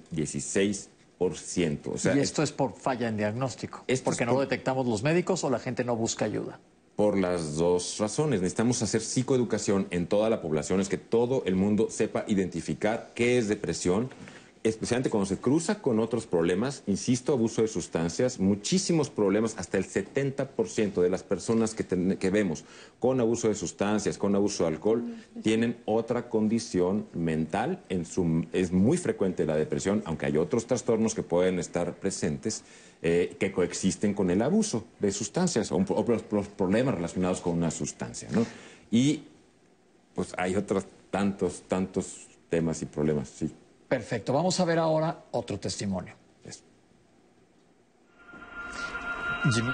[1.20, 1.88] 16%.
[1.94, 3.84] O sea, y esto es por falla en diagnóstico.
[3.88, 6.60] ¿Es porque no detectamos los médicos o la gente no busca ayuda?
[6.96, 8.42] Por las dos razones.
[8.42, 13.38] Necesitamos hacer psicoeducación en toda la población, es que todo el mundo sepa identificar qué
[13.38, 14.10] es depresión,
[14.70, 19.86] especialmente cuando se cruza con otros problemas, insisto, abuso de sustancias, muchísimos problemas, hasta el
[19.86, 22.64] 70% de las personas que, ten- que vemos
[23.00, 25.04] con abuso de sustancias, con abuso de alcohol,
[25.44, 27.84] tienen otra condición mental.
[27.90, 32.64] En su, es muy frecuente la depresión, aunque hay otros trastornos que pueden estar presentes
[33.02, 37.54] eh, que coexisten con el abuso de sustancias o, o los, los problemas relacionados con
[37.56, 38.30] una sustancia.
[38.32, 38.46] ¿no?
[38.90, 39.24] Y
[40.16, 43.52] pues hay otros tantos, tantos temas y problemas, sí.
[43.88, 44.34] Perfecto.
[44.34, 46.16] Vamos a ver ahora otro testimonio.
[49.54, 49.72] Jimmy.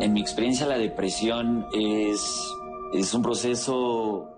[0.00, 2.20] En mi experiencia, la depresión es,
[2.92, 4.28] es un proceso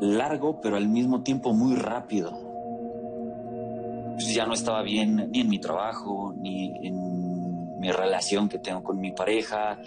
[0.00, 2.32] largo, pero al mismo tiempo muy rápido.
[4.14, 7.27] Pues ya no estaba bien ni en mi trabajo, ni en
[7.78, 9.78] mi relación que tengo con mi pareja.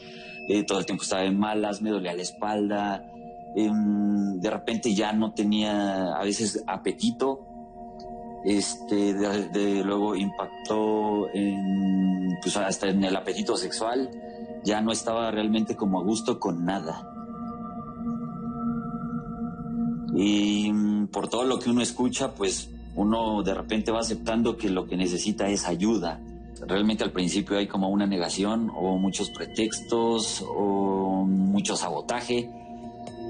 [0.47, 3.11] Eh, todo el tiempo estaba de malas, me dolía la espalda.
[3.55, 7.47] Em, de repente ya no tenía a veces apetito.
[8.43, 14.09] Este, de, luego impactó en, pues hasta en el apetito sexual.
[14.63, 17.07] Ya no estaba realmente como a gusto con nada.
[20.15, 24.69] Y mm, por todo lo que uno escucha, pues uno de repente va aceptando que
[24.69, 26.19] lo que necesita es ayuda.
[26.67, 32.49] Realmente al principio hay como una negación o muchos pretextos o mucho sabotaje.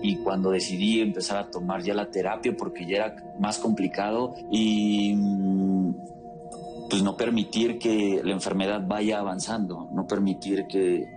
[0.03, 5.13] Y cuando decidí empezar a tomar ya la terapia porque ya era más complicado y
[5.15, 5.93] mm,
[6.89, 11.07] pues no permitir que la enfermedad vaya avanzando, no permitir que,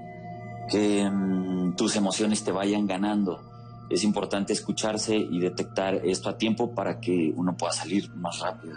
[1.11, 3.43] mm, tus emociones te vayan ganando.
[3.91, 8.77] Es importante escucharse y detectar esto a tiempo para que uno pueda salir más rápido.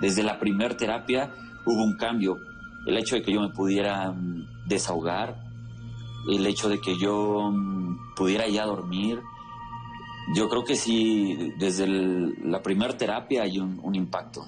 [0.00, 1.30] Desde la primer terapia
[1.66, 2.38] hubo un cambio.
[2.86, 5.36] El hecho de que yo me pudiera mm, desahogar,
[6.28, 9.20] el hecho de que yo mm, pudiera ya dormir,
[10.32, 14.46] yo creo que sí, desde la primera terapia hay un, impacto.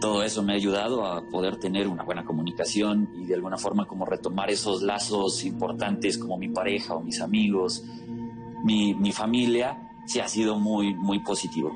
[0.00, 3.86] Todo eso me ha ayudado a poder tener una buena comunicación y de alguna forma
[3.86, 7.84] como retomar esos lazos importantes como mi pareja o mis amigos,
[8.64, 11.72] mi, mi familia, sí ha sido muy, muy positivo.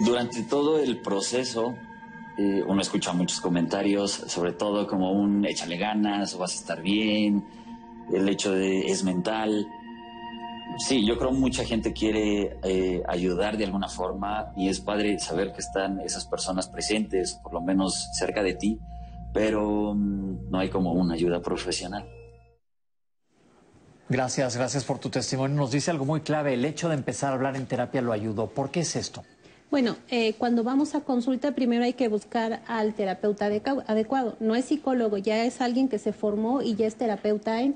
[0.00, 1.74] Durante todo el proceso,
[2.38, 7.44] eh, uno escucha muchos comentarios, sobre todo como un échale ganas, vas a estar bien,
[8.12, 9.66] el hecho de es mental.
[10.78, 15.52] Sí, yo creo mucha gente quiere eh, ayudar de alguna forma y es padre saber
[15.52, 18.78] que están esas personas presentes, por lo menos cerca de ti,
[19.32, 22.06] pero mm, no hay como una ayuda profesional.
[24.08, 25.56] Gracias, gracias por tu testimonio.
[25.56, 26.54] Nos dice algo muy clave.
[26.54, 28.46] El hecho de empezar a hablar en terapia lo ayudó.
[28.46, 29.24] ¿Por qué es esto?
[29.70, 34.36] Bueno, eh, cuando vamos a consulta, primero hay que buscar al terapeuta adecu- adecuado.
[34.40, 37.74] No es psicólogo, ya es alguien que se formó y ya es terapeuta en.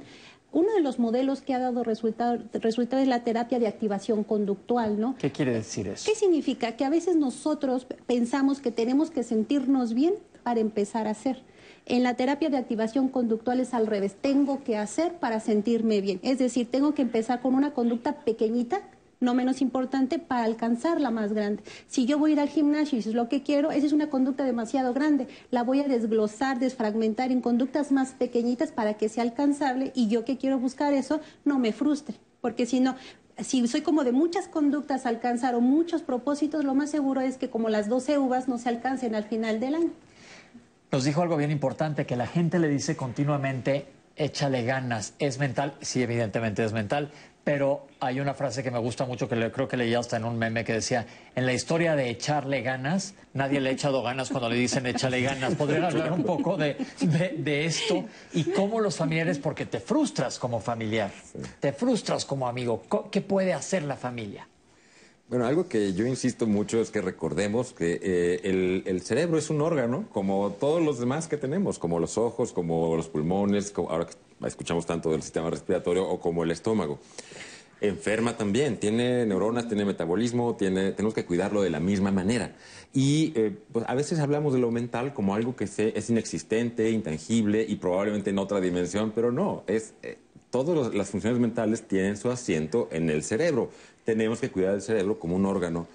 [0.52, 4.98] Uno de los modelos que ha dado resultado, resultado es la terapia de activación conductual,
[4.98, 5.14] ¿no?
[5.16, 6.10] ¿Qué quiere decir eso?
[6.10, 6.72] ¿Qué significa?
[6.76, 11.42] Que a veces nosotros pensamos que tenemos que sentirnos bien para empezar a hacer.
[11.86, 16.18] En la terapia de activación conductual es al revés, tengo que hacer para sentirme bien.
[16.22, 18.80] Es decir, tengo que empezar con una conducta pequeñita,
[19.20, 21.62] no menos importante, para alcanzar la más grande.
[21.86, 23.92] Si yo voy a ir al gimnasio y eso es lo que quiero, esa es
[23.92, 25.28] una conducta demasiado grande.
[25.50, 30.24] La voy a desglosar, desfragmentar en conductas más pequeñitas para que sea alcanzable y yo
[30.24, 32.16] que quiero buscar eso no me frustre.
[32.40, 32.96] Porque si no,
[33.38, 37.50] si soy como de muchas conductas alcanzar o muchos propósitos, lo más seguro es que
[37.50, 39.90] como las 12 uvas no se alcancen al final del año.
[40.90, 45.74] Nos dijo algo bien importante, que la gente le dice continuamente, échale ganas, es mental,
[45.80, 47.10] sí, evidentemente es mental,
[47.44, 50.24] pero hay una frase que me gusta mucho, que le- creo que leí hasta en
[50.24, 54.28] un meme que decía, en la historia de echarle ganas, nadie le ha echado ganas
[54.30, 55.54] cuando le dicen échale ganas.
[55.54, 60.38] ¿Podrían hablar un poco de, de- de esto y cómo los familiares, porque te frustras
[60.38, 61.10] como familiar,
[61.60, 64.46] te frustras como amigo, ¿qué puede hacer la familia?
[65.28, 69.48] Bueno, algo que yo insisto mucho es que recordemos que eh, el, el cerebro es
[69.48, 73.90] un órgano como todos los demás que tenemos, como los ojos, como los pulmones, como
[73.90, 74.14] ahora que
[74.44, 76.98] escuchamos tanto del sistema respiratorio o como el estómago.
[77.80, 82.54] Enferma también, tiene neuronas, tiene metabolismo, tiene, tenemos que cuidarlo de la misma manera.
[82.92, 87.64] Y eh, pues, a veces hablamos de lo mental como algo que es inexistente, intangible
[87.66, 90.18] y probablemente en otra dimensión, pero no, es, eh,
[90.50, 93.70] todas las funciones mentales tienen su asiento en el cerebro.
[94.04, 95.86] tenemos que cuidar del cerebro como un órgano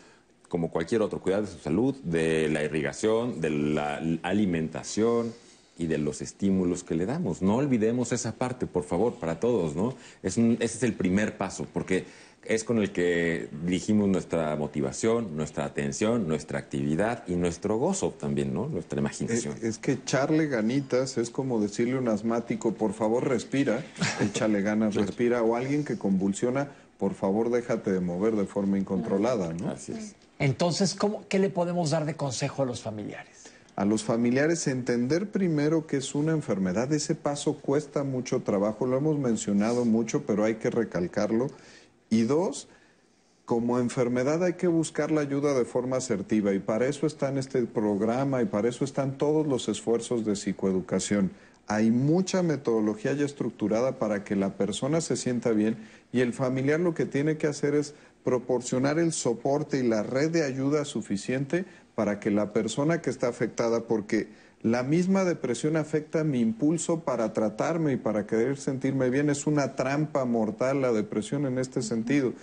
[0.50, 5.34] como cualquier otro, cuidar de su salud, de la irrigación, de la alimentación
[5.78, 7.42] y de los estímulos que le damos.
[7.42, 9.96] No olvidemos esa parte, por favor, para todos, ¿no?
[10.24, 12.06] Es ese es el primer paso, porque
[12.46, 18.54] es con el que dirigimos nuestra motivación, nuestra atención, nuestra actividad y nuestro gozo también,
[18.54, 18.68] ¿no?
[18.68, 19.56] Nuestra imaginación.
[19.58, 23.84] Es, es, que echarle ganitas es como decirle a un asmático, por favor respira,
[24.22, 29.54] échale ganas, respira, o alguien que convulsiona, por favor déjate de mover de forma incontrolada,
[29.54, 29.72] ¿no?
[29.72, 30.16] Así es.
[30.38, 33.45] Entonces, ¿cómo, ¿qué le podemos dar de consejo a los familiares?
[33.76, 38.96] A los familiares entender primero que es una enfermedad, ese paso cuesta mucho trabajo, lo
[38.96, 41.48] hemos mencionado mucho, pero hay que recalcarlo
[42.10, 42.70] y dos,
[43.44, 47.38] como enfermedad hay que buscar la ayuda de forma asertiva y para eso está en
[47.38, 51.32] este programa y para eso están todos los esfuerzos de psicoeducación.
[51.68, 55.78] Hay mucha metodología ya estructurada para que la persona se sienta bien
[56.14, 60.32] y el familiar lo que tiene que hacer es proporcionar el soporte y la red
[60.32, 61.66] de ayuda suficiente
[61.96, 64.28] para que la persona que está afectada, porque
[64.62, 69.30] la misma depresión afecta mi impulso para tratarme y para querer sentirme bien.
[69.30, 72.34] Es una trampa mortal la depresión en este sentido.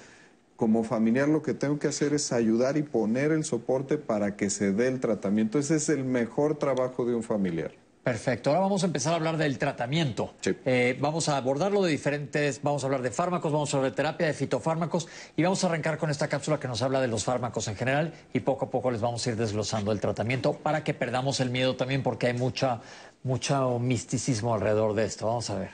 [0.57, 4.51] Como familiar lo que tengo que hacer es ayudar y poner el soporte para que
[4.51, 5.59] se dé el tratamiento.
[5.59, 7.82] Ese es el mejor trabajo de un familiar.
[8.03, 8.51] Perfecto.
[8.51, 10.35] Ahora vamos a empezar a hablar del tratamiento.
[10.65, 13.97] Eh, vamos a abordarlo de diferentes, vamos a hablar de fármacos, vamos a hablar de
[13.97, 17.23] terapia, de fitofármacos y vamos a arrancar con esta cápsula que nos habla de los
[17.23, 20.83] fármacos en general y poco a poco les vamos a ir desglosando el tratamiento para
[20.83, 22.81] que perdamos el miedo también porque hay mucha,
[23.23, 25.27] mucho misticismo alrededor de esto.
[25.27, 25.71] Vamos a ver.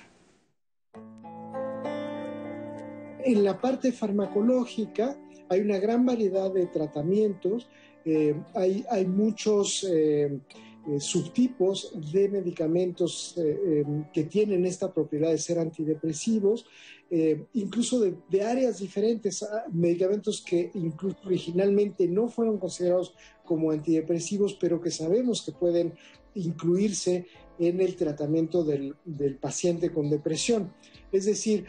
[3.25, 5.17] En la parte farmacológica
[5.49, 7.71] hay una gran variedad de tratamientos,
[8.05, 9.87] eh, hay, hay, muchos...
[9.91, 10.41] Eh,
[10.89, 16.65] eh, subtipos de medicamentos eh, em, que tienen esta propiedad de ser antidepresivos,
[17.11, 23.15] eh, incluso de, áreas diferentes, ah, medicamentos que incluso originalmente no fueron considerados
[23.45, 25.93] como antidepresivos, pero que sabemos que pueden
[26.35, 27.27] incluirse
[27.59, 30.73] en el tratamiento del, del paciente con depresión.
[31.13, 31.67] Es decir,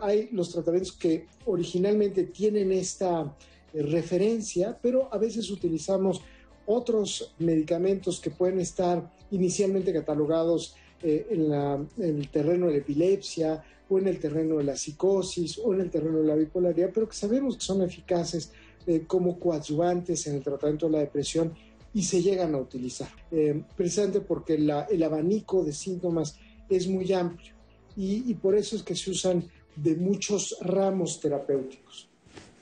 [0.00, 3.36] hay los tratamientos que originalmente tienen esta
[3.72, 6.22] referencia, pero a veces utilizamos
[6.66, 13.98] otros medicamentos que pueden estar inicialmente catalogados eh, en, el terreno de la epilepsia o
[13.98, 17.16] en el terreno de la psicosis o en el terreno de la bipolaridad, pero que
[17.16, 18.52] sabemos que son eficaces
[18.86, 21.52] eh, como coadyuvantes en el tratamiento de la depresión
[21.92, 26.38] y se llegan a utilizar, eh, precisamente porque el abanico de síntomas
[26.68, 27.52] es muy amplio
[27.96, 29.44] y, y por eso es que se usan
[29.76, 32.08] de muchos ramos terapéuticos.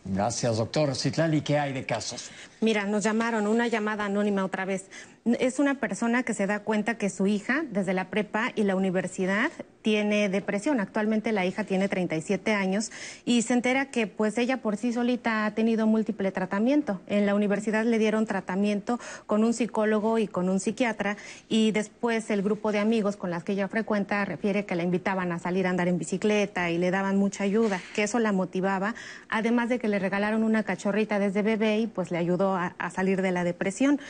[0.05, 0.97] Gracias, doctor.
[0.97, 2.31] Citlali, ¿qué hay de casos?
[2.61, 4.87] Mira, nos llamaron, una llamada anónima otra vez.
[5.25, 8.75] Es una persona que se da cuenta que su hija, desde la prepa y la
[8.75, 9.53] universidad,
[9.83, 10.81] tiene depresión.
[10.81, 12.91] Actualmente la hija tiene 37 años
[13.25, 17.01] y se entera que pues ella por sí solita ha tenido múltiple tratamiento.
[17.07, 21.17] En la universidad le dieron tratamiento con un psicólogo y con un psiquiatra
[21.49, 25.31] y después el grupo de amigos con las que ella frecuenta refiere que la invitaban
[25.31, 28.97] a salir a andar en bicicleta y le daban mucha ayuda, que eso la motivaba,
[29.29, 32.91] además de que le regalaron una cachorrita desde bebé y pues le ayudó a, a
[32.91, 34.01] salir de la depresión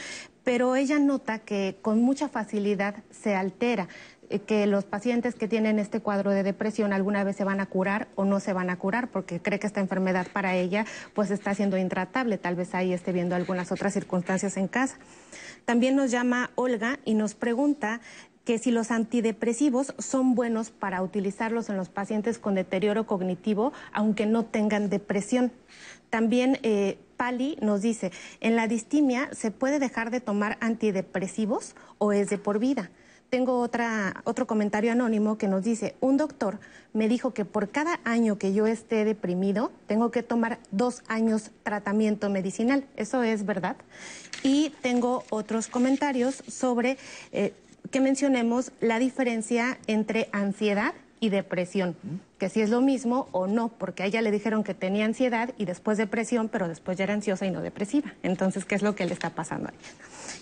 [0.45, 3.89] pero ella nota que con mucha facilidad se altera
[4.31, 7.67] eh, que los pacientes que tienen este cuadro de depresión alguna vez se van a
[7.67, 11.31] curar o no se van a curar porque cree que esta enfermedad para ella pues
[11.31, 14.97] está siendo intratable, tal vez ahí esté viendo algunas otras circunstancias en casa.
[15.65, 18.01] También nos llama Olga y nos pregunta
[18.45, 24.27] que si los antidepresivos son buenos para utilizarlos en los pacientes con deterioro cognitivo, aunque
[24.27, 25.53] no tengan depresión.
[26.11, 28.11] También eh, Pali nos dice,
[28.41, 32.91] en la distimia se puede dejar de tomar antidepresivos o es de por vida.
[33.31, 36.59] Tengo otra, otro comentario anónimo que nos dice, un doctor
[36.93, 41.53] me dijo que por cada año que yo esté deprimido, tengo que tomar dos años
[41.63, 42.85] tratamiento medicinal.
[42.97, 43.77] ¿Eso es verdad?
[44.43, 46.99] Y tengo otros comentarios sobre
[47.31, 47.55] eh,
[47.93, 51.95] que mencionemos la diferencia entre ansiedad y depresión,
[52.43, 55.55] que si es lo mismo o no, porque a ella le dijeron que tenía ansiedad
[55.59, 58.15] y después depresión, pero después ya era ansiosa y no depresiva.
[58.25, 59.79] Entonces, ¿qué es lo que le está pasando a ella?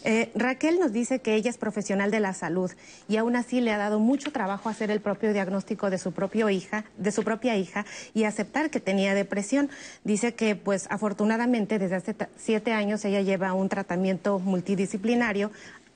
[0.05, 2.71] Eh, Raquel nos dice que ella es profesional de la salud
[3.07, 6.49] y aún así le ha dado mucho trabajo hacer el propio diagnóstico de su propio
[6.49, 7.85] hija, de su propia hija
[8.15, 9.69] y aceptar que tenía depresión.
[10.03, 15.51] Dice que, pues, afortunadamente desde hace siete años ella lleva un tratamiento multidisciplinario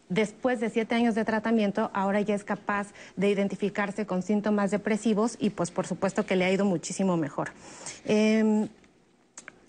[0.09, 5.37] después de siete años de tratamiento, ahora ya es capaz de identificarse con síntomas depresivos
[5.39, 7.51] y pues por supuesto que le ha ido muchísimo mejor.
[8.05, 8.69] Em,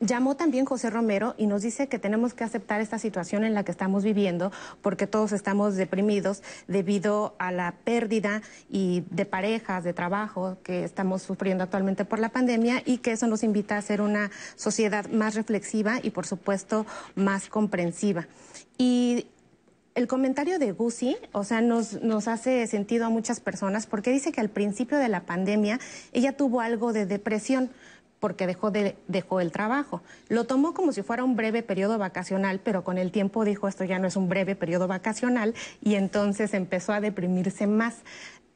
[0.02, 3.64] Llamó también José Romero y nos dice que tenemos que aceptar esta situación en la
[3.64, 9.94] que estamos viviendo porque todos estamos deprimidos debido a la pérdida y de parejas, de
[9.94, 14.02] trabajo que estamos sufriendo actualmente por la pandemia y que eso nos invita a ser
[14.02, 18.28] una sociedad más reflexiva y por supuesto más comprensiva.
[18.78, 19.28] Y
[19.96, 24.34] el comentario de Gusi, o sea, nos, nos hace sentido a muchas personas porque dice
[24.34, 25.80] que al principio de la pandemia
[26.12, 27.72] ella tuvo algo de depresión
[28.20, 30.02] porque dejó, de, dejó el trabajo.
[30.28, 33.86] Lo tomó como si fuera un breve periodo vacacional, pero con el tiempo dijo esto
[33.86, 38.00] ya no es un breve periodo vacacional y entonces empezó a deprimirse más.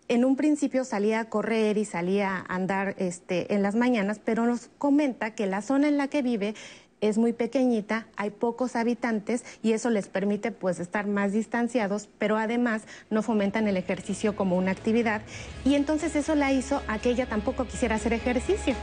[0.09, 4.45] En un principio salía a correr y salía a andar este, en las mañanas, pero
[4.45, 6.55] nos comenta que la zona en la que vive
[7.01, 12.37] es muy pequeñita, hay pocos habitantes y eso les permite pues estar más distanciados, pero
[12.37, 15.21] además no fomentan el ejercicio como una actividad
[15.65, 18.75] y entonces eso la hizo a que ella tampoco quisiera hacer ejercicio.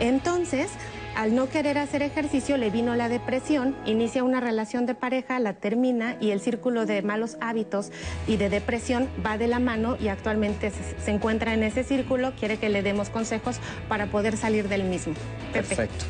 [0.00, 0.70] Entonces,
[1.14, 5.54] al no querer hacer ejercicio le vino la depresión, inicia una relación de pareja, la
[5.54, 7.90] termina y el círculo de malos hábitos
[8.26, 12.56] y de depresión va de la mano y actualmente se, encuentra en ese círculo, quiere
[12.56, 13.56] que le demos consejos
[13.88, 15.14] para poder salir del mismo.
[15.52, 16.04] Perfecto.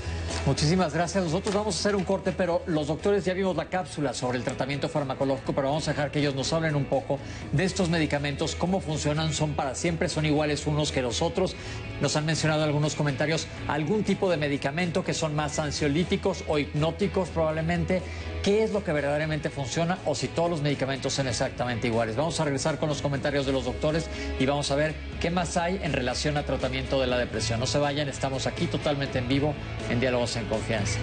[0.45, 1.23] Muchísimas gracias.
[1.23, 4.45] Nosotros vamos a hacer un corte, pero los doctores ya vimos la cápsula sobre el
[4.45, 7.21] tratamiento farmacológico, pero vamos a dejar que ellos nos hablen un poco
[7.53, 11.55] de estos medicamentos, cómo funcionan, son para siempre, son iguales unos que los otros.
[12.03, 17.29] Nos han mencionado algunos comentarios, algún tipo de medicamento que son más ansiolíticos o hipnóticos
[17.29, 18.03] probablemente.
[18.43, 22.17] ¿Qué es lo que verdaderamente funciona o si todos los medicamentos son exactamente iguales?
[22.17, 25.57] Vamos a regresar con los comentarios de los doctores y vamos a ver qué más
[25.57, 27.61] hay en relación a tratamiento de la depresión.
[27.61, 29.55] No se vayan, estamos aquí totalmente en vivo
[29.89, 30.99] en Diálogos en Confianza.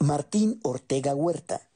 [0.00, 1.68] Martín Ortega Huerta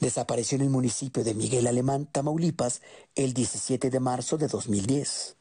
[0.00, 2.82] desapareció en el municipio de Miguel Alemán, Tamaulipas,
[3.14, 5.36] el 17 de marzo de 2010.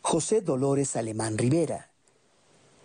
[0.00, 1.90] José Dolores Alemán Rivera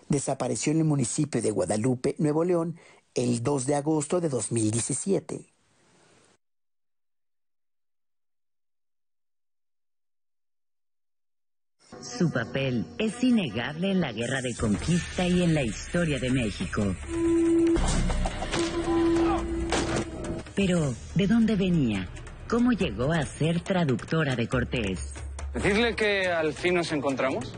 [0.09, 2.77] desapareció en el municipio de Guadalupe, Nuevo León,
[3.15, 5.53] el 2 de agosto de 2017.
[12.08, 16.95] Su papel es innegable en la guerra de conquista y en la historia de México.
[20.55, 22.08] Pero, ¿de dónde venía?
[22.47, 25.14] ¿Cómo llegó a ser traductora de Cortés?
[25.53, 27.53] Decirle que al fin nos encontramos.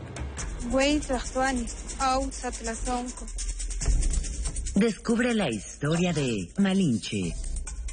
[4.74, 7.32] Descubre la historia de Malinche.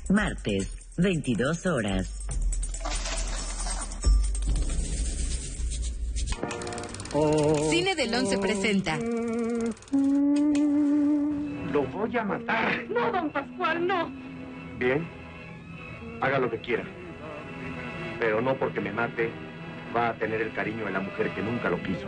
[0.10, 2.17] Martes, 22 horas.
[7.70, 8.98] Cine del 11 presenta.
[11.72, 12.86] Lo voy a matar.
[12.90, 14.12] No, don Pascual, no.
[14.78, 15.08] Bien,
[16.22, 16.84] haga lo que quiera.
[18.20, 19.32] Pero no porque me mate
[19.96, 22.08] va a tener el cariño de la mujer que nunca lo quiso.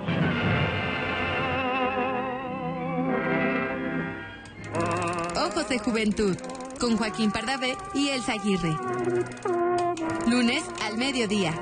[5.35, 6.35] Ojos de Juventud,
[6.79, 8.75] con Joaquín Pardavé y Elsa Aguirre.
[10.27, 11.53] Lunes al mediodía.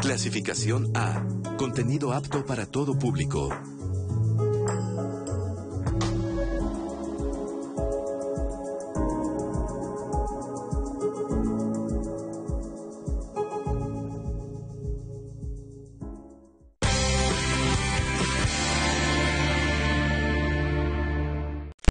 [0.00, 1.22] Clasificación A.
[1.56, 3.48] Contenido apto para todo público.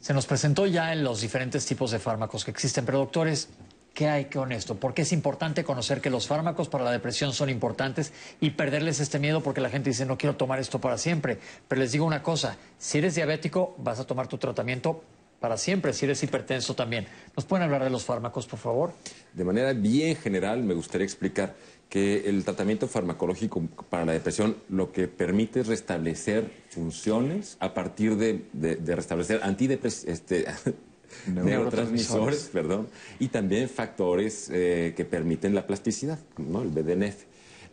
[0.01, 3.49] Se nos presentó ya en los diferentes tipos de fármacos que existen, pero doctores,
[3.95, 4.75] ¿qué hay con esto?
[4.75, 9.17] Porque es importante conocer que los fármacos para la depresión son importantes y perderles este
[9.17, 11.39] miedo porque la gente dice no quiero tomar esto para siempre.
[11.67, 15.01] Pero les digo una cosa, si eres diabético vas a tomar tu tratamiento
[15.39, 17.07] para siempre, si eres hipertenso también.
[17.35, 18.93] ¿Nos pueden hablar de los fármacos, por favor?
[19.33, 21.55] De manera bien general, me gustaría explicar
[21.89, 28.17] que el tratamiento farmacológico para la depresión lo que permite es restablecer funciones a partir
[28.17, 28.43] de,
[28.85, 30.45] restablecer antidepres este,
[31.27, 32.87] neurotransmisores, perdón,
[33.19, 36.61] y también factores eh, que permiten la plasticidad, ¿no?
[36.61, 37.23] el BDNF.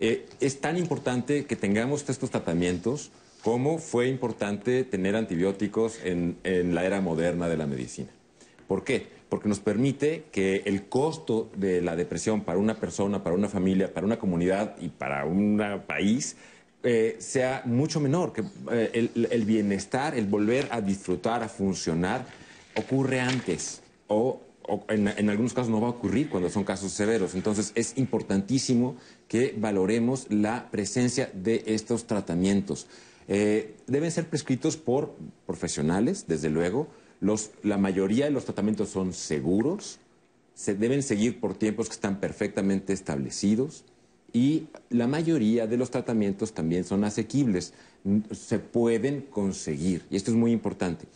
[0.00, 3.12] Eh, es tan importante que tengamos estos tratamientos
[3.42, 8.08] como fue importante tener antibióticos en, en la era moderna de la medicina.
[8.68, 9.06] ¿Por qué?
[9.28, 13.92] Porque nos permite que el costo de la depresión para una persona, para una familia,
[13.92, 16.36] para una comunidad y para un país
[16.84, 22.26] eh, sea mucho menor, que eh, el, el bienestar, el volver a disfrutar, a funcionar,
[22.76, 24.40] ocurre antes o,
[24.88, 27.34] en algunos casos no va a ocurrir cuando son casos severos.
[27.34, 28.96] Entonces es importantísimo
[29.28, 32.86] que valoremos la presencia de estos tratamientos.
[33.28, 35.14] Eh, deben ser prescritos por
[35.46, 36.88] profesionales, desde luego.
[37.20, 39.98] Los, la mayoría de los tratamientos son seguros,
[40.54, 43.84] se deben seguir por tiempos que están perfectamente establecidos
[44.32, 47.74] y la mayoría de los tratamientos también son asequibles,
[48.32, 51.06] se pueden conseguir y esto es muy importante.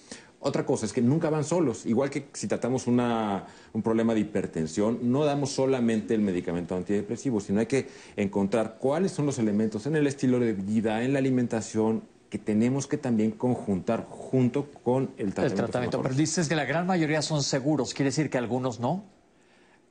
[0.47, 4.21] Otra cosa es que nunca van solos, igual que si tratamos una, un problema de
[4.21, 9.87] hipertensión, no damos solamente el medicamento antidepresivo, sino hay que encontrar cuáles son los elementos
[9.87, 15.11] en el estilo de vida, en la alimentación, que tenemos que también conjuntar junto con
[15.19, 15.43] el tratamiento.
[15.43, 19.03] El tratamiento, pero dices que la gran mayoría son seguros, ¿quiere decir que algunos no?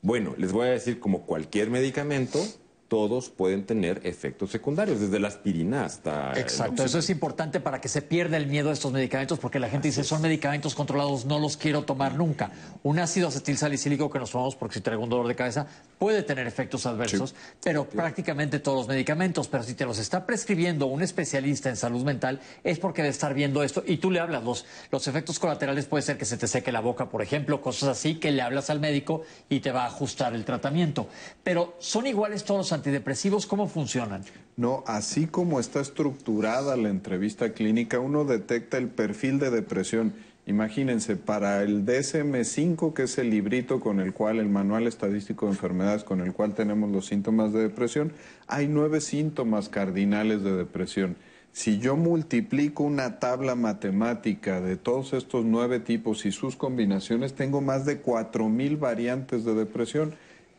[0.01, 2.39] Bueno, les voy a decir, como cualquier medicamento,
[2.87, 6.39] todos pueden tener efectos secundarios, desde la aspirina hasta...
[6.39, 9.69] Exacto, eso es importante para que se pierda el miedo a estos medicamentos, porque la
[9.69, 12.51] gente dice, son medicamentos controlados, no los quiero tomar nunca.
[12.83, 15.67] Un ácido acetil salicílico que nos tomamos porque si traigo un dolor de cabeza
[15.97, 17.33] puede tener efectos adversos,
[17.63, 22.03] pero prácticamente todos los medicamentos, pero si te los está prescribiendo un especialista en salud
[22.03, 24.43] mental, es porque debe estar viendo esto y tú le hablas.
[24.43, 27.89] Los, los efectos colaterales puede ser que se te seque la boca, por ejemplo, cosas
[27.89, 31.07] así, que le hablas al médico y te va a ajustar el tratamiento.
[31.43, 34.23] Pero son iguales todos los antidepresivos, ¿cómo funcionan?
[34.57, 40.13] No, así como está estructurada la entrevista clínica, uno detecta el perfil de depresión.
[40.47, 45.53] Imagínense, para el DSM-5, que es el librito con el cual, el manual estadístico de
[45.53, 48.13] enfermedades con el cual tenemos los síntomas de depresión,
[48.45, 51.15] hay nueve síntomas cardinales de depresión.
[51.51, 57.61] Si yo multiplico una tabla matemática de todos estos nueve tipos y sus combinaciones, tengo
[57.61, 60.13] más de cuatro mil variantes de depresión.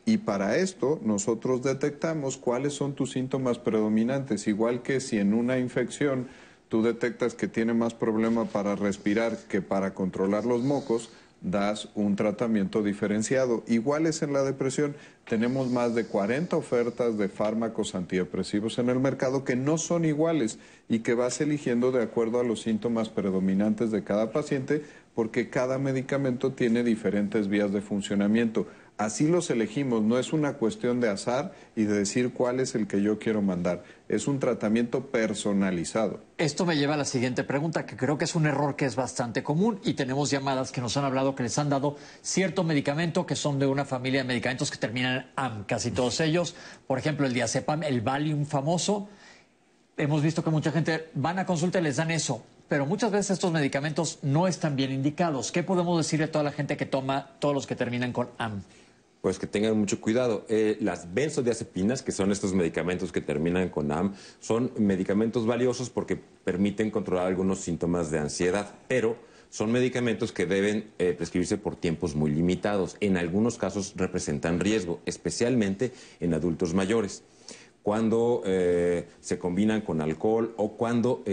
[0.09, 5.59] Y para esto nosotros detectamos cuáles son tus síntomas predominantes, igual que si en una
[5.59, 6.29] infección
[6.69, 12.17] tú detectas que tiene más problema para respirar que para controlar los mocos, das un
[12.17, 13.63] tratamiento diferenciado.
[13.67, 14.97] Igual es en la depresión,
[15.29, 20.59] tenemos más de 40 ofertas de fármacos antidepresivos en el mercado que no son iguales
[20.89, 24.85] y que vas eligiendo de acuerdo a los síntomas predominantes de cada paciente
[25.15, 28.67] porque cada medicamento tiene diferentes vías de funcionamiento.
[28.99, 32.87] Así los elegimos, no es una cuestión de azar y de decir cuál es el
[32.87, 36.21] que yo quiero mandar, es un tratamiento personalizado.
[36.39, 38.97] Esto me lleva a la siguiente pregunta, que creo que es un error que es
[38.97, 43.27] bastante común y tenemos llamadas que nos han hablado que les han dado cierto medicamento
[43.27, 46.55] que son de una familia de medicamentos que terminan AM, casi todos ellos,
[46.87, 49.11] por ejemplo el diazepam, el Valium famoso.
[49.99, 53.33] Hemos visto que mucha gente van a consulta y les dan eso, pero muchas veces
[53.33, 55.53] estos medicamentos no están bien indicados.
[55.53, 58.63] ¿Qué podemos decirle a toda la gente que toma todos los que terminan con AM?
[59.27, 60.47] Pues que tengan mucho cuidado.
[60.49, 66.15] Eh, las benzodiazepinas, que son estos medicamentos que terminan con AM, son medicamentos valiosos porque
[66.15, 69.17] permiten controlar algunos síntomas de ansiedad, pero
[69.51, 72.97] son medicamentos que deben eh, prescribirse por tiempos muy limitados.
[73.01, 77.25] En algunos casos representan riesgo, especialmente en adultos mayores.
[77.83, 81.25] Cuando eh, se combinan con alcohol o cuando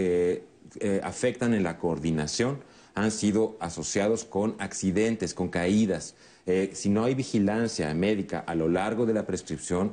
[1.04, 2.58] afectan en la coordinación,
[2.96, 6.16] han sido asociados con accidentes, con caídas.
[6.46, 9.92] Eh, si no hay vigilancia médica a lo largo de la prescripción,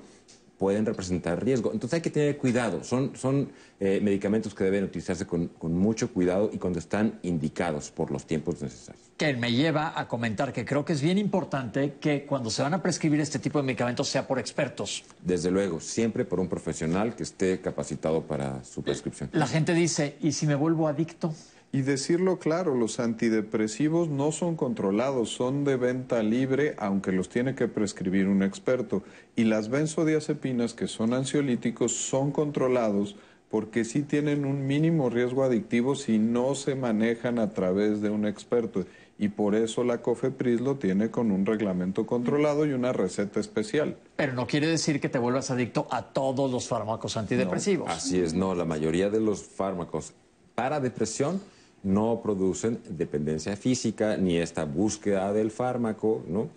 [0.61, 1.71] pueden representar riesgo.
[1.73, 2.83] Entonces hay que tener cuidado.
[2.83, 3.49] Son, son
[3.79, 8.27] eh, medicamentos que deben utilizarse con, con, mucho cuidado y cuando están indicados por los
[8.27, 9.03] tiempos necesarios.
[9.17, 12.75] Que me lleva a comentar que creo que es bien importante que cuando se van
[12.75, 15.03] a prescribir este tipo de medicamentos sea por expertos.
[15.25, 19.31] Desde luego, siempre por un profesional que esté capacitado para su prescripción.
[19.33, 21.33] La gente dice, ¿y si me vuelvo adicto?
[21.73, 27.55] Y decirlo claro, los antidepresivos no son controlados, son de venta libre, aunque los tiene
[27.55, 29.03] que prescribir un experto.
[29.37, 33.15] Y las benzodiazepinas, que son ansiolíticos, son controlados
[33.49, 38.25] porque sí tienen un mínimo riesgo adictivo si no se manejan a través de un
[38.25, 38.85] experto.
[39.17, 43.97] Y por eso la COFEPRIS lo tiene con un reglamento controlado y una receta especial.
[44.15, 47.89] Pero no quiere decir que te vuelvas adicto a todos los fármacos antidepresivos.
[47.89, 48.55] así es, no.
[48.55, 50.13] La mayoría de los fármacos
[50.55, 51.39] para depresión
[51.83, 56.49] no producen dependencia física ni esta búsqueda del fármaco, ¿no?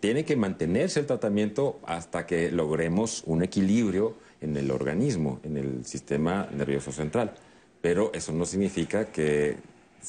[0.00, 5.84] Tiene que mantenerse el tratamiento hasta que logremos un equilibrio en el organismo, en el
[5.84, 7.34] sistema nervioso central.
[7.82, 9.56] Pero eso no significa que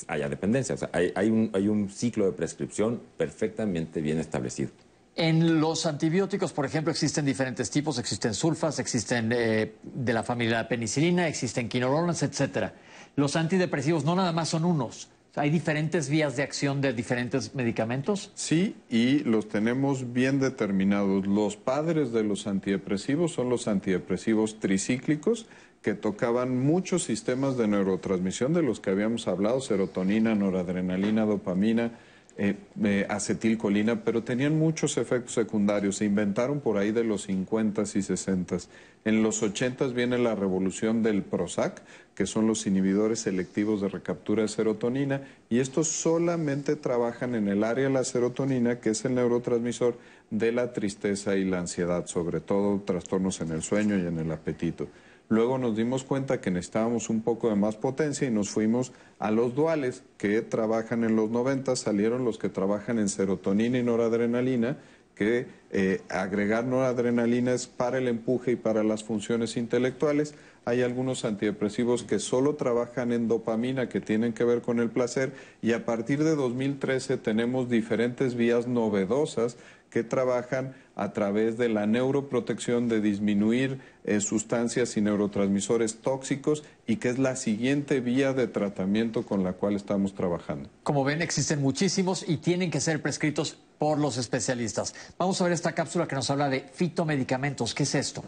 [0.08, 0.78] haya dependencia.
[0.94, 4.72] hay, un, ciclo de prescripción perfectamente bien establecido.
[5.16, 10.68] En los antibióticos, por ejemplo, existen diferentes tipos, existen sulfas, existen eh, de la familia
[10.68, 12.74] penicilina, existen quinolonas, etcétera
[13.16, 15.10] los antidepresivos no nada más son unos.
[15.36, 18.32] ¿Hay diferentes vías de acción de diferentes medicamentos?
[18.36, 21.26] Sí, y los tenemos bien determinados.
[21.26, 25.48] Los padres de los antidepresivos son los antidepresivos tricíclicos
[25.82, 31.92] que tocaban muchos sistemas de neurotransmisión de los que habíamos hablado, serotonina, noradrenalina, dopamina,
[32.36, 35.98] eh, acetilcolina, pero tenían muchos efectos secundarios.
[35.98, 38.68] Se inventaron por ahí de los 50s y 60s.
[39.06, 41.84] En los 80s viene la revolución del Prozac,
[42.16, 47.64] que son los inhibidores selectivos de recaptura de serotonina, y estos solamente trabajan en el
[47.64, 49.98] área de la serotonina, que es el neurotransmisor
[50.32, 54.32] de la tristeza y la ansiedad, sobre todo trastornos en el sueño y en el
[54.32, 54.88] apetito.
[55.30, 59.32] Luego nos dimos cuenta que necesitábamos un poco de más potencia y nos fuimos a
[59.32, 64.78] los duales que trabajan en los 90, salieron los que trabajan en serotonina y noradrenalina,
[65.16, 70.36] que eh, agregar noradrenalina es para el empuje y para las funciones intelectuales.
[70.66, 75.34] Hay algunos antidepresivos que solo trabajan en dopamina, que tienen que ver con el placer,
[75.62, 79.58] y a partir de 2013 tenemos diferentes vías novedosas
[79.90, 86.98] que trabajan a través de la neuroprotección de disminuir eh, sustancias y neurotransmisores tóxicos y
[86.98, 90.70] que es la siguiente vía de tratamiento con la cual estamos trabajando.
[90.84, 94.94] Como ven, existen muchísimos y tienen que ser prescritos por los especialistas.
[95.18, 97.74] Vamos a ver esta cápsula que nos habla de fitomedicamentos.
[97.74, 98.24] ¿Qué es esto?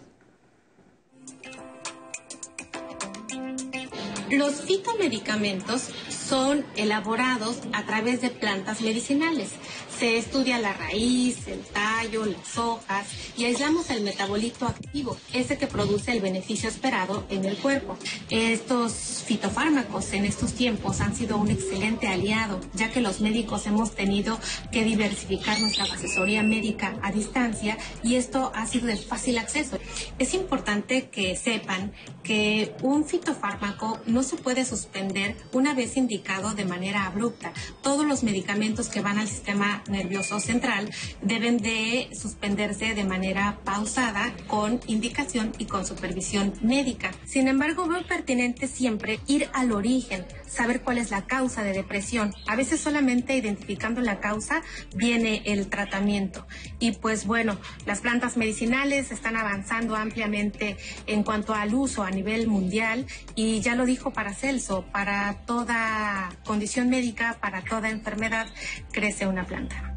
[4.32, 9.52] Los fitomedicamentos son elaborados a través de plantas medicinales.
[9.98, 13.08] Se estudia la raíz, el tallo, las hojas
[13.38, 17.98] y aislamos el metabolito activo, ese que produce el beneficio esperado en el cuerpo.
[18.30, 23.96] Estos fitofármacos en estos tiempos han sido un excelente aliado, ya que los médicos hemos
[23.96, 24.38] tenido
[24.70, 29.80] que diversificar nuestra asesoría médica a distancia y esto ha sido de fácil acceso.
[30.20, 36.66] Es importante que sepan que un fitofármaco no se puede suspender una vez indicado de
[36.66, 37.54] manera abrupta.
[37.82, 40.90] Todos los medicamentos que van al sistema nervioso central
[41.22, 47.12] deben de suspenderse de manera pausada con indicación y con supervisión médica.
[47.26, 52.34] Sin embargo, veo pertinente siempre ir al origen, saber cuál es la causa de depresión.
[52.48, 54.62] A veces solamente identificando la causa
[54.96, 56.46] viene el tratamiento.
[56.80, 60.78] Y pues bueno, las plantas medicinales están avanzando ampliamente
[61.08, 63.06] en cuanto al uso a nivel mundial
[63.36, 68.48] y ya lo dijo Paracelso, para toda condición médica, para toda enfermedad,
[68.92, 69.94] crece una planta.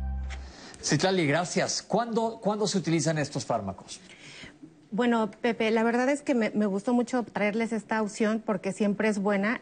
[0.83, 1.83] Citlali, gracias.
[1.83, 4.01] ¿Cuándo, ¿Cuándo se utilizan estos fármacos?
[4.91, 9.09] Bueno, Pepe, la verdad es que me, me, gustó mucho traerles esta opción porque siempre
[9.09, 9.61] es buena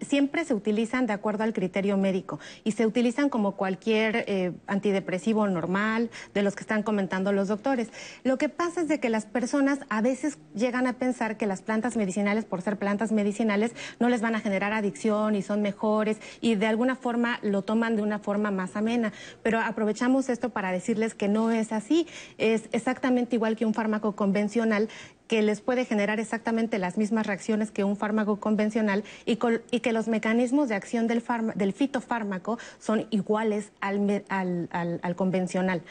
[0.00, 5.46] siempre se utilizan de acuerdo al criterio médico y se utilizan como cualquier eh, antidepresivo
[5.46, 7.90] normal de los que están comentando los doctores.
[8.24, 11.62] Lo que pasa es de que las personas a veces llegan a pensar que las
[11.62, 16.18] plantas medicinales, por ser plantas medicinales, no les van a generar adicción y son mejores
[16.40, 19.12] y de alguna forma lo toman de una forma más amena.
[19.42, 22.06] Pero aprovechamos esto para decirles que no es así.
[22.38, 24.88] Es exactamente igual que un fármaco convencional
[25.28, 30.08] que les puede generar exactamente las mismas reacciones que un fármaco convencional y, que los
[30.08, 31.22] mecanismos de acción del,
[31.54, 34.24] del fitofármaco son iguales al,
[34.70, 35.82] al, convencional.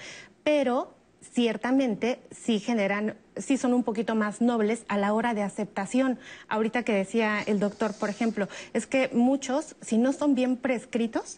[0.44, 6.18] Pero ciertamente sí generan, sí son un poquito más nobles a la hora de aceptación.
[6.48, 11.38] Ahorita que decía el doctor, por ejemplo, es que muchos, si no son bien prescritos,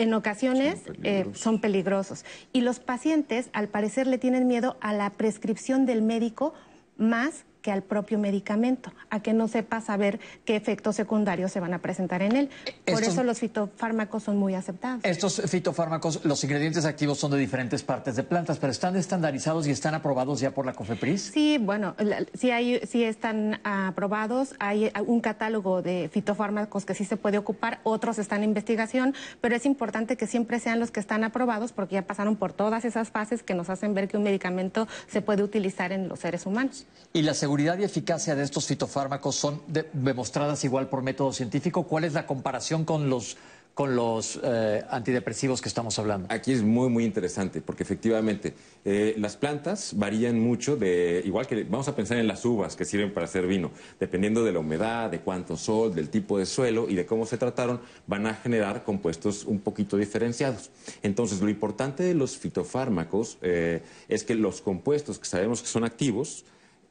[0.00, 2.24] en ocasiones eh, son peligrosos.
[2.52, 6.54] Y los pacientes, al parecer, le tienen miedo a la prescripción del médico
[6.96, 11.74] más que al propio medicamento, a que no sepa saber qué efectos secundarios se van
[11.74, 12.50] a presentar en él.
[12.86, 15.04] Por eso los fitofármacos son muy aceptados.
[15.04, 19.70] Estos fitofármacos, los ingredientes activos son de diferentes partes de plantas, pero están estandarizados y
[19.70, 21.30] están aprobados ya por la COFEPRIS.
[21.32, 21.94] Sí, bueno,
[22.34, 24.54] sí, hay, sí están aprobados.
[24.58, 29.54] Hay un catálogo de fitofármacos que sí se puede ocupar, otros están en investigación, pero
[29.54, 33.10] es importante que siempre sean los que están aprobados porque ya pasaron por todas esas
[33.10, 36.86] fases que nos hacen ver que un medicamento se puede utilizar en los seres humanos.
[37.12, 39.60] Y la seguridad y eficacia de estos fitofármacos son
[39.92, 41.82] demostradas igual por método científico.
[41.82, 43.36] ¿Cuál es la comparación con los
[43.74, 46.28] con los eh, antidepresivos que estamos hablando?
[46.30, 48.54] Aquí es muy, muy interesante, porque efectivamente
[48.84, 52.84] eh, las plantas varían mucho de, igual que vamos a pensar en las uvas que
[52.84, 56.88] sirven para hacer vino, dependiendo de la humedad, de cuánto sol, del tipo de suelo
[56.88, 60.70] y de cómo se trataron, van a generar compuestos un poquito diferenciados.
[61.02, 65.82] Entonces, lo importante de los fitofármacos eh, es que los compuestos que sabemos que son
[65.82, 66.44] activos,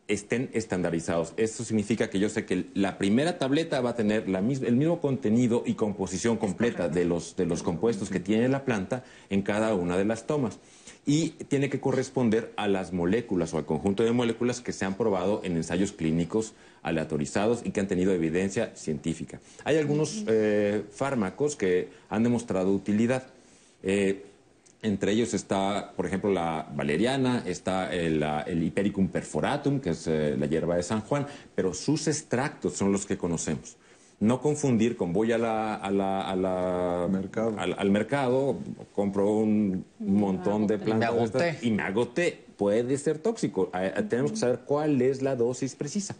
[0.09, 1.33] estén estandarizados.
[1.37, 5.63] Esto significa que yo sé que la primera tableta va a tener el mismo contenido
[5.65, 9.97] y composición completa de los, de los compuestos que tiene la planta en cada una
[9.97, 10.59] de las tomas.
[11.05, 14.95] Y tiene que corresponder a las moléculas o al conjunto de moléculas que se han
[14.95, 19.39] probado en ensayos clínicos aleatorizados y que han tenido evidencia científica.
[19.63, 23.27] Hay algunos eh, fármacos que han demostrado utilidad.
[23.83, 24.25] Eh,
[24.81, 28.23] entre ellos está, por ejemplo, la valeriana, está el,
[28.63, 33.05] Hipericum perforatum, que es eh, la hierba de San Juan, pero sus extractos son los
[33.05, 33.77] que conocemos.
[34.21, 37.55] No confundir con voy a la, a la, a la- Mercado.
[37.57, 38.57] Al, al mercado,
[38.93, 42.45] compro un montón de plantas Me estas y me agoté.
[42.57, 43.71] Puede ser tóxico.
[44.09, 46.15] Tenemos que saber cuál es la dosis precisa.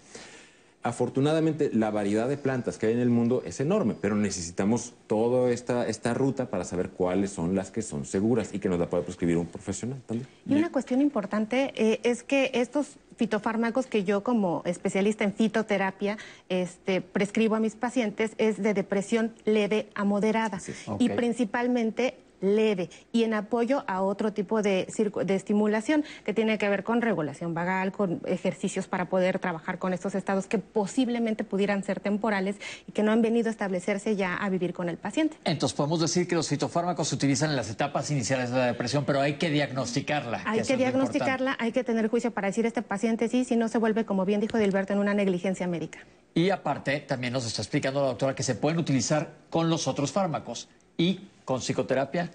[0.81, 5.51] Afortunadamente, la variedad de plantas que hay en el mundo es enorme, pero necesitamos toda
[5.51, 8.89] esta, esta ruta para saber cuáles son las que son seguras y que nos la
[8.89, 10.27] puede prescribir un profesional también.
[10.47, 16.17] Y una cuestión importante eh, es que estos fitofármacos que yo como especialista en fitoterapia
[16.47, 20.61] este, prescribo a mis pacientes es de depresión leve a moderada
[20.97, 21.15] y Ok.
[21.17, 24.87] principalmente leve y en apoyo a otro tipo de,
[25.25, 29.93] de estimulación que tiene que ver con regulación vagal, con ejercicios para poder trabajar con
[29.93, 32.55] estos estados que posiblemente pudieran ser temporales
[32.87, 35.37] y que no han venido a establecerse ya a vivir con el paciente.
[35.45, 39.05] Entonces podemos decir que los fitofármacos se utilizan en las etapas iniciales de la depresión,
[39.05, 40.41] pero hay que diagnosticarla.
[40.45, 43.67] Hay que lo diagnosticarla, hay que tener juicio para decir este paciente sí, si no
[43.67, 45.99] se vuelve, como bien dijo Dilberto, en una negligencia médica.
[46.33, 50.11] Y aparte, también nos está explicando la doctora que se pueden utilizar con los otros
[50.11, 52.29] fármacos y con psicoterapia.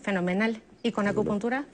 [0.00, 0.62] Fenomenal.
[0.82, 1.66] Y con acupuntura,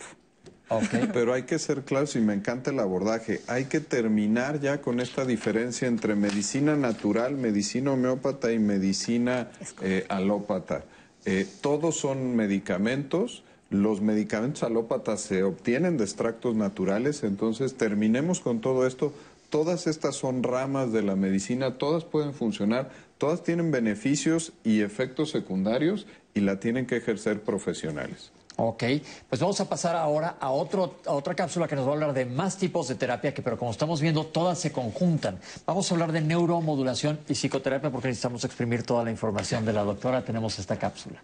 [1.13, 3.43] Pero hay que ser claros y me encanta el abordaje.
[3.47, 9.51] Hay que terminar ya con esta diferencia entre medicina natural, medicina homeópata y medicina
[9.83, 10.83] eh, alópata.
[11.27, 13.45] Eh, todos son medicamentos.
[13.71, 19.13] Los medicamentos alópatas se obtienen de extractos naturales, entonces terminemos con todo esto.
[19.49, 22.91] Todas estas son ramas de la medicina, todas pueden funcionar,
[23.25, 28.33] todas tienen beneficios y efectos secundarios y la tienen que ejercer profesionales.
[28.57, 28.85] Ok,
[29.31, 32.13] pues vamos a pasar ahora a, otro, a otra cápsula que nos va a hablar
[32.13, 35.39] de más tipos de terapia, que pero como estamos viendo, todas se conjuntan.
[35.65, 39.85] Vamos a hablar de neuromodulación y psicoterapia porque necesitamos exprimir toda la información de la
[39.85, 40.23] doctora.
[40.23, 41.23] Tenemos esta cápsula.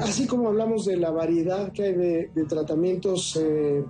[0.00, 3.84] Así como hablamos de la variedad que hay de, de tratamientos eh,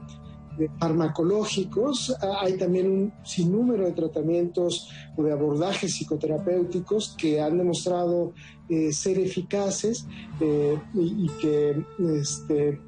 [0.79, 8.33] farmacológicos, ah, hay también un sinnúmero de tratamientos o de abordajes psicoterapéuticos que han demostrado
[8.69, 10.07] eh, ser eficaces
[10.41, 11.85] eh, y, que
[12.19, 12.79] este, eh,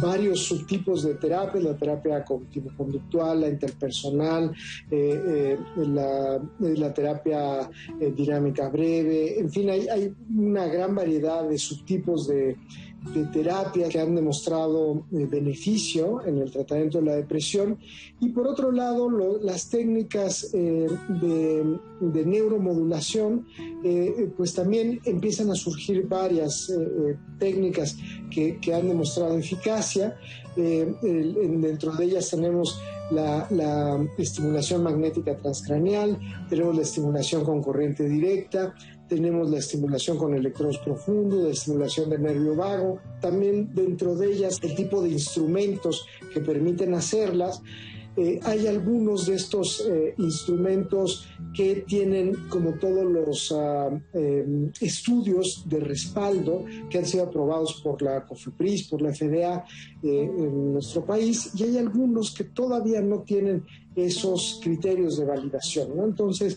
[0.00, 4.52] varios subtipos de terapia, la terapia cognitivo-conductual, la interpersonal,
[5.76, 7.68] la, terapia
[8.16, 12.56] dinámica breve, en fin, hay una gran variedad de subtipos de,
[13.14, 17.78] de terapia que han demostrado eh, beneficio en el tratamiento de la depresión.
[18.20, 19.10] Y por otro lado
[19.42, 23.46] las técnicas eh, de, neuromodulación
[23.84, 26.72] eh, pues también empiezan a surgir varias
[27.38, 27.96] técnicas
[28.30, 30.16] que, han demostrado eficacia.
[30.54, 32.80] Dentro de ellas tenemos
[33.10, 36.18] la, la estimulación magnética transcraneal
[36.48, 38.74] tenemos la estimulación con corriente directa
[39.12, 44.58] tenemos la estimulación con electrodos profundos, la estimulación del nervio vago, también dentro de ellas
[44.62, 47.60] el tipo de instrumentos que permiten hacerlas.
[48.16, 55.64] Eh, hay algunos de estos eh, instrumentos que tienen como todos los ah, eh, estudios
[55.66, 59.62] de respaldo que han sido aprobados por la COFEPRIS, por la FDA
[60.02, 63.62] eh, en nuestro país, y hay algunos que todavía no tienen
[63.94, 65.98] esos criterios de validación.
[66.02, 66.56] Entonces,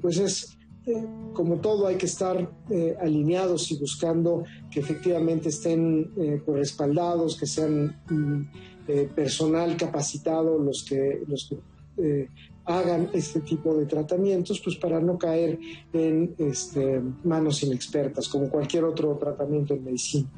[0.00, 6.12] pues es eh, como todo hay que estar eh, alineados y buscando que efectivamente estén
[6.16, 8.42] eh, pues, respaldados, que sean mm,
[8.88, 11.58] eh, personal capacitado los que, los que
[12.02, 12.28] eh,
[12.64, 15.58] hagan este tipo de tratamientos, pues para no caer
[15.92, 20.28] en este, manos inexpertas, como cualquier otro tratamiento en medicina.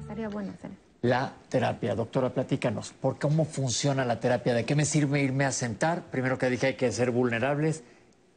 [0.00, 0.70] estaría bueno hacer.
[1.02, 4.54] La terapia, doctora, platícanos, ¿por cómo funciona la terapia?
[4.54, 6.10] ¿De qué me sirve irme a sentar?
[6.10, 7.84] Primero que dije hay que ser vulnerables.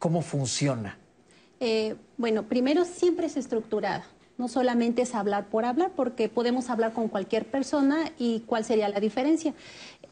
[0.01, 0.97] ¿Cómo funciona?
[1.59, 4.03] Eh, bueno, primero siempre es estructurada.
[4.39, 8.89] No solamente es hablar por hablar, porque podemos hablar con cualquier persona y cuál sería
[8.89, 9.53] la diferencia.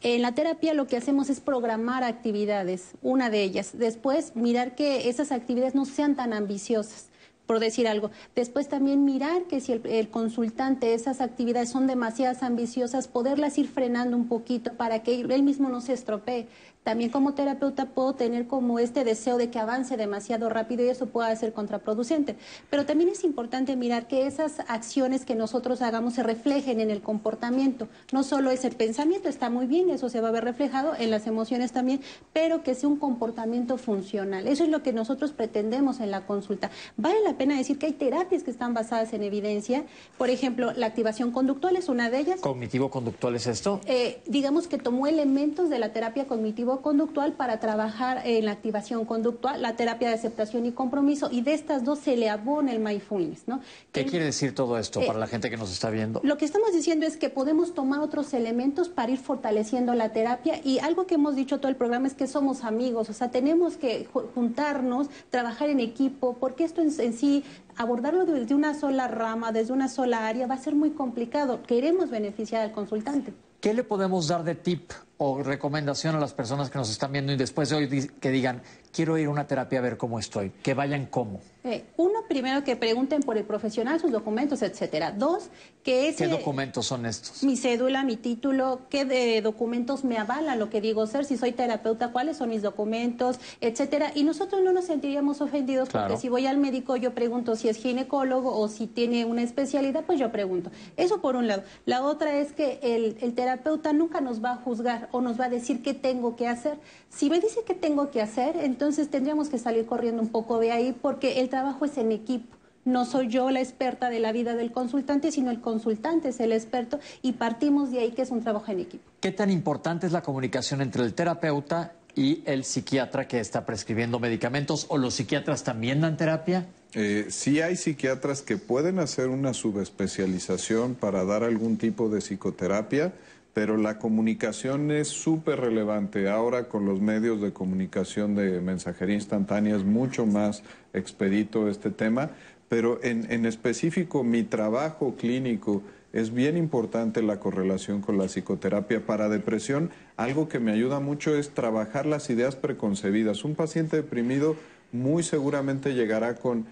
[0.00, 3.72] En la terapia lo que hacemos es programar actividades, una de ellas.
[3.76, 7.08] Después, mirar que esas actividades no sean tan ambiciosas
[7.50, 8.12] por decir algo.
[8.36, 13.66] Después también mirar que si el, el consultante esas actividades son demasiadas ambiciosas, poderlas ir
[13.66, 16.46] frenando un poquito para que él mismo no se estropee.
[16.84, 21.06] También como terapeuta puedo tener como este deseo de que avance demasiado rápido y eso
[21.06, 22.36] pueda ser contraproducente.
[22.70, 27.02] Pero también es importante mirar que esas acciones que nosotros hagamos se reflejen en el
[27.02, 27.88] comportamiento.
[28.12, 31.26] No solo ese pensamiento está muy bien, eso se va a ver reflejado en las
[31.26, 32.00] emociones también,
[32.32, 34.48] pero que sea un comportamiento funcional.
[34.48, 36.70] Eso es lo que nosotros pretendemos en la consulta.
[36.96, 39.84] Vale la pena decir que hay terapias que están basadas en evidencia.
[40.16, 42.40] Por ejemplo, la activación conductual es una de ellas.
[42.40, 43.80] ¿Cognitivo-conductual es esto?
[43.84, 49.04] Eh, digamos que tomó elementos de la terapia cognitivo cognitivo-conductual para trabajar en la activación
[49.04, 52.78] conductual, la terapia de aceptación y compromiso, y de estas dos se le abona el
[52.80, 53.60] mindfulness, ¿no?
[53.92, 56.20] ¿Qué quiere decir todo esto Eh, para la gente que nos está viendo?
[56.22, 60.60] Lo que estamos diciendo es que podemos tomar otros elementos para ir fortaleciendo la terapia
[60.64, 63.76] y algo que hemos dicho todo el programa es que somos amigos, o sea, tenemos
[63.76, 67.44] que ju- juntarnos, trabajar en equipo, porque esto en, en sí,
[67.76, 71.62] abordarlo desde una sola rama, desde una sola área, va a ser muy complicado.
[71.62, 73.32] Queremos beneficiar al consultante.
[73.60, 74.90] ¿Qué le podemos dar de tip
[75.22, 78.62] o recomendación a las personas que nos están viendo y después de hoy que digan,
[78.90, 80.48] quiero ir a una terapia a ver cómo estoy?
[80.62, 81.40] Que vayan cómo.
[81.62, 85.12] Eh, uno, primero que pregunten por el profesional, sus documentos, etcétera.
[85.12, 85.50] Dos,
[85.82, 86.24] que ese...
[86.24, 87.42] ¿Qué documentos son estos?
[87.42, 91.52] Mi cédula, mi título, qué de documentos me avalan lo que digo ser, si soy
[91.52, 94.12] terapeuta, cuáles son mis documentos, etcétera.
[94.14, 96.08] Y nosotros no nos sentiríamos ofendidos Claro.
[96.08, 100.04] porque si voy al médico yo pregunto si es ginecólogo o si tiene una especialidad,
[100.06, 100.70] pues yo pregunto.
[100.96, 101.62] Eso por un lado.
[101.84, 105.46] La otra es que el, el terapeuta nunca nos va a juzgar o nos va
[105.46, 106.78] a decir qué tengo que hacer.
[107.08, 110.72] Si me dice qué tengo que hacer, entonces tendríamos que salir corriendo un poco de
[110.72, 112.56] ahí porque el trabajo es en equipo.
[112.84, 116.52] No soy yo la experta de la vida del consultante, sino el consultante es el
[116.52, 119.04] experto y partimos de ahí que es un trabajo en equipo.
[119.20, 124.18] ¿Qué tan importante es la comunicación entre el terapeuta y el psiquiatra que está prescribiendo
[124.18, 126.66] medicamentos o los psiquiatras también dan terapia?
[126.92, 133.12] Eh, sí hay psiquiatras que pueden hacer una subespecialización para dar algún tipo de psicoterapia,
[133.60, 136.30] pero la comunicación es súper relevante.
[136.30, 140.62] Ahora con los medios de comunicación de mensajería instantánea es mucho más
[140.94, 142.30] expedito este tema,
[142.70, 145.82] pero en, en específico mi trabajo clínico
[146.14, 149.04] es bien importante la correlación con la psicoterapia.
[149.04, 153.44] Para depresión, algo que me ayuda mucho es trabajar las ideas preconcebidas.
[153.44, 154.56] Un paciente deprimido
[154.90, 156.64] muy seguramente llegará con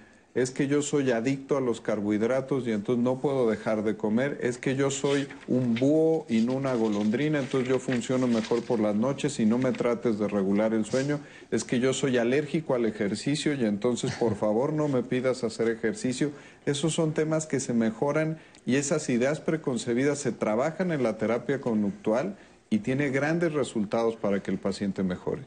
[0.42, 4.38] es que yo soy adicto a los carbohidratos y entonces no puedo dejar de comer,
[4.42, 8.80] es que yo soy un búho y no una golondrina, entonces yo funciono mejor por
[8.80, 11.20] las noches y no me trates de regular el sueño,
[11.50, 15.68] es que yo soy alérgico al ejercicio y entonces por favor no me pidas hacer
[15.68, 16.30] ejercicio.
[16.66, 21.60] Esos son temas que se mejoran y esas ideas preconcebidas se trabajan en la terapia
[21.60, 22.36] conductual
[22.70, 25.42] y tiene grandes resultados para que el paciente mejore.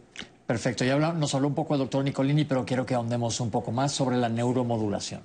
[0.51, 3.71] Perfecto, ya nos habló un poco el doctor Nicolini, pero quiero que ahondemos un poco
[3.71, 5.21] más sobre la neuromodulación.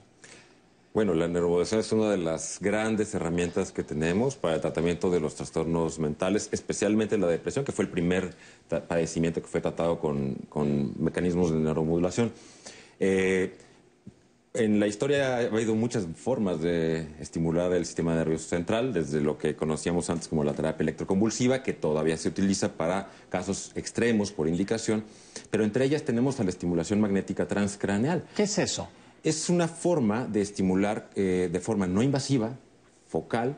[0.94, 5.18] Bueno, la neuromodulación es una de las grandes herramientas que tenemos para el tratamiento de
[5.18, 8.36] los trastornos mentales, especialmente la depresión, que fue el primer
[8.68, 12.30] padecimiento que fue tratado con, con mecanismos de neuromodulación.
[13.00, 13.58] Eh,
[14.58, 19.38] en la historia ha habido muchas formas de estimular el sistema nervioso central, desde lo
[19.38, 24.48] que conocíamos antes como la terapia electroconvulsiva, que todavía se utiliza para casos extremos por
[24.48, 25.04] indicación,
[25.50, 28.24] pero entre ellas tenemos a la estimulación magnética transcraneal.
[28.34, 28.88] ¿Qué es eso?
[29.22, 32.56] Es una forma de estimular eh, de forma no invasiva,
[33.08, 33.56] focal,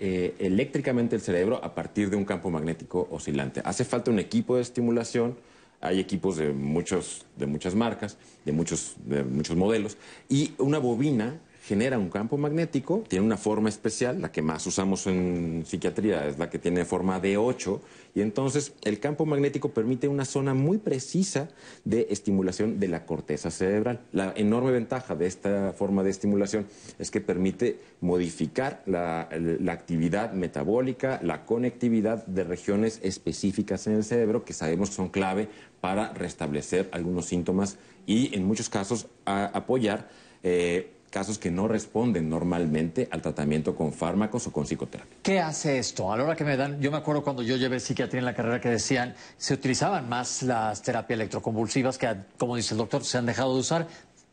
[0.00, 3.60] eh, eléctricamente el cerebro a partir de un campo magnético oscilante.
[3.64, 5.36] Hace falta un equipo de estimulación,
[5.80, 9.96] hay equipos de, muchos, de muchas marcas, de muchos, de muchos modelos,
[10.28, 15.06] y una bobina genera un campo magnético, tiene una forma especial, la que más usamos
[15.06, 17.82] en psiquiatría es la que tiene forma de 8,
[18.18, 21.50] y entonces el campo magnético permite una zona muy precisa
[21.84, 24.00] de estimulación de la corteza cerebral.
[24.10, 26.66] La enorme ventaja de esta forma de estimulación
[26.98, 29.28] es que permite modificar la,
[29.70, 35.48] actividad metabólica, la conectividad de regiones específicas en el cerebro que sabemos que son clave
[35.80, 40.08] para restablecer algunos síntomas y en muchos casos apoyar
[40.42, 45.16] eh, casos que no responden normalmente al tratamiento con fármacos o con psicoterapia.
[45.22, 46.12] ¿Qué hace esto?
[46.12, 48.34] A la hora que me dan, yo me acuerdo cuando yo llevé psiquiatría en la
[48.34, 53.18] carrera que decían, se utilizaban más las terapias electroconvulsivas que, como dice el doctor, se
[53.18, 53.88] han dejado de usar,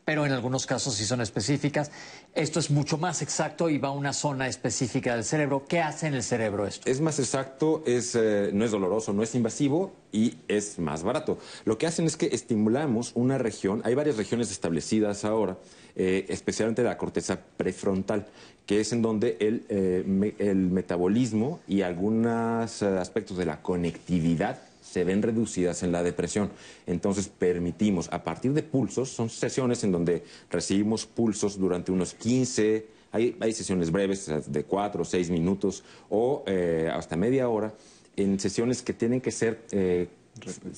[0.06, 1.90] pero en algunos casos sí son específicas.
[2.32, 5.64] Esto es mucho más exacto y va a una zona específica del cerebro.
[5.66, 6.88] ¿Qué hace en el cerebro esto?
[6.88, 11.38] Es más exacto, es, eh, no es doloroso, no es invasivo y es más barato.
[11.64, 15.58] Lo que hacen es que estimulamos una región, hay varias regiones establecidas ahora,
[15.98, 18.26] eh, especialmente la corteza prefrontal,
[18.66, 24.60] que es en donde el, eh, el metabolismo y algunos eh, aspectos de la conectividad
[24.82, 26.50] se ven reducidas en la depresión.
[26.86, 32.86] Entonces permitimos, a partir de pulsos, son sesiones en donde recibimos pulsos durante unos 15,
[33.12, 36.44] hay, hay sesiones breves de 4 o 6 minutos o
[36.92, 37.72] hasta media hora,
[38.16, 39.60] en sesiones que tienen que ser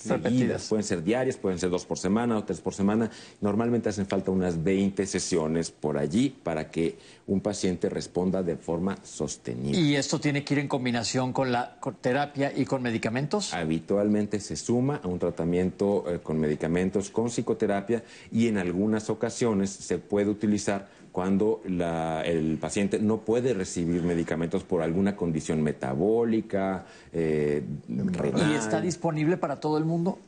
[0.06, 0.68] Repetidas.
[0.68, 3.10] Pueden ser diarias, pueden ser dos por semana o tres por semana.
[3.40, 8.98] Normalmente hacen falta unas 20 sesiones por allí para que un paciente responda de forma
[9.02, 9.78] sostenible.
[9.78, 13.52] ¿Y esto tiene que ir en combinación con la con terapia y con medicamentos?
[13.52, 18.02] Habitualmente se suma a un tratamiento eh, con medicamentos, con psicoterapia
[18.32, 24.82] y en algunas ocasiones se puede utilizar cuando el paciente no puede recibir medicamentos por
[24.82, 30.20] alguna condición metabólica, eh, ¿Y está disponible para todo el mundo?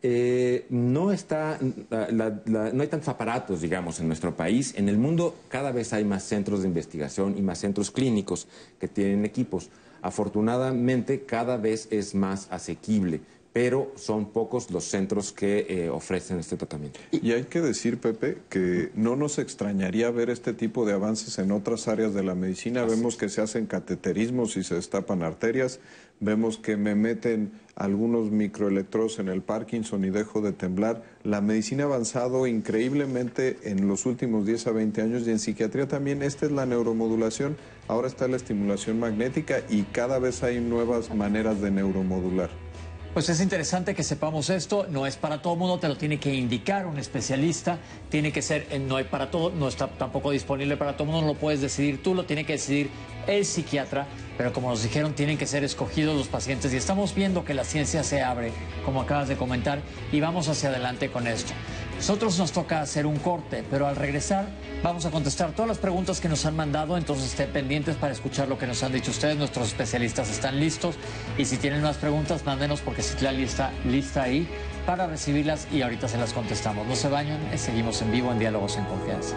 [0.00, 4.74] Eh, no está, no hay tantos aparatos, digamos, en nuestro país.
[4.76, 8.46] En el mundo cada vez hay más centros de investigación y más centros clínicos
[8.78, 9.70] que tienen equipos.
[10.02, 13.22] Afortunadamente, cada vez es más asequible
[13.52, 17.00] pero son pocos los centros que eh, ofrecen este tratamiento.
[17.10, 21.50] Y hay que decir, Pepe, que no nos extrañaría ver este tipo de avances en
[21.50, 22.84] otras áreas de la medicina.
[22.84, 25.80] Vemos que se hacen cateterismos y se destapan arterias,
[26.20, 31.02] vemos que me meten algunos microelectrodos en el Parkinson y dejo de temblar.
[31.22, 35.88] La medicina ha avanzado increíblemente en los últimos 10 a 20 años y en psiquiatría
[35.88, 36.22] también.
[36.22, 37.56] Esta es la neuromodulación,
[37.86, 42.67] ahora está la estimulación magnética y cada vez hay nuevas maneras de neuromodular.
[43.14, 46.34] Pues es interesante que sepamos esto, no es para todo mundo, te lo tiene que
[46.34, 47.78] indicar un especialista,
[48.10, 51.22] tiene que ser, eh, no hay para todo, no está tampoco disponible para todo mundo,
[51.22, 52.90] no lo puedes decidir tú, lo tiene que decidir
[53.26, 54.06] el psiquiatra,
[54.36, 57.64] pero como nos dijeron, tienen que ser escogidos los pacientes y estamos viendo que la
[57.64, 58.52] ciencia se abre,
[58.84, 59.80] como acabas de comentar,
[60.12, 61.54] y vamos hacia adelante con esto.
[61.98, 64.46] Nosotros nos toca hacer un corte, pero al regresar
[64.84, 68.48] vamos a contestar todas las preguntas que nos han mandado, entonces estén pendientes para escuchar
[68.48, 69.36] lo que nos han dicho ustedes.
[69.36, 70.94] Nuestros especialistas están listos
[71.36, 74.48] y si tienen más preguntas, mándenos porque Citlali está lista ahí
[74.86, 76.86] para recibirlas y ahorita se las contestamos.
[76.86, 79.36] No se bañan, seguimos en vivo en Diálogos en Confianza.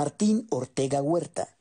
[0.00, 1.58] Martín Ortega Huerta.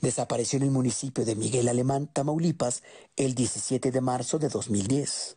[0.00, 2.82] Desapareció en el municipio de Miguel Alemán, Tamaulipas,
[3.14, 5.36] el 17 de marzo de 2010.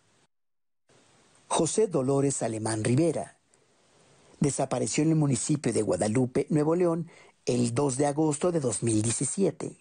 [1.49, 3.37] José Dolores Alemán Rivera.
[4.39, 7.09] Desapareció en el municipio de Guadalupe, Nuevo León,
[7.45, 9.80] el 2 de agosto de 2017.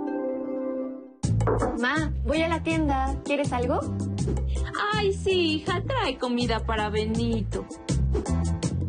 [1.79, 3.15] Ma, voy a la tienda.
[3.23, 3.79] ¿Quieres algo?
[4.93, 7.65] Ay, sí, hija, trae comida para Benito.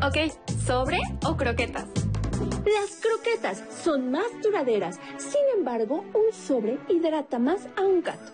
[0.02, 0.32] Ok,
[0.66, 1.86] ¿sobre o croquetas?
[2.64, 4.98] Las croquetas son más duraderas.
[5.18, 8.32] Sin embargo, un sobre hidrata más a un gato.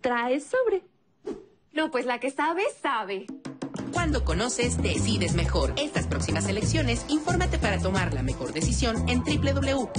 [0.00, 0.82] Trae sobre.
[1.72, 3.26] No, pues la que sabe, sabe.
[3.92, 5.72] Cuando conoces, decides mejor.
[5.76, 9.92] Estas próximas elecciones, infórmate para tomar la mejor decisión en www.ism.mx,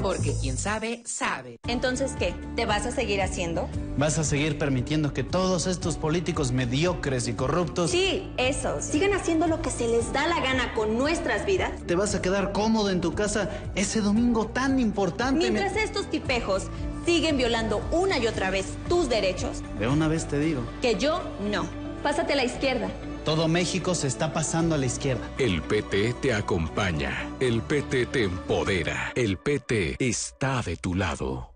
[0.00, 1.58] porque quien sabe, sabe.
[1.66, 2.34] Entonces, ¿qué?
[2.54, 3.68] ¿Te vas a seguir haciendo?
[3.96, 7.90] ¿Vas a seguir permitiendo que todos estos políticos mediocres y corruptos...
[7.90, 8.80] Sí, eso.
[8.80, 11.72] Sigan haciendo lo que se les da la gana con nuestras vidas.
[11.86, 15.50] ¿Te vas a quedar cómodo en tu casa ese domingo tan importante?
[15.50, 16.64] Mientras estos tipejos
[17.04, 19.62] siguen violando una y otra vez tus derechos.
[19.78, 20.62] De una vez te digo.
[20.82, 21.66] Que yo no.
[22.06, 22.88] Pásate a la izquierda.
[23.24, 25.28] Todo México se está pasando a la izquierda.
[25.38, 27.28] El PT te acompaña.
[27.40, 29.10] El PT te empodera.
[29.16, 31.50] El PT está de tu lado.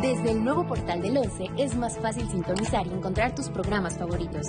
[0.00, 4.46] Desde el nuevo portal del 11 es más fácil sintonizar y encontrar tus programas favoritos.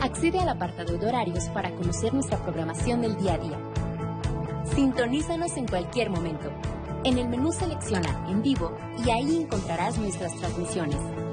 [0.00, 3.60] Accede al apartado de horarios para conocer nuestra programación del día a día.
[4.74, 6.50] Sintonízanos en cualquier momento.
[7.04, 8.76] En el menú selecciona En vivo
[9.06, 11.23] y ahí encontrarás nuestras transmisiones.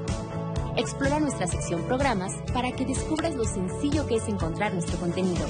[0.76, 5.44] Explora nuestra sección Programas para que descubras lo sencillo que es encontrar nuestro contenido.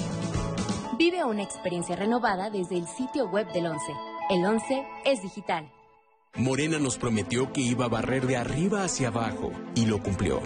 [0.98, 3.92] Vive una experiencia renovada desde el sitio web del 11.
[4.30, 5.70] El 11 es digital.
[6.34, 10.40] Morena nos prometió que iba a barrer de arriba hacia abajo y lo cumplió.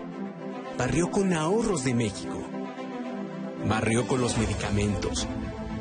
[0.77, 2.37] Barrió con ahorros de México.
[3.67, 5.27] Barrió con los medicamentos.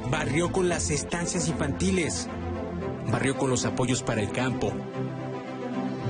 [0.09, 2.29] Barrió con las estancias infantiles.
[3.11, 4.71] Barrió con los apoyos para el campo.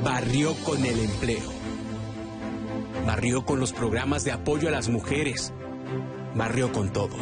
[0.03, 1.54] Barrió con el empleo
[3.05, 5.53] Barrió con los programas de apoyo a las mujeres.
[6.33, 7.15] Barrió con todo.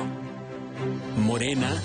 [1.18, 1.76] Morena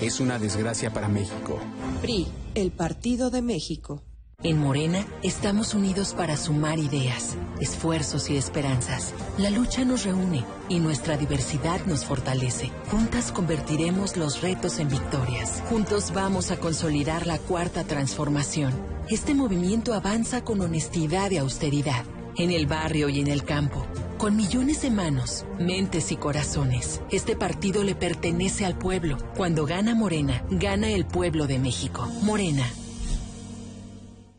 [0.00, 1.60] es una desgracia para México.
[2.00, 4.02] PRI, el Partido de México.
[4.42, 9.12] En Morena estamos unidos para sumar ideas, esfuerzos y esperanzas.
[9.36, 12.72] La lucha nos reúne y nuestra diversidad nos fortalece.
[12.90, 15.62] Juntas convertiremos los retos en victorias.
[15.68, 18.72] Juntos vamos a consolidar la cuarta transformación.
[19.08, 22.04] Este movimiento avanza con honestidad y austeridad
[22.36, 23.86] en el barrio y en el campo
[24.18, 29.18] Con millones de manos, mentes y corazones, este partido le pertenece al pueblo.
[29.36, 32.06] Cuando gana Morena, gana el pueblo de México.
[32.22, 32.64] Morena.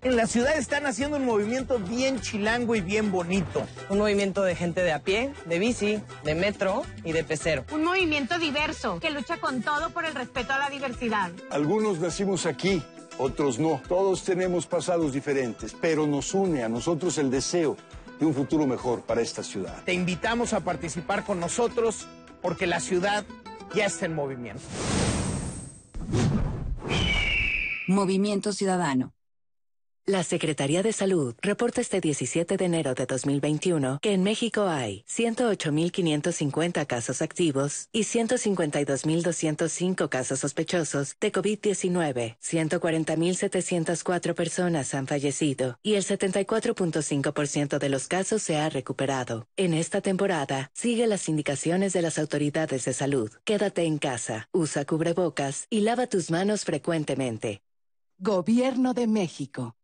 [0.06, 3.66] En la ciudad están haciendo un movimiento bien chilango y bien bonito.
[3.90, 7.66] Un movimiento de gente de a pie, de bici, de metro y de pecero.
[7.72, 11.32] Un movimiento diverso que lucha con todo por el respeto a la diversidad.
[11.50, 12.84] Algunos nacimos aquí,
[13.18, 13.82] otros no.
[13.88, 17.78] Todos tenemos pasados diferentes, pero nos une a nosotros el deseo
[18.20, 19.84] de un futuro mejor para esta ciudad.
[19.84, 22.08] Te invitamos a participar con nosotros
[22.42, 23.26] porque la ciudad
[23.74, 24.62] ya está en movimiento.
[27.88, 29.15] Movimiento Ciudadano.
[30.08, 35.04] La Secretaría de Salud reporta este 17 de enero de 2021 que en México hay
[35.10, 42.38] 108.550 casos activos y 152.205 casos sospechosos de COVID-19.
[42.38, 49.48] 140.704 personas han fallecido y el 74.5% de los casos se ha recuperado.
[49.58, 53.32] En esta temporada, sigue las indicaciones de las autoridades de salud.
[53.44, 57.64] Quédate en casa, usa cubrebocas y lava tus manos frecuentemente.
[58.20, 59.76] Gobierno de México.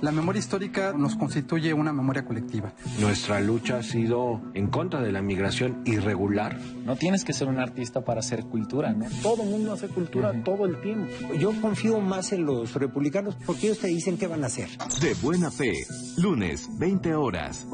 [0.00, 2.72] La memoria histórica nos constituye una memoria colectiva.
[3.00, 6.56] Nuestra lucha ha sido en contra de la migración irregular.
[6.84, 9.06] No tienes que ser un artista para hacer cultura, ¿no?
[9.22, 11.08] Todo el mundo hace cultura todo el tiempo.
[11.36, 14.68] Yo confío más en los republicanos porque ellos te dicen qué van a hacer.
[15.00, 15.72] De buena fe,
[16.16, 17.66] lunes, 20 horas.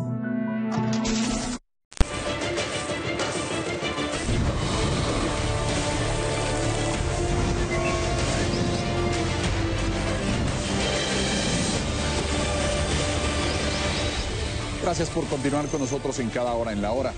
[14.84, 17.14] Gracias por continuar con nosotros en cada hora en la hora.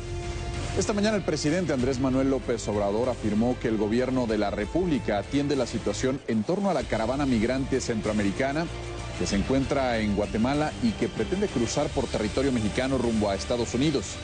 [0.79, 5.19] Esta mañana el presidente Andrés Manuel López Obrador afirmó que el gobierno de la República
[5.19, 8.67] atiende la situación en torno a la caravana migrante centroamericana
[9.19, 13.75] que se encuentra en Guatemala y que pretende cruzar por territorio mexicano rumbo a Estados
[13.75, 14.15] Unidos.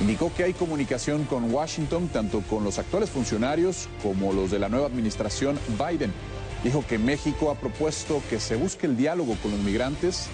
[0.00, 4.70] Indicó que hay comunicación con Washington, tanto con los actuales funcionarios como los de la
[4.70, 6.14] nueva administración Biden.
[6.64, 10.30] Dijo que México ha propuesto que se busque el diálogo con los migrantes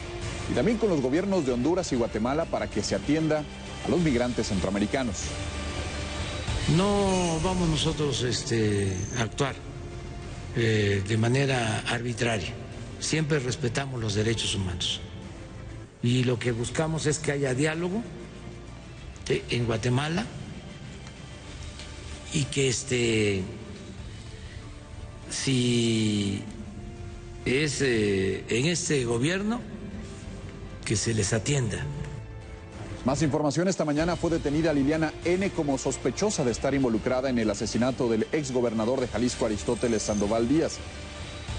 [0.50, 3.44] y también con los gobiernos de Honduras y Guatemala para que se atienda
[3.84, 5.16] a los migrantes centroamericanos.
[6.76, 9.54] No vamos nosotros este, a actuar
[10.56, 12.52] eh, de manera arbitraria.
[13.00, 15.00] Siempre respetamos los derechos humanos.
[16.02, 18.02] Y lo que buscamos es que haya diálogo
[19.28, 20.24] eh, en Guatemala
[22.32, 23.42] y que este,
[25.30, 26.42] si
[27.44, 29.60] es eh, en este gobierno,
[30.88, 31.76] que se les atienda.
[33.04, 35.50] Más información, esta mañana fue detenida Liliana N.
[35.50, 40.78] como sospechosa de estar involucrada en el asesinato del exgobernador de Jalisco Aristóteles Sandoval Díaz.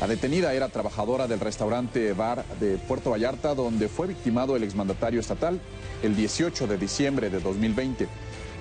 [0.01, 5.19] La detenida era trabajadora del restaurante Bar de Puerto Vallarta, donde fue victimado el exmandatario
[5.19, 5.61] estatal
[6.01, 8.07] el 18 de diciembre de 2020.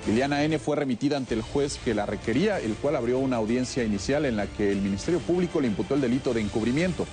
[0.06, 0.58] Liliana N.
[0.58, 4.36] fue remitida ante el juez que la requería, el cual abrió una audiencia inicial en
[4.36, 7.06] la que el Ministerio Público le imputó el delito de encubrimiento.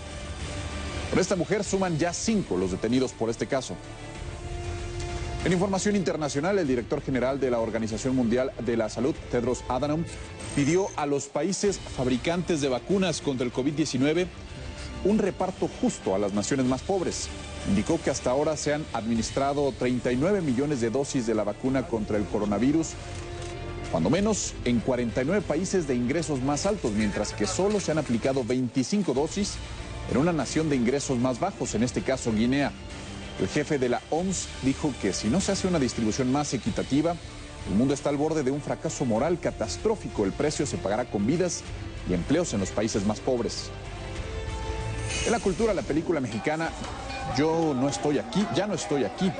[1.15, 3.77] Por esta mujer suman ya cinco los detenidos por este caso.
[5.45, 10.03] En información internacional, el director general de la Organización Mundial de la Salud, Tedros Adhanom,
[10.57, 14.27] pidió a los países fabricantes de vacunas contra el COVID-19
[15.05, 17.29] un reparto justo a las naciones más pobres.
[17.69, 22.17] Indicó que hasta ahora se han administrado 39 millones de dosis de la vacuna contra
[22.17, 22.89] el coronavirus,
[23.89, 28.43] cuando menos en 49 países de ingresos más altos, mientras que solo se han aplicado
[28.43, 29.53] 25 dosis
[30.11, 32.72] en una nación de ingresos más bajos, en este caso Guinea.
[33.40, 37.15] El jefe de la OMS dijo que si no se hace una distribución más equitativa,
[37.69, 40.23] el mundo está al borde de un fracaso moral catastrófico.
[40.23, 41.64] El precio se pagará con vidas
[42.10, 43.69] y empleos en los países más pobres.
[45.26, 46.69] En la cultura, la película mexicana
[47.36, 49.32] Yo no estoy aquí, ya no estoy aquí,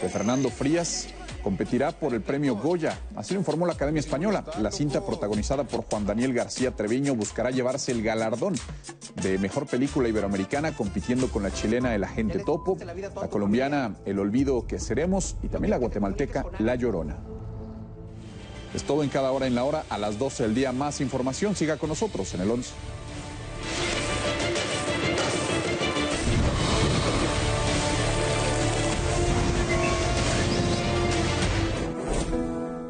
[0.00, 1.08] de Fernando Frías,
[1.42, 2.98] competirá por el premio Goya.
[3.16, 4.44] Así lo informó la Academia Española.
[4.60, 8.54] La cinta protagonizada por Juan Daniel García Treviño buscará llevarse el galardón
[9.22, 14.66] de mejor película iberoamericana compitiendo con la chilena El Agente Topo, la colombiana El Olvido
[14.66, 17.18] que Seremos y también la guatemalteca La Llorona.
[18.74, 19.84] Es todo en cada hora en la hora.
[19.90, 21.54] A las 12 del día más información.
[21.54, 22.72] Siga con nosotros en el 11.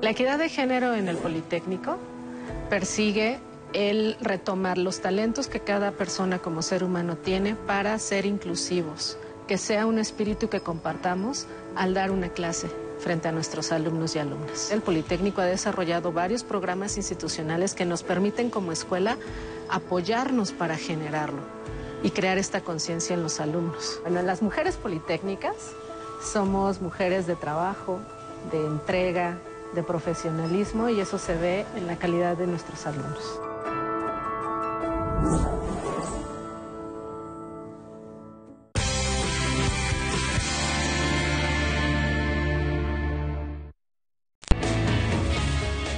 [0.02, 1.96] La equidad de género en el Politécnico
[2.68, 3.38] persigue
[3.72, 9.16] el retomar los talentos que cada persona como ser humano tiene para ser inclusivos,
[9.46, 11.46] que sea un espíritu que compartamos
[11.76, 12.66] al dar una clase
[12.98, 14.72] frente a nuestros alumnos y alumnas.
[14.72, 19.18] El Politécnico ha desarrollado varios programas institucionales que nos permiten como escuela
[19.70, 21.42] apoyarnos para generarlo
[22.02, 24.00] y crear esta conciencia en los alumnos.
[24.02, 25.54] Bueno, las mujeres politécnicas
[26.24, 28.00] somos mujeres de trabajo,
[28.50, 29.38] de entrega,
[29.74, 33.40] de profesionalismo y eso se ve en la calidad de nuestros alumnos.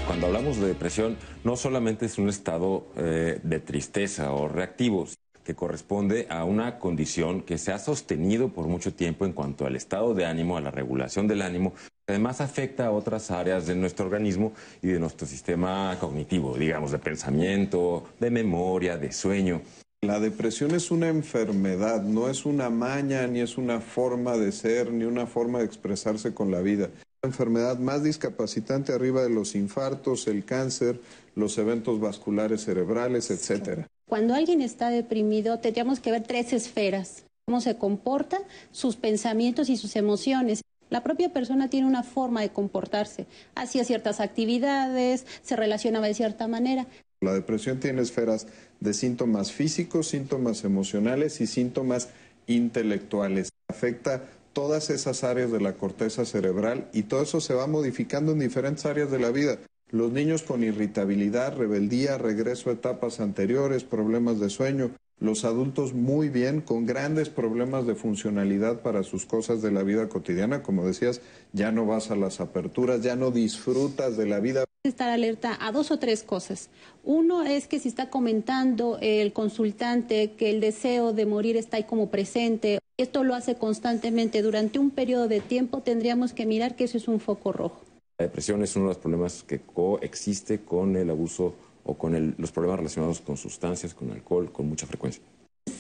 [0.07, 5.07] Cuando hablamos de depresión, no solamente es un estado eh, de tristeza o reactivo,
[5.45, 9.77] que corresponde a una condición que se ha sostenido por mucho tiempo en cuanto al
[9.77, 11.75] estado de ánimo, a la regulación del ánimo,
[12.07, 14.53] además afecta a otras áreas de nuestro organismo
[14.83, 19.61] y de nuestro sistema cognitivo, digamos, de pensamiento, de memoria, de sueño.
[20.03, 24.93] La depresión es una enfermedad, no es una maña, ni es una forma de ser,
[24.93, 26.91] ni una forma de expresarse con la vida.
[27.23, 31.01] La enfermedad más discapacitante arriba de los infartos, el cáncer,
[31.35, 33.89] los eventos vasculares cerebrales, etcétera.
[34.15, 37.25] Cuando alguien está deprimido, tendríamos que ver tres esferas.
[37.47, 38.39] Cómo se comporta,
[38.71, 40.63] sus pensamientos y sus emociones.
[40.89, 43.27] La propia persona tiene una forma de comportarse,
[43.57, 46.87] hacía ciertas actividades, se relacionaba de cierta manera.
[47.23, 48.47] La depresión tiene esferas
[48.79, 52.11] de síntomas físicos, síntomas emocionales y síntomas
[52.47, 53.49] intelectuales.
[53.67, 54.23] Afecta
[54.53, 58.87] todas esas áreas de la corteza cerebral y todo eso se va modificando en diferentes
[58.87, 59.59] áreas de la vida.
[59.95, 64.91] Los niños con irritabilidad, rebeldía, regreso a etapas anteriores, problemas de sueño.
[65.21, 70.09] Los adultos muy bien, con grandes problemas de funcionalidad para sus cosas de la vida
[70.09, 70.65] cotidiana.
[70.65, 71.21] Como decías,
[71.53, 74.65] ya no vas a las aperturas, ya no disfrutas de la vida.
[74.83, 76.71] Estar alerta a dos o tres cosas.
[77.05, 81.85] Uno es que si está comentando el consultante que el deseo de morir está ahí
[81.85, 86.83] como presente, esto lo hace constantemente durante un periodo de tiempo, tendríamos que mirar que
[86.83, 87.94] eso es un foco rojo.
[88.17, 92.53] La depresión es uno de los problemas que coexiste con el abuso o con los
[92.53, 95.21] problemas relacionados con sustancias, con alcohol, con mucha frecuencia.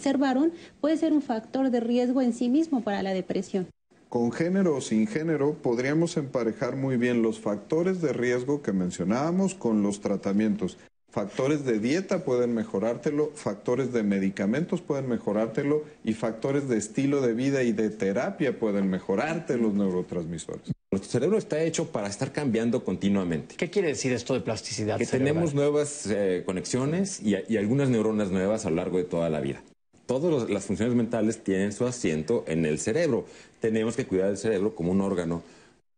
[0.00, 3.68] Ser varón puede ser un factor de riesgo en sí mismo para la depresión.
[4.08, 9.54] Con género o sin género podríamos emparejar muy bien los factores de riesgo que mencionábamos
[9.54, 10.76] con los tratamientos.
[11.14, 17.34] Factores de dieta pueden mejorártelo, factores de medicamentos pueden mejorártelo y factores de estilo de
[17.34, 20.72] vida y de terapia pueden mejorarte los neurotransmisores.
[20.90, 23.54] Nuestro cerebro está hecho para estar cambiando continuamente.
[23.54, 24.98] ¿Qué quiere decir esto de plasticidad?
[24.98, 25.34] Que cerebral?
[25.34, 29.38] tenemos nuevas eh, conexiones y, y, algunas neuronas nuevas a lo largo de toda la
[29.38, 29.62] vida.
[30.06, 33.24] Todas las funciones mentales tienen su asiento en el cerebro.
[33.60, 35.44] Tenemos que cuidar del cerebro como un órgano,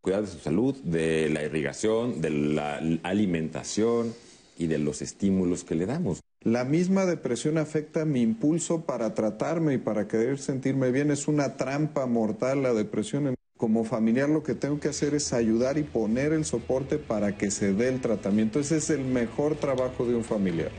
[0.01, 4.13] cuidar de su salud, de la irrigación, de la alimentación
[4.57, 6.21] y de los estímulos que le damos.
[6.41, 11.11] La misma depresión afecta mi impulso para tratarme y para querer sentirme bien.
[11.11, 13.35] Es una trampa mortal la depresión.
[13.57, 17.49] Como familiar lo que tengo que hacer es ayudar y poner el soporte para que
[17.49, 18.59] se dé el tratamiento.
[18.59, 20.71] Ese es el mejor trabajo de un familiar.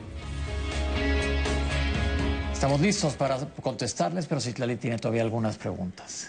[2.52, 6.26] Estamos listos para contestarles, pero Citlali tiene todavía algunas preguntas.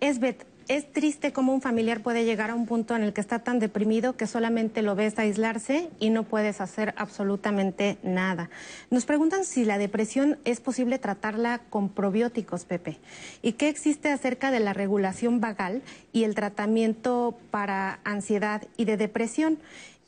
[0.00, 3.40] Esbeth, es triste cómo un familiar puede llegar a un punto en el que está
[3.40, 8.50] tan deprimido que solamente lo ves aislarse y no puedes hacer absolutamente nada.
[8.90, 12.98] Nos preguntan si la depresión es posible tratarla con probióticos, Pepe,
[13.42, 15.82] y qué existe acerca de la regulación vagal
[16.12, 19.58] y el tratamiento para ansiedad y de depresión.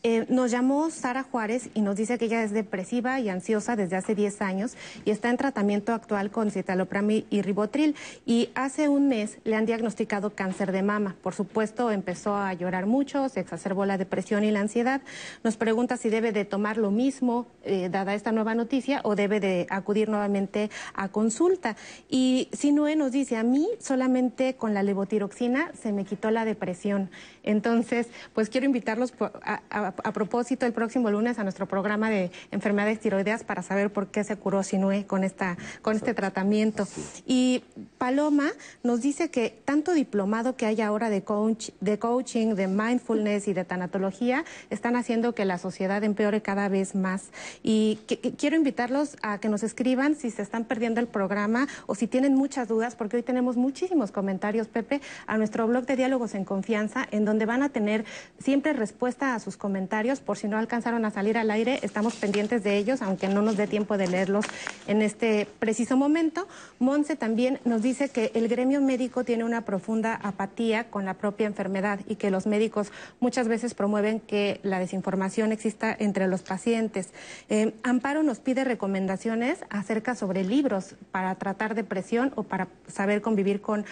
[0.07, 3.97] Eh, nos llamó Sara Juárez y nos dice que ella es depresiva y ansiosa desde
[3.97, 4.77] hace 10 años
[5.07, 7.97] y está en tratamiento actual con citalopram y ribotril.
[8.27, 11.17] Y hace un mes le han diagnosticado cáncer de mama.
[11.23, 15.01] Por supuesto, empezó a llorar mucho, se exacerbó la depresión y la ansiedad.
[15.43, 19.41] Nos pregunta si debe de tomar lo mismo, eh, dada esta nueva noticia, o debe
[19.41, 21.77] de acudir nuevamente a consulta.
[22.11, 27.09] Y Sinue nos dice, a mí solamente con la levotiroxina se me quitó la depresión.
[27.43, 32.31] Entonces, pues quiero invitarlos a, a, a, propósito el próximo lunes a nuestro programa de
[32.51, 36.87] enfermedades tiroideas para saber por qué se curó Sinue con, esta, con este tratamiento.
[37.27, 37.65] Y
[37.99, 38.51] Paloma
[38.83, 43.53] nos dice que tanto diplomado que hay ahora de, coach, de coaching, de mindfulness y
[43.53, 47.31] de tanatología están haciendo que la sociedad empeore cada vez más.
[47.63, 51.69] Y que, que quiero invitarlos a que nos escriban si se están perdiendo el programa
[51.87, 55.97] o si tienen muchas dudas, porque hoy tenemos muchísimos comentarios, Pepe, a nuestro blog de
[55.97, 58.05] Diálogos en Confianza, en donde van a tener
[58.39, 59.84] siempre respuesta a sus comentarios.
[60.25, 63.57] Por si no alcanzaron a salir al aire, estamos pendientes de ellos, aunque no nos
[63.57, 64.45] dé tiempo de leerlos
[64.87, 66.49] en este preciso momento.
[66.79, 71.47] Monse también nos dice que el gremio médico tiene una profunda apatía con la propia
[71.47, 77.11] enfermedad y que los médicos muchas veces promueven que la desinformación exista entre los pacientes.
[77.49, 83.61] Eh, Amparo nos pide recomendaciones acerca sobre libros para tratar depresión o para saber convivir
[83.61, 83.85] con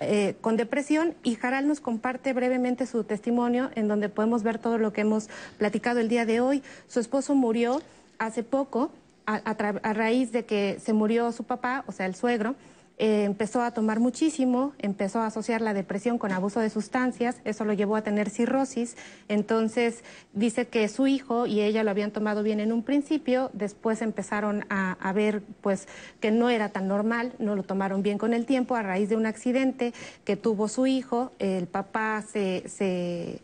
[0.00, 4.78] eh, con depresión y Jaral nos comparte brevemente su testimonio en donde podemos ver todo
[4.78, 5.28] lo que hemos
[5.58, 6.62] platicado el día de hoy.
[6.86, 7.80] Su esposo murió
[8.18, 8.90] hace poco
[9.24, 12.54] a, a, a raíz de que se murió su papá, o sea, el suegro,
[12.98, 17.64] eh, empezó a tomar muchísimo, empezó a asociar la depresión con abuso de sustancias, eso
[17.64, 18.96] lo llevó a tener cirrosis,
[19.28, 20.02] entonces
[20.32, 24.64] dice que su hijo y ella lo habían tomado bien en un principio, después empezaron
[24.70, 25.88] a, a ver pues
[26.20, 29.16] que no era tan normal, no lo tomaron bien con el tiempo a raíz de
[29.16, 29.92] un accidente
[30.24, 33.40] que tuvo su hijo, el papá se, se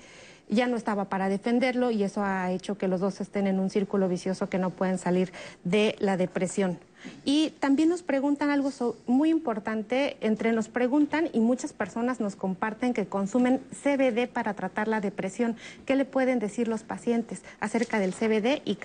[0.48, 3.70] ya no estaba para defenderlo y eso ha hecho que los dos estén en un
[3.70, 5.32] círculo vicioso que no pueden salir
[5.64, 6.78] de la depresión.
[7.24, 12.36] Y también nos preguntan algo so- muy importante, entre nos preguntan y muchas personas nos
[12.36, 15.56] comparten que consumen CBD para tratar la depresión.
[15.86, 18.78] ¿Qué le pueden decir los pacientes acerca del CBD y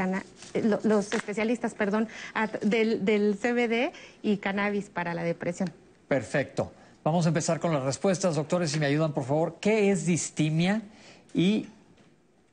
[0.53, 2.07] eh, lo- los especialistas, perdón,
[2.61, 3.91] del, del CBD
[4.23, 5.69] y cannabis para la depresión?
[6.07, 6.71] Perfecto.
[7.03, 9.57] Vamos a empezar con las respuestas, doctores, si me ayudan, por favor.
[9.61, 10.81] ¿Qué es distimia?
[11.33, 11.67] Y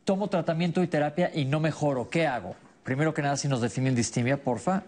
[0.05, 2.09] tomo tratamiento y terapia y no mejoro.
[2.11, 2.55] ¿Qué hago?
[2.85, 4.83] Primero que nada, si nos definen distimia, porfa.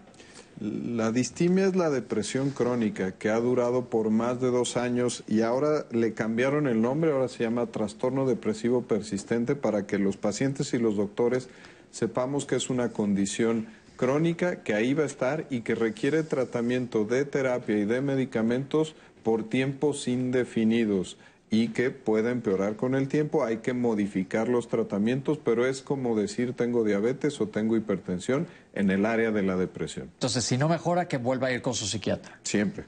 [0.59, 5.43] La distimia es la depresión crónica que ha durado por más de dos años y
[5.43, 10.73] ahora le cambiaron el nombre, ahora se llama trastorno depresivo persistente para que los pacientes
[10.73, 11.51] y los doctores
[11.91, 13.67] sepamos que es una condición
[13.97, 18.95] crónica que ahí va a estar y que requiere tratamiento de terapia y de medicamentos
[19.23, 21.19] por tiempos indefinidos
[21.51, 23.45] y que puede empeorar con el tiempo.
[23.45, 28.91] Hay que modificar los tratamientos, pero es como decir tengo diabetes o tengo hipertensión en
[28.91, 30.11] el área de la depresión.
[30.15, 32.39] Entonces, si no mejora, que vuelva a ir con su psiquiatra.
[32.43, 32.85] Siempre.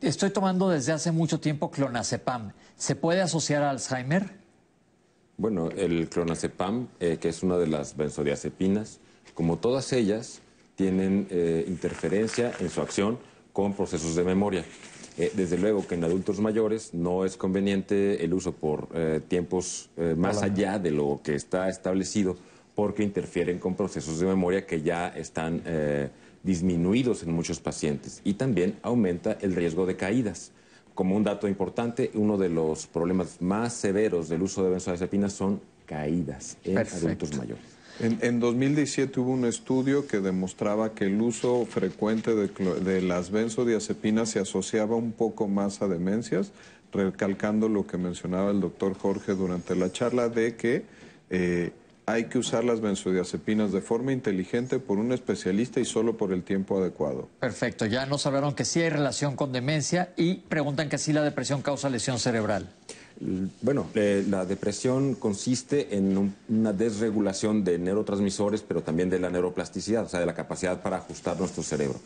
[0.00, 2.52] Estoy tomando desde hace mucho tiempo clonazepam.
[2.76, 4.30] ¿Se puede asociar a Alzheimer?
[5.36, 9.00] Bueno, el clonazepam, eh, que es una de las benzodiazepinas,
[9.34, 10.40] como todas ellas,
[10.74, 13.18] tienen eh, interferencia en su acción
[13.52, 14.64] con procesos de memoria.
[15.18, 19.90] Eh, desde luego que en adultos mayores no es conveniente el uso por eh, tiempos
[19.96, 20.46] eh, más Hola.
[20.46, 22.36] allá de lo que está establecido
[22.74, 25.62] porque interfieren con procesos de memoria que ya están
[26.42, 30.52] disminuidos en muchos pacientes y también aumenta el riesgo de caídas.
[30.94, 35.60] Como un dato importante, uno de los problemas más severos del uso de benzodiazepinas son
[35.84, 37.06] caídas en Perfecto.
[37.06, 37.64] adultos mayores.
[38.00, 43.30] En, en 2017 hubo un estudio que demostraba que el uso frecuente de, de las
[43.30, 46.52] benzodiazepinas se asociaba un poco más a demencias,
[46.92, 50.84] recalcando lo que mencionaba el doctor Jorge durante la charla de que
[51.28, 51.72] eh,
[52.06, 56.42] hay que usar las benzodiazepinas de forma inteligente por un especialista y solo por el
[56.42, 57.28] tiempo adecuado.
[57.38, 61.22] Perfecto, ya nos hablaron que sí hay relación con demencia y preguntan que si la
[61.22, 62.70] depresión causa lesión cerebral.
[63.60, 69.28] Bueno, eh, la depresión consiste en un- una desregulación de neurotransmisores, pero también de la
[69.28, 72.00] neuroplasticidad, o sea, de la capacidad para ajustar nuestro cerebro.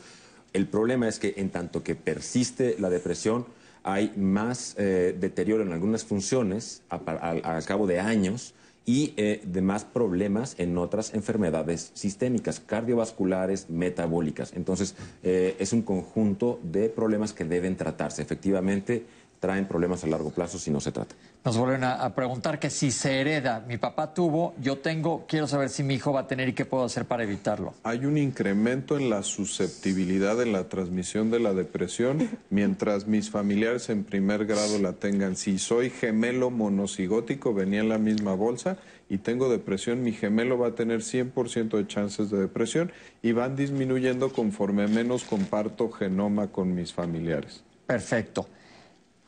[0.53, 3.47] El problema es que en tanto que persiste la depresión,
[3.85, 8.55] hay más eh, deterioro en algunas funciones al- cabo de años
[8.87, 14.53] y eh, de más problemas en otras enfermedades sistémicas, cardiovasculares, metabólicas.
[14.55, 18.21] Entonces, eh, es un conjunto de problemas que deben tratarse.
[18.23, 19.05] Efectivamente,
[19.45, 21.15] traen problemas a largo plazo si no se trata.
[21.45, 25.47] Nos vuelven a, a preguntar que si se hereda, mi papá tuvo, yo tengo, quiero
[25.47, 27.75] saber si mi hijo va a tener y qué puedo hacer para evitarlo.
[27.83, 33.91] Hay un incremento en la susceptibilidad en la transmisión de la depresión mientras mis familiares
[33.91, 35.37] en primer grado la tengan.
[35.37, 38.79] Si soy gemelo monocigótico, venía en la misma bolsa
[39.11, 43.57] y tengo depresión, mi gemelo va a tener 100% de chances de depresión y van
[43.57, 47.63] disminuyendo conforme menos comparto genoma con mis familiares.
[47.87, 48.49] Perfecto.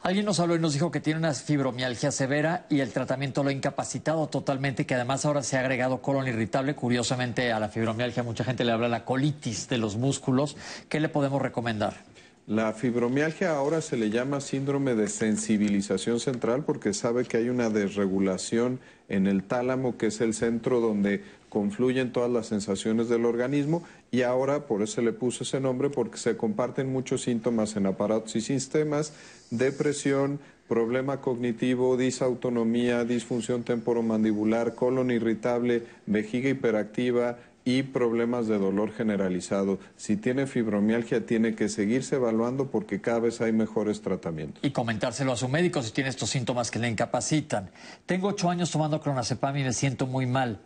[0.07, 3.49] Alguien nos habló y nos dijo que tiene una fibromialgia severa y el tratamiento lo
[3.49, 6.77] ha incapacitado totalmente, que además ahora se ha agregado colon irritable.
[6.77, 10.57] Curiosamente a la fibromialgia mucha gente le habla la colitis de los músculos.
[10.89, 12.05] ¿Qué le podemos recomendar?
[12.47, 17.69] La fibromialgia ahora se le llama síndrome de sensibilización central porque sabe que hay una
[17.69, 18.79] desregulación
[19.09, 24.23] en el tálamo, que es el centro donde confluyen todas las sensaciones del organismo y
[24.23, 28.41] ahora por eso le puso ese nombre porque se comparten muchos síntomas en aparatos y
[28.41, 29.13] sistemas,
[29.51, 39.81] depresión, problema cognitivo, disautonomía, disfunción temporomandibular, colon irritable, vejiga hiperactiva, y problemas de dolor generalizado.
[39.97, 44.63] Si tiene fibromialgia, tiene que seguirse evaluando porque cada vez hay mejores tratamientos.
[44.63, 47.71] Y comentárselo a su médico si tiene estos síntomas que le incapacitan.
[48.07, 50.61] Tengo ocho años tomando clonazepam y me siento muy mal.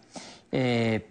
[0.52, 1.06] Eh,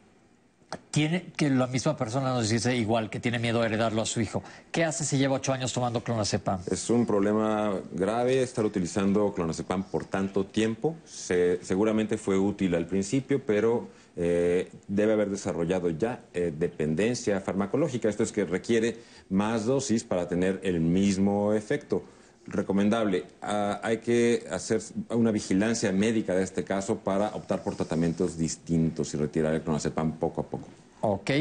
[0.91, 4.21] tiene que la misma persona nos dice igual que tiene miedo a heredarlo a su
[4.21, 4.43] hijo.
[4.71, 6.61] ¿Qué hace si lleva ocho años tomando clonazepam?
[6.69, 10.95] Es un problema grave estar utilizando clonazepam por tanto tiempo.
[11.05, 18.07] Se- seguramente fue útil al principio, pero eh, debe haber desarrollado ya eh, dependencia farmacológica.
[18.07, 18.97] Esto es que requiere
[19.29, 22.03] más dosis para tener el mismo efecto.
[22.49, 23.25] Recomendable.
[23.41, 29.13] Ah, hay que hacer una vigilancia médica de este caso para optar por tratamientos distintos
[29.13, 30.67] y retirar el clonazepam poco a poco.
[31.01, 31.31] Ok.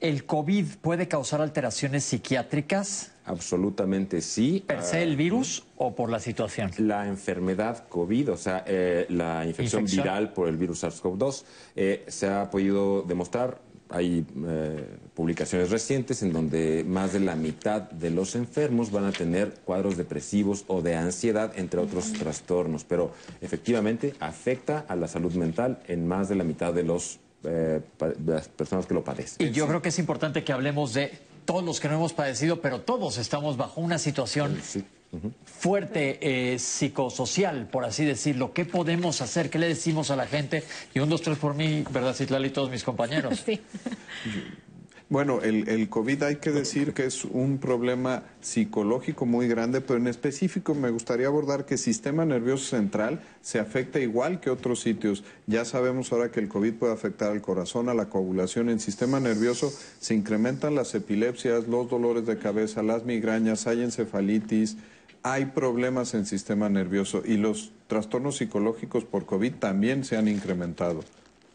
[0.00, 3.12] ¿El COVID puede causar alteraciones psiquiátricas?
[3.24, 4.64] Absolutamente sí.
[4.66, 6.72] ¿Per se el virus o por la situación?
[6.78, 10.02] La enfermedad COVID, o sea, eh, la infección, Infección.
[10.04, 11.44] viral por el virus SARS-CoV-2,
[11.76, 13.60] eh, se ha podido demostrar,
[13.92, 19.12] hay eh, publicaciones recientes en donde más de la mitad de los enfermos van a
[19.12, 25.34] tener cuadros depresivos o de ansiedad, entre otros trastornos, pero efectivamente afecta a la salud
[25.34, 29.46] mental en más de la mitad de, los, eh, de las personas que lo padecen.
[29.46, 31.12] Y yo creo que es importante que hablemos de
[31.44, 34.56] todos los que no hemos padecido, pero todos estamos bajo una situación
[35.44, 38.52] fuerte eh, psicosocial, por así decirlo.
[38.52, 39.50] ¿Qué podemos hacer?
[39.50, 40.64] ¿Qué le decimos a la gente?
[40.94, 43.44] Y un, dos, tres por mí, ¿verdad, Citlali, y todos mis compañeros?
[43.52, 43.60] Sí.
[45.12, 49.98] Bueno, el, el COVID hay que decir que es un problema psicológico muy grande, pero
[49.98, 54.80] en específico me gustaría abordar que el sistema nervioso central se afecta igual que otros
[54.80, 55.22] sitios.
[55.46, 58.70] Ya sabemos ahora que el COVID puede afectar al corazón, a la coagulación.
[58.70, 59.70] En el sistema nervioso
[60.00, 64.78] se incrementan las epilepsias, los dolores de cabeza, las migrañas, hay encefalitis,
[65.22, 70.28] hay problemas en el sistema nervioso y los trastornos psicológicos por COVID también se han
[70.28, 71.00] incrementado.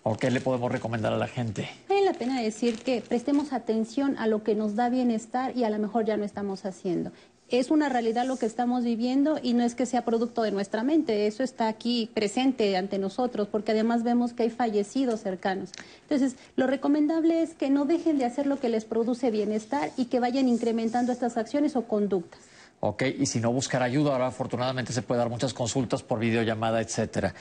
[0.03, 1.69] ¿O qué le podemos recomendar a la gente?
[1.89, 5.69] Vale la pena decir que prestemos atención a lo que nos da bienestar y a
[5.69, 7.11] lo mejor ya no estamos haciendo.
[7.49, 10.83] Es una realidad lo que estamos viviendo y no es que sea producto de nuestra
[10.83, 15.71] mente, eso está aquí presente ante nosotros, porque además vemos que hay fallecidos cercanos.
[16.03, 20.05] Entonces, lo recomendable es que no dejen de hacer lo que les produce bienestar y
[20.05, 22.41] que vayan incrementando estas acciones o conductas.
[22.79, 26.81] Ok, y si no buscar ayuda, ahora afortunadamente se puede dar muchas consultas por videollamada,
[26.81, 27.33] etcétera.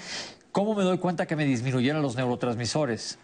[0.51, 3.19] ¿Cómo me doy cuenta que me disminuyeron los neurotransmisores?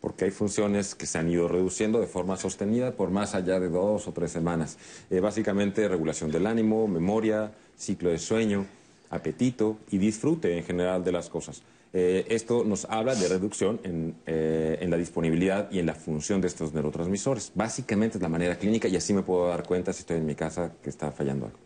[0.00, 3.68] porque hay funciones que se han ido reduciendo de forma sostenida por más allá de
[3.68, 4.78] dos o tres semanas.
[5.10, 8.66] Eh, básicamente regulación del ánimo, memoria, ciclo de sueño,
[9.10, 11.62] apetito y disfrute en general de las cosas.
[11.92, 16.40] Eh, esto nos habla de reducción en, eh, en la disponibilidad y en la función
[16.40, 17.52] de estos neurotransmisores.
[17.54, 20.34] Básicamente es la manera clínica y así me puedo dar cuenta si estoy en mi
[20.34, 21.58] casa que está fallando algo.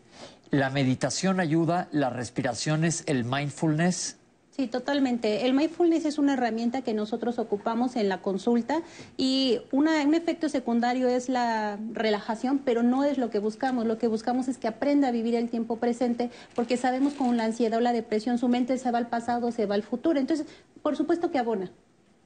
[0.51, 4.19] La meditación ayuda, las respiraciones, el mindfulness.
[4.55, 5.47] Sí, totalmente.
[5.47, 8.83] El mindfulness es una herramienta que nosotros ocupamos en la consulta
[9.16, 13.87] y una- un efecto secundario es la relajación, pero no es lo que buscamos.
[13.87, 17.45] Lo que buscamos es que aprenda a vivir el tiempo presente porque sabemos con la
[17.45, 20.20] ansiedad o la depresión su mente se va al pasado, se va al futuro.
[20.20, 20.47] Entonces,
[20.83, 21.70] por supuesto que abona.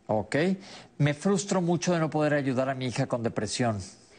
[0.09, 0.35] Ok.
[0.98, 3.78] Me frustro mucho de no poder ayudar a mi hija con depresión.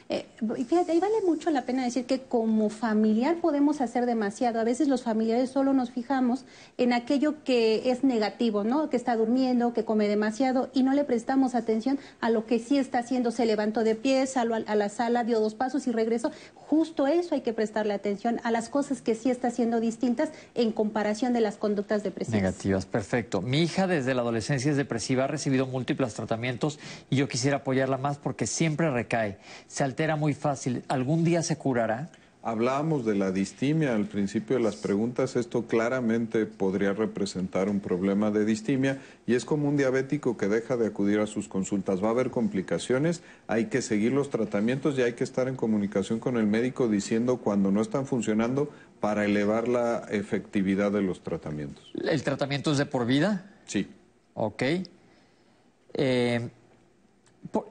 [0.09, 0.25] Eh,
[0.67, 4.59] fíjate, ahí vale mucho la pena decir que como familiar podemos hacer demasiado.
[4.59, 6.45] A veces los familiares solo nos fijamos
[6.77, 8.89] en aquello que es negativo, ¿no?
[8.89, 12.77] Que está durmiendo, que come demasiado y no le prestamos atención a lo que sí
[12.77, 13.31] está haciendo.
[13.31, 16.31] Se levantó de pie, salió a, a la sala, dio dos pasos y regresó.
[16.53, 20.71] Justo eso hay que prestarle atención a las cosas que sí está haciendo distintas en
[20.71, 22.41] comparación de las conductas depresivas.
[22.41, 23.41] Negativas, perfecto.
[23.41, 26.79] Mi hija desde la adolescencia es depresiva, ha recibido múltiples tratamientos
[27.09, 29.37] y yo quisiera apoyarla más porque siempre recae.
[29.67, 30.83] Se altera muy fácil.
[30.89, 32.11] ¿Algún día se curará?
[32.43, 35.35] Hablábamos de la distimia al principio de las preguntas.
[35.35, 40.77] Esto claramente podría representar un problema de distimia y es como un diabético que deja
[40.77, 42.03] de acudir a sus consultas.
[42.03, 46.19] Va a haber complicaciones, hay que seguir los tratamientos y hay que estar en comunicación
[46.19, 48.69] con el médico diciendo cuando no están funcionando
[48.99, 51.91] para elevar la efectividad de los tratamientos.
[51.95, 53.49] ¿El tratamiento es de por vida?
[53.65, 53.87] Sí.
[54.35, 54.63] Ok.
[55.95, 56.49] Eh,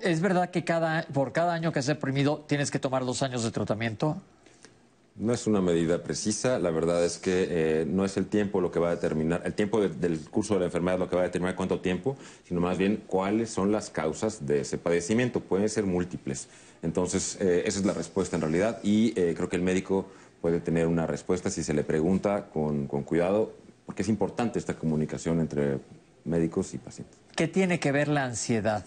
[0.01, 3.43] ¿Es verdad que cada, por cada año que has deprimido tienes que tomar dos años
[3.45, 4.21] de tratamiento?
[5.19, 8.71] No es una medida precisa, la verdad es que eh, no es el tiempo lo
[8.71, 11.23] que va a determinar, el tiempo de- del curso de la enfermedad lo que va
[11.23, 15.41] a determinar cuánto tiempo, sino más bien cuáles son las causas de ese padecimiento.
[15.41, 16.49] Pueden ser múltiples.
[16.83, 20.07] Entonces, eh, esa es la respuesta en realidad y eh, creo que el médico
[20.43, 23.55] puede tener una respuesta si se le pregunta con, con cuidado,
[23.87, 25.79] porque es importante esta comunicación entre
[26.27, 27.17] médicos y pacientes.
[27.35, 28.85] ¿Qué tiene que ver la ansiedad?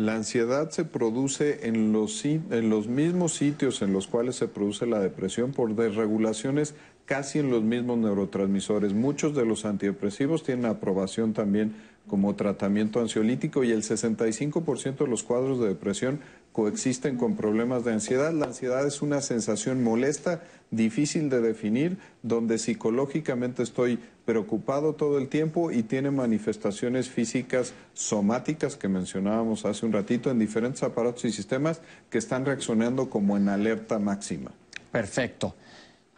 [0.00, 4.86] La ansiedad se produce en los, en los mismos sitios en los cuales se produce
[4.86, 6.74] la depresión por desregulaciones
[7.04, 8.94] casi en los mismos neurotransmisores.
[8.94, 11.74] Muchos de los antidepresivos tienen aprobación también
[12.06, 16.20] como tratamiento ansiolítico y el 65% de los cuadros de depresión
[16.52, 18.32] coexisten con problemas de ansiedad.
[18.32, 25.28] La ansiedad es una sensación molesta, difícil de definir, donde psicológicamente estoy preocupado todo el
[25.28, 31.32] tiempo y tiene manifestaciones físicas somáticas que mencionábamos hace un ratito en diferentes aparatos y
[31.32, 34.52] sistemas que están reaccionando como en alerta máxima.
[34.92, 35.54] Perfecto.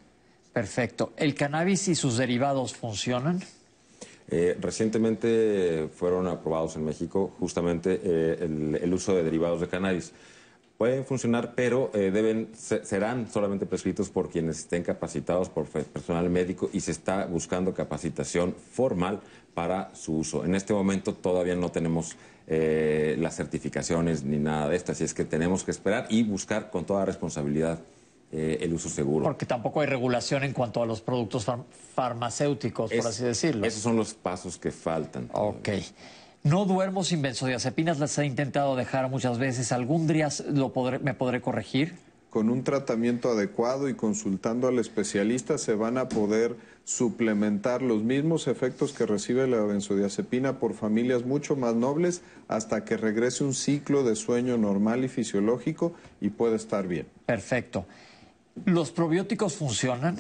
[0.55, 1.13] Perfecto.
[1.19, 3.43] ¿El cannabis y sus derivados funcionan?
[4.31, 10.13] Eh, recientemente fueron aprobados en México justamente eh, el, el, uso de derivados de cannabis.
[10.77, 16.69] Pueden funcionar, pero eh, deben, serán solamente prescritos por quienes estén capacitados por personal médico
[16.73, 19.21] y se está buscando capacitación formal
[19.55, 20.45] para su uso.
[20.45, 22.17] En este momento todavía no tenemos
[22.51, 26.87] las certificaciones ni nada de esto, así es que tenemos que esperar y buscar con
[26.87, 27.79] toda responsabilidad
[28.31, 29.25] eh, el uso seguro.
[29.25, 31.47] Porque tampoco hay regulación en cuanto a los productos
[31.95, 33.67] farmacéuticos, por así decirlo.
[33.67, 35.31] Esos son los pasos que faltan.
[35.33, 35.71] Ok.
[36.45, 39.73] No duermo sin benzodiazepinas, las he intentado dejar muchas veces.
[39.73, 41.97] ¿Algún día lo podré, me podré corregir?
[42.31, 48.47] Con un tratamiento adecuado y consultando al especialista se van a poder suplementar los mismos
[48.47, 54.05] efectos que recibe la benzodiazepina por familias mucho más nobles hasta que regrese un ciclo
[54.05, 57.07] de sueño normal y fisiológico y puede estar bien.
[57.27, 57.87] Perfecto.
[58.65, 60.17] ¿Los probióticos funcionan?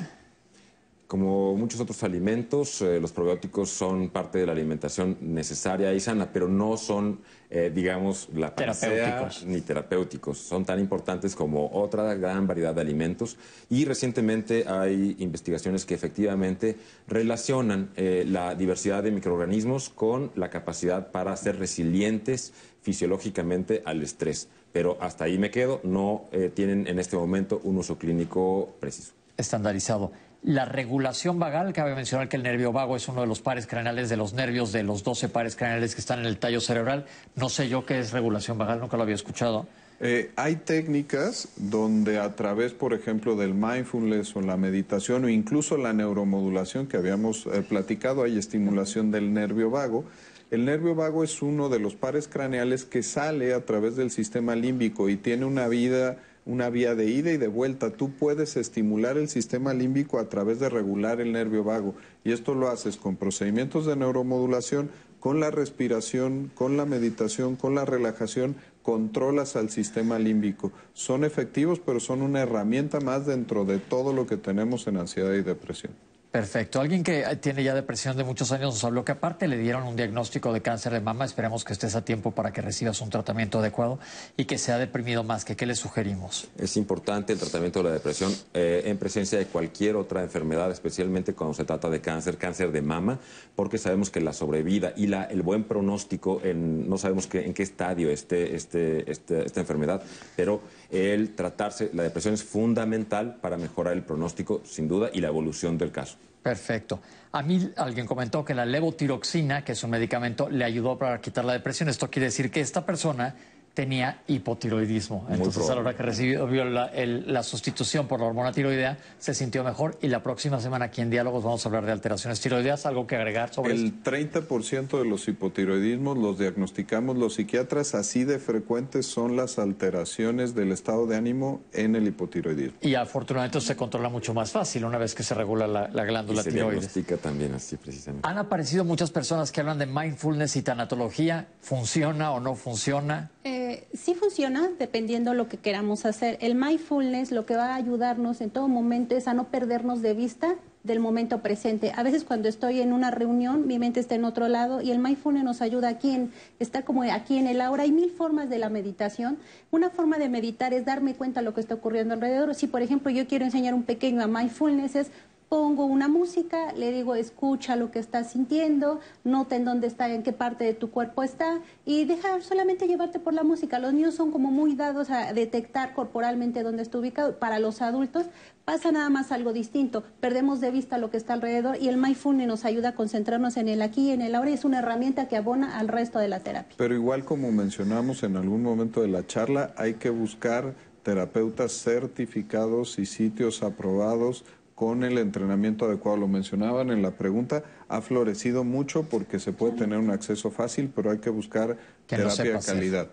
[1.08, 6.30] Como muchos otros alimentos, eh, los probióticos son parte de la alimentación necesaria y sana,
[6.30, 10.36] pero no son, eh, digamos, la panacea ni terapéuticos.
[10.36, 13.38] Son tan importantes como otra gran variedad de alimentos.
[13.70, 21.10] Y recientemente hay investigaciones que efectivamente relacionan eh, la diversidad de microorganismos con la capacidad
[21.10, 22.52] para ser resilientes
[22.82, 24.48] fisiológicamente al estrés.
[24.72, 26.24] Pero hasta ahí me quedo, no
[26.54, 29.12] tienen en este momento un uso clínico preciso.
[29.36, 30.12] Estandarizado.
[30.42, 34.08] La regulación vagal, cabe mencionar que el nervio vago es uno de los pares craneales
[34.08, 37.06] de los nervios de los 12 pares craneales que están en el tallo cerebral.
[37.34, 39.66] No sé yo qué es regulación vagal, nunca lo había escuchado.
[40.00, 45.76] Eh, hay técnicas donde a través, por ejemplo, del mindfulness o la meditación o incluso
[45.76, 50.04] la neuromodulación que habíamos eh, platicado, hay estimulación del nervio vago.
[50.50, 54.56] El nervio vago es uno de los pares craneales que sale a través del sistema
[54.56, 56.18] límbico y tiene una vida
[56.48, 57.90] una vía de ida y de vuelta.
[57.90, 61.94] Tú puedes estimular el sistema límbico a través de regular el nervio vago
[62.24, 67.74] y esto lo haces con procedimientos de neuromodulación, con la respiración, con la meditación, con
[67.74, 70.72] la relajación, controlas al sistema límbico.
[70.94, 75.34] Son efectivos, pero son una herramienta más dentro de todo lo que tenemos en ansiedad
[75.34, 76.07] y depresión.
[76.30, 76.78] Perfecto.
[76.80, 79.96] Alguien que tiene ya depresión de muchos años nos habló que aparte le dieron un
[79.96, 81.24] diagnóstico de cáncer de mama.
[81.24, 83.98] Esperemos que estés a tiempo para que recibas un tratamiento adecuado
[84.36, 85.46] y que se ha deprimido más.
[85.46, 86.48] que ¿Qué le sugerimos?
[86.58, 91.32] Es importante el tratamiento de la depresión eh, en presencia de cualquier otra enfermedad, especialmente
[91.32, 93.18] cuando se trata de cáncer, cáncer de mama,
[93.56, 97.62] porque sabemos que la sobrevida y la, el buen pronóstico, en, no sabemos en qué
[97.62, 100.02] estadio esté este, este, esta enfermedad,
[100.36, 105.28] pero el tratarse, la depresión es fundamental para mejorar el pronóstico, sin duda, y la
[105.28, 106.16] evolución del caso.
[106.42, 107.00] Perfecto.
[107.32, 111.44] A mí alguien comentó que la levotiroxina, que es un medicamento, le ayudó para quitar
[111.44, 111.88] la depresión.
[111.88, 113.34] Esto quiere decir que esta persona
[113.78, 115.24] tenía hipotiroidismo.
[115.30, 119.62] Entonces, a la hora que recibió la, la, sustitución por la hormona tiroidea, se sintió
[119.62, 119.96] mejor.
[120.02, 122.86] Y la próxima semana aquí en Diálogos vamos a hablar de alteraciones tiroideas.
[122.86, 127.94] ¿Algo que agregar sobre El 30% de los hipotiroidismos los diagnosticamos los psiquiatras.
[127.94, 132.78] Así de frecuentes son las alteraciones del estado de ánimo en el hipotiroidismo.
[132.80, 136.42] Y afortunadamente se controla mucho más fácil una vez que se regula la, glándula y
[136.42, 136.80] se tiroides.
[136.80, 138.28] diagnostica también así, precisamente.
[138.28, 141.46] Han aparecido muchas personas que hablan de mindfulness y tanatología.
[141.60, 143.30] ¿Funciona o no funciona?
[143.44, 146.38] Eh, sí funciona dependiendo lo que queramos hacer.
[146.40, 150.14] El mindfulness lo que va a ayudarnos en todo momento es a no perdernos de
[150.14, 151.92] vista del momento presente.
[151.94, 154.98] A veces cuando estoy en una reunión, mi mente está en otro lado y el
[154.98, 157.82] mindfulness nos ayuda aquí en estar como aquí en el ahora.
[157.82, 159.38] Hay mil formas de la meditación.
[159.70, 162.54] Una forma de meditar es darme cuenta de lo que está ocurriendo alrededor.
[162.54, 165.10] Si, por ejemplo, yo quiero enseñar un pequeño a mindfulness, es
[165.48, 170.22] pongo una música, le digo escucha lo que estás sintiendo, nota en dónde está, en
[170.22, 173.78] qué parte de tu cuerpo está y deja solamente llevarte por la música.
[173.78, 177.38] Los niños son como muy dados a detectar corporalmente dónde está ubicado.
[177.38, 178.26] Para los adultos
[178.64, 180.02] pasa nada más algo distinto.
[180.20, 183.68] Perdemos de vista lo que está alrededor y el mindfulness nos ayuda a concentrarnos en
[183.68, 186.28] el aquí y en el ahora y es una herramienta que abona al resto de
[186.28, 186.76] la terapia.
[186.76, 192.98] Pero igual como mencionamos en algún momento de la charla, hay que buscar terapeutas certificados
[192.98, 194.44] y sitios aprobados
[194.78, 196.18] con el entrenamiento adecuado.
[196.18, 200.92] Lo mencionaban en la pregunta, ha florecido mucho porque se puede tener un acceso fácil,
[200.94, 201.76] pero hay que buscar
[202.06, 203.08] terapia de calidad.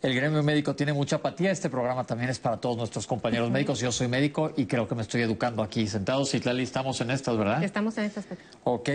[0.00, 1.50] el gremio médico tiene mucha apatía.
[1.50, 3.78] Este programa también es para todos nuestros compañeros médicos.
[3.78, 6.30] Yo soy médico y creo que me estoy educando aquí sentados.
[6.30, 7.62] Citlali, estamos en estas, ¿verdad?
[7.62, 8.26] Estamos en estas.
[8.64, 8.88] Ok.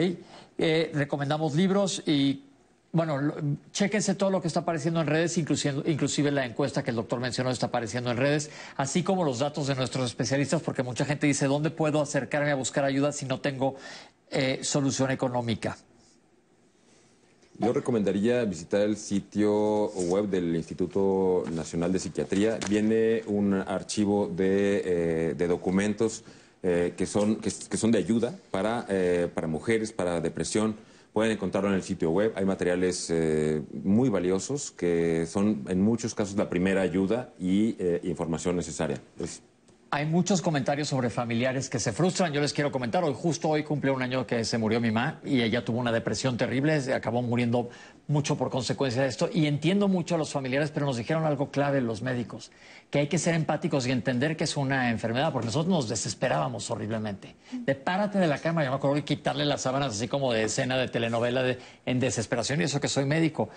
[0.57, 2.45] Eh, recomendamos libros y
[2.93, 3.33] bueno,
[3.71, 7.49] chéquense todo lo que está apareciendo en redes, inclusive, la encuesta que el doctor mencionó
[7.49, 11.47] está apareciendo en redes, así como los datos de nuestros especialistas, porque mucha gente dice,
[11.47, 13.75] ¿dónde puedo acercarme a buscar ayuda si no tengo
[14.29, 15.77] eh, solución económica?
[17.59, 22.57] Yo recomendaría visitar el sitio web del Instituto Nacional de Psiquiatría.
[22.67, 26.23] Viene un archivo de, eh, documentos
[26.63, 28.87] eh, que, son, que, son de ayuda para,
[29.33, 30.75] para mujeres, para depresión
[31.13, 32.31] Pueden encontrarlo en el sitio web.
[32.35, 37.99] Hay materiales eh, muy valiosos que son en muchos casos la primera ayuda y eh,
[38.03, 39.01] información necesaria.
[39.93, 42.31] Hay muchos comentarios sobre familiares que se frustran.
[42.31, 45.19] Yo les quiero comentar, hoy justo hoy cumplió un año que se murió mi mamá
[45.25, 47.69] y ella tuvo una depresión terrible, acabó muriendo
[48.07, 49.29] mucho por consecuencia de esto.
[49.33, 52.51] Y entiendo mucho a los familiares, pero nos dijeron algo clave los médicos,
[52.89, 56.71] que hay que ser empáticos y entender que es una enfermedad, porque nosotros nos desesperábamos
[56.71, 57.35] horriblemente.
[57.51, 60.45] De párate de la cama, yo me acuerdo de quitarle las sábanas así como de
[60.45, 63.49] escena de telenovela en desesperación y eso que soy médico.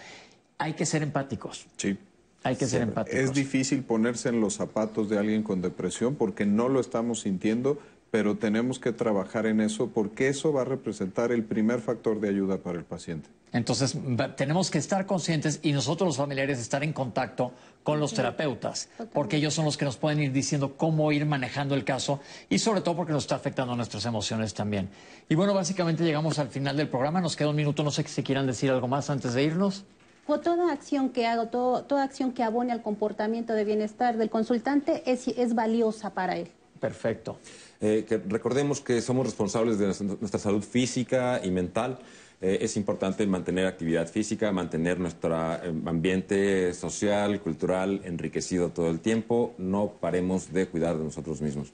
[0.59, 1.69] Hay que ser empáticos.
[1.77, 1.97] Sí.
[2.45, 3.19] Hay que ser empáticos.
[3.19, 7.79] Es difícil ponerse en los zapatos de alguien con depresión porque no lo estamos sintiendo,
[8.11, 12.29] pero tenemos que trabajar en eso porque eso va a representar el primer factor de
[12.29, 13.31] ayuda para el paciente.
[13.55, 13.97] Entonces,
[14.37, 17.53] tenemos que estar conscientes y nosotros los familiares estar en contacto
[17.83, 21.75] con los terapeutas, porque ellos son los que nos pueden ir diciendo cómo ir manejando
[21.75, 24.91] el caso y sobre todo porque nos está afectando nuestras emociones también.
[25.31, 28.23] Y bueno, básicamente llegamos al final del programa, nos queda un minuto, no sé si
[28.23, 29.87] quieran decir algo más antes de irnos
[30.27, 35.29] toda acción que hago, toda acción que abone al comportamiento de bienestar del consultante es,
[35.29, 36.49] es valiosa para él.
[36.81, 37.39] Perfecto.
[37.81, 41.99] Eh, que recordemos que somos responsables de nuestra, salud física y mental.
[42.41, 49.01] Eh, es importante mantener actividad física, mantener nuestro eh, ambiente social, cultural enriquecido todo el
[49.01, 49.55] tiempo.
[49.57, 51.73] No paremos de cuidar de nosotros mismos.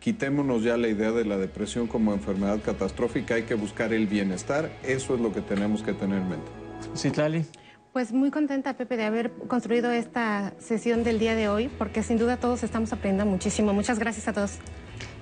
[0.00, 3.34] quitémonos ya la idea de la depresión como enfermedad catastrófica.
[3.34, 4.70] Hay que buscar el bienestar.
[4.82, 6.50] Eso es lo que tenemos que tener en mente.
[6.96, 7.44] Citlali.
[7.94, 12.18] Pues muy contenta, Pepe, de haber construido esta sesión del día de hoy, porque sin
[12.18, 13.72] duda todos estamos aprendiendo muchísimo.
[13.72, 14.54] Muchas gracias a todos.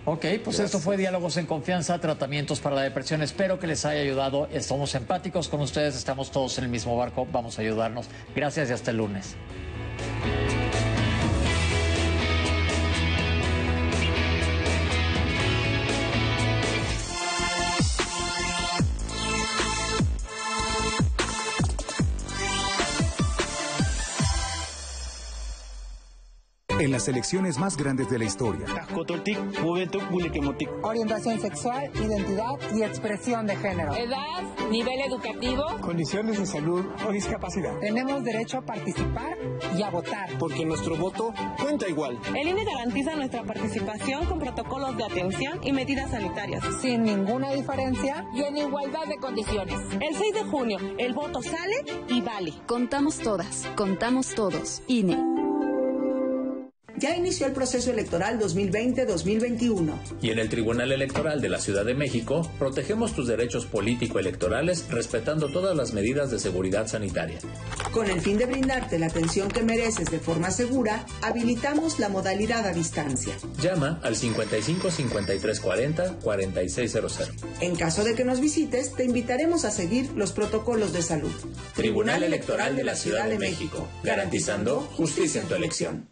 [0.07, 3.21] Ok, pues esto fue Diálogos en Confianza, tratamientos para la depresión.
[3.21, 4.49] Espero que les haya ayudado.
[4.51, 7.29] Estamos empáticos con ustedes, estamos todos en el mismo barco.
[7.31, 8.09] Vamos a ayudarnos.
[8.35, 9.37] Gracias y hasta el lunes.
[26.83, 28.67] En las elecciones más grandes de la historia.
[30.83, 33.95] Orientación sexual, identidad y expresión de género.
[33.95, 35.65] Edad, nivel educativo.
[35.81, 37.79] Condiciones de salud o discapacidad.
[37.79, 39.39] Tenemos derecho a participar
[39.77, 40.37] y a votar.
[40.39, 42.19] Porque nuestro voto cuenta igual.
[42.35, 46.65] El INE garantiza nuestra participación con protocolos de atención y medidas sanitarias.
[46.81, 49.79] Sin ninguna diferencia y en igualdad de condiciones.
[50.01, 52.53] El 6 de junio, el voto sale y vale.
[52.67, 54.83] Contamos todas, contamos todos.
[54.89, 55.52] INE
[56.97, 59.95] ya inició el proceso electoral 2020-2021.
[60.21, 65.49] Y en el Tribunal Electoral de la Ciudad de México, protegemos tus derechos político-electorales respetando
[65.49, 67.39] todas las medidas de seguridad sanitaria.
[67.93, 72.67] Con el fin de brindarte la atención que mereces de forma segura, habilitamos la modalidad
[72.67, 73.35] a distancia.
[73.61, 77.31] Llama al 55 53 40 4600.
[77.61, 81.33] En caso de que nos visites, te invitaremos a seguir los protocolos de salud.
[81.75, 86.09] Tribunal Electoral de la Ciudad de México, garantizando justicia en tu elección.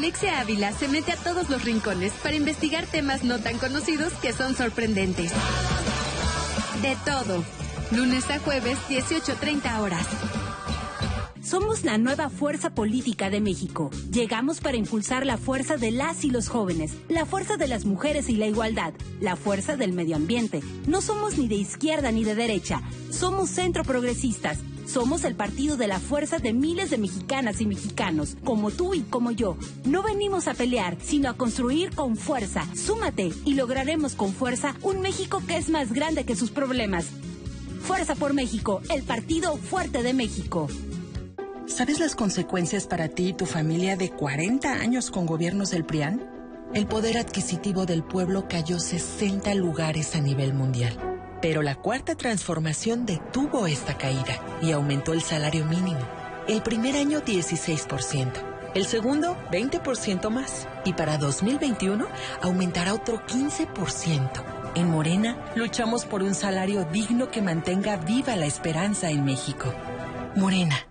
[0.00, 4.32] Alexia Ávila se mete a todos los rincones para investigar temas no tan conocidos que
[4.32, 5.30] son sorprendentes.
[6.80, 7.44] De todo.
[7.90, 10.06] Lunes a jueves, 18.30 horas.
[11.42, 13.90] Somos la nueva fuerza política de México.
[14.10, 18.30] Llegamos para impulsar la fuerza de las y los jóvenes, la fuerza de las mujeres
[18.30, 20.62] y la igualdad, la fuerza del medio ambiente.
[20.86, 24.60] No somos ni de izquierda ni de derecha, somos centro progresistas
[24.90, 29.02] somos el partido de la fuerza de miles de mexicanas y mexicanos, como tú y
[29.02, 29.56] como yo.
[29.84, 32.66] No venimos a pelear, sino a construir con fuerza.
[32.74, 37.06] Súmate y lograremos con fuerza un México que es más grande que sus problemas.
[37.82, 40.68] Fuerza por México, el partido fuerte de México.
[41.66, 46.20] ¿Sabes las consecuencias para ti y tu familia de 40 años con gobiernos del PRIAN?
[46.74, 51.09] El poder adquisitivo del pueblo cayó 60 lugares a nivel mundial.
[51.40, 56.00] Pero la cuarta transformación detuvo esta caída y aumentó el salario mínimo.
[56.48, 58.32] El primer año 16%,
[58.74, 60.68] El segundo, 20% más.
[60.84, 62.06] Y para 2021,
[62.42, 64.72] aumentará otro 15%.
[64.74, 69.72] En Morena, luchamos por un salario digno que mantenga viva la esperanza en México.
[70.36, 70.89] Morena.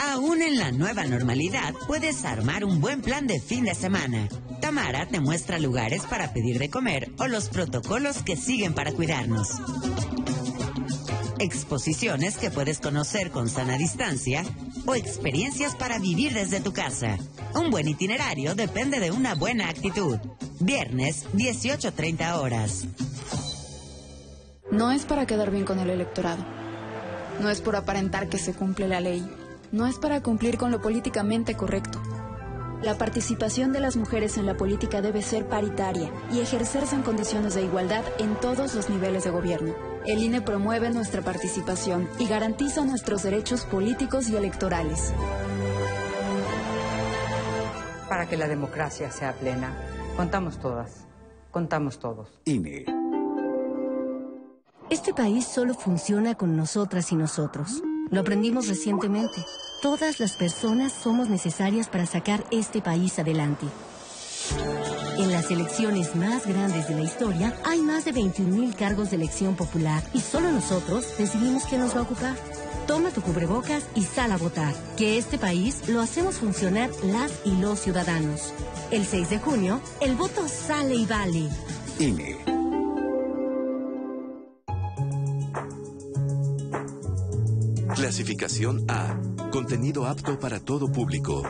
[0.00, 4.28] Aún en la nueva normalidad, puedes armar un buen plan de fin de semana.
[4.60, 9.48] Tamara te muestra lugares para pedir de comer o los protocolos que siguen para cuidarnos.
[11.38, 14.44] Exposiciones que puedes conocer con sana distancia
[14.86, 17.18] o experiencias para vivir desde tu casa.
[17.54, 20.18] Un buen itinerario depende de una buena actitud.
[20.58, 22.86] Viernes, 18.30 horas.
[24.70, 26.44] No es para quedar bien con el electorado.
[27.40, 29.24] No es por aparentar que se cumple la ley.
[29.70, 32.00] No es para cumplir con lo políticamente correcto.
[32.82, 37.54] La participación de las mujeres en la política debe ser paritaria y ejercerse en condiciones
[37.54, 39.74] de igualdad en todos los niveles de gobierno.
[40.06, 45.12] El INE promueve nuestra participación y garantiza nuestros derechos políticos y electorales.
[48.08, 49.76] Para que la democracia sea plena,
[50.16, 51.06] contamos todas,
[51.50, 52.40] contamos todos.
[52.44, 52.86] INE.
[54.88, 57.82] Este país solo funciona con nosotras y nosotros.
[58.10, 59.44] Lo aprendimos recientemente.
[59.82, 63.66] Todas las personas somos necesarias para sacar este país adelante.
[65.18, 69.56] En las elecciones más grandes de la historia hay más de 21.000 cargos de elección
[69.56, 72.36] popular y solo nosotros decidimos quién nos va a ocupar.
[72.86, 77.50] Toma tu cubrebocas y sal a votar, que este país lo hacemos funcionar las y
[77.56, 78.54] los ciudadanos.
[78.90, 81.48] El 6 de junio, el voto sale y vale.
[81.98, 82.57] INE.
[87.98, 89.18] Clasificación A.
[89.50, 91.42] Contenido apto para todo público.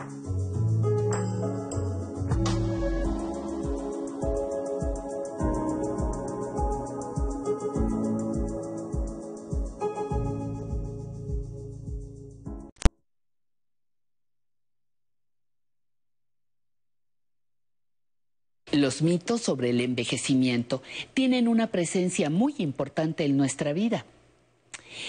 [18.71, 20.81] Los mitos sobre el envejecimiento
[21.13, 24.03] tienen una presencia muy importante en nuestra vida.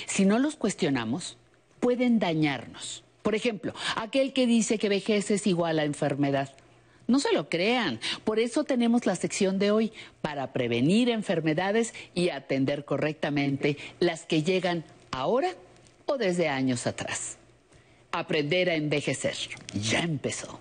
[0.06, 1.36] Si no los cuestionamos,
[1.80, 3.04] pueden dañarnos.
[3.22, 6.54] Por ejemplo, aquel que dice que vejez es igual a enfermedad.
[7.06, 7.98] No se lo crean.
[8.24, 14.42] Por eso tenemos la sección de hoy para prevenir enfermedades y atender correctamente las que
[14.42, 15.50] llegan ahora
[16.06, 17.36] o desde años atrás.
[18.12, 19.34] Aprender a envejecer.
[19.74, 20.60] Ya empezó.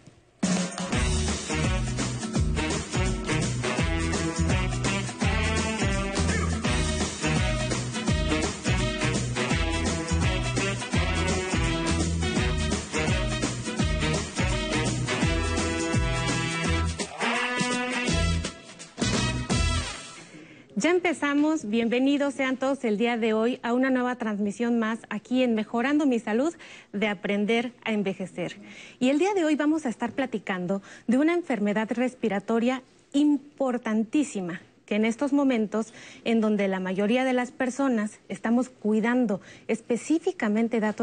[20.81, 25.43] Ya empezamos, bienvenidos sean todos el día de hoy a una nueva transmisión más aquí
[25.43, 26.56] en Mejorando mi Salud
[26.93, 28.56] de Aprender a Envejecer.
[28.97, 32.81] Y el día de hoy vamos a estar platicando de una enfermedad respiratoria
[33.11, 35.93] importantísima que en estos momentos
[36.23, 40.97] en donde la mayoría de las personas estamos cuidando específicamente datos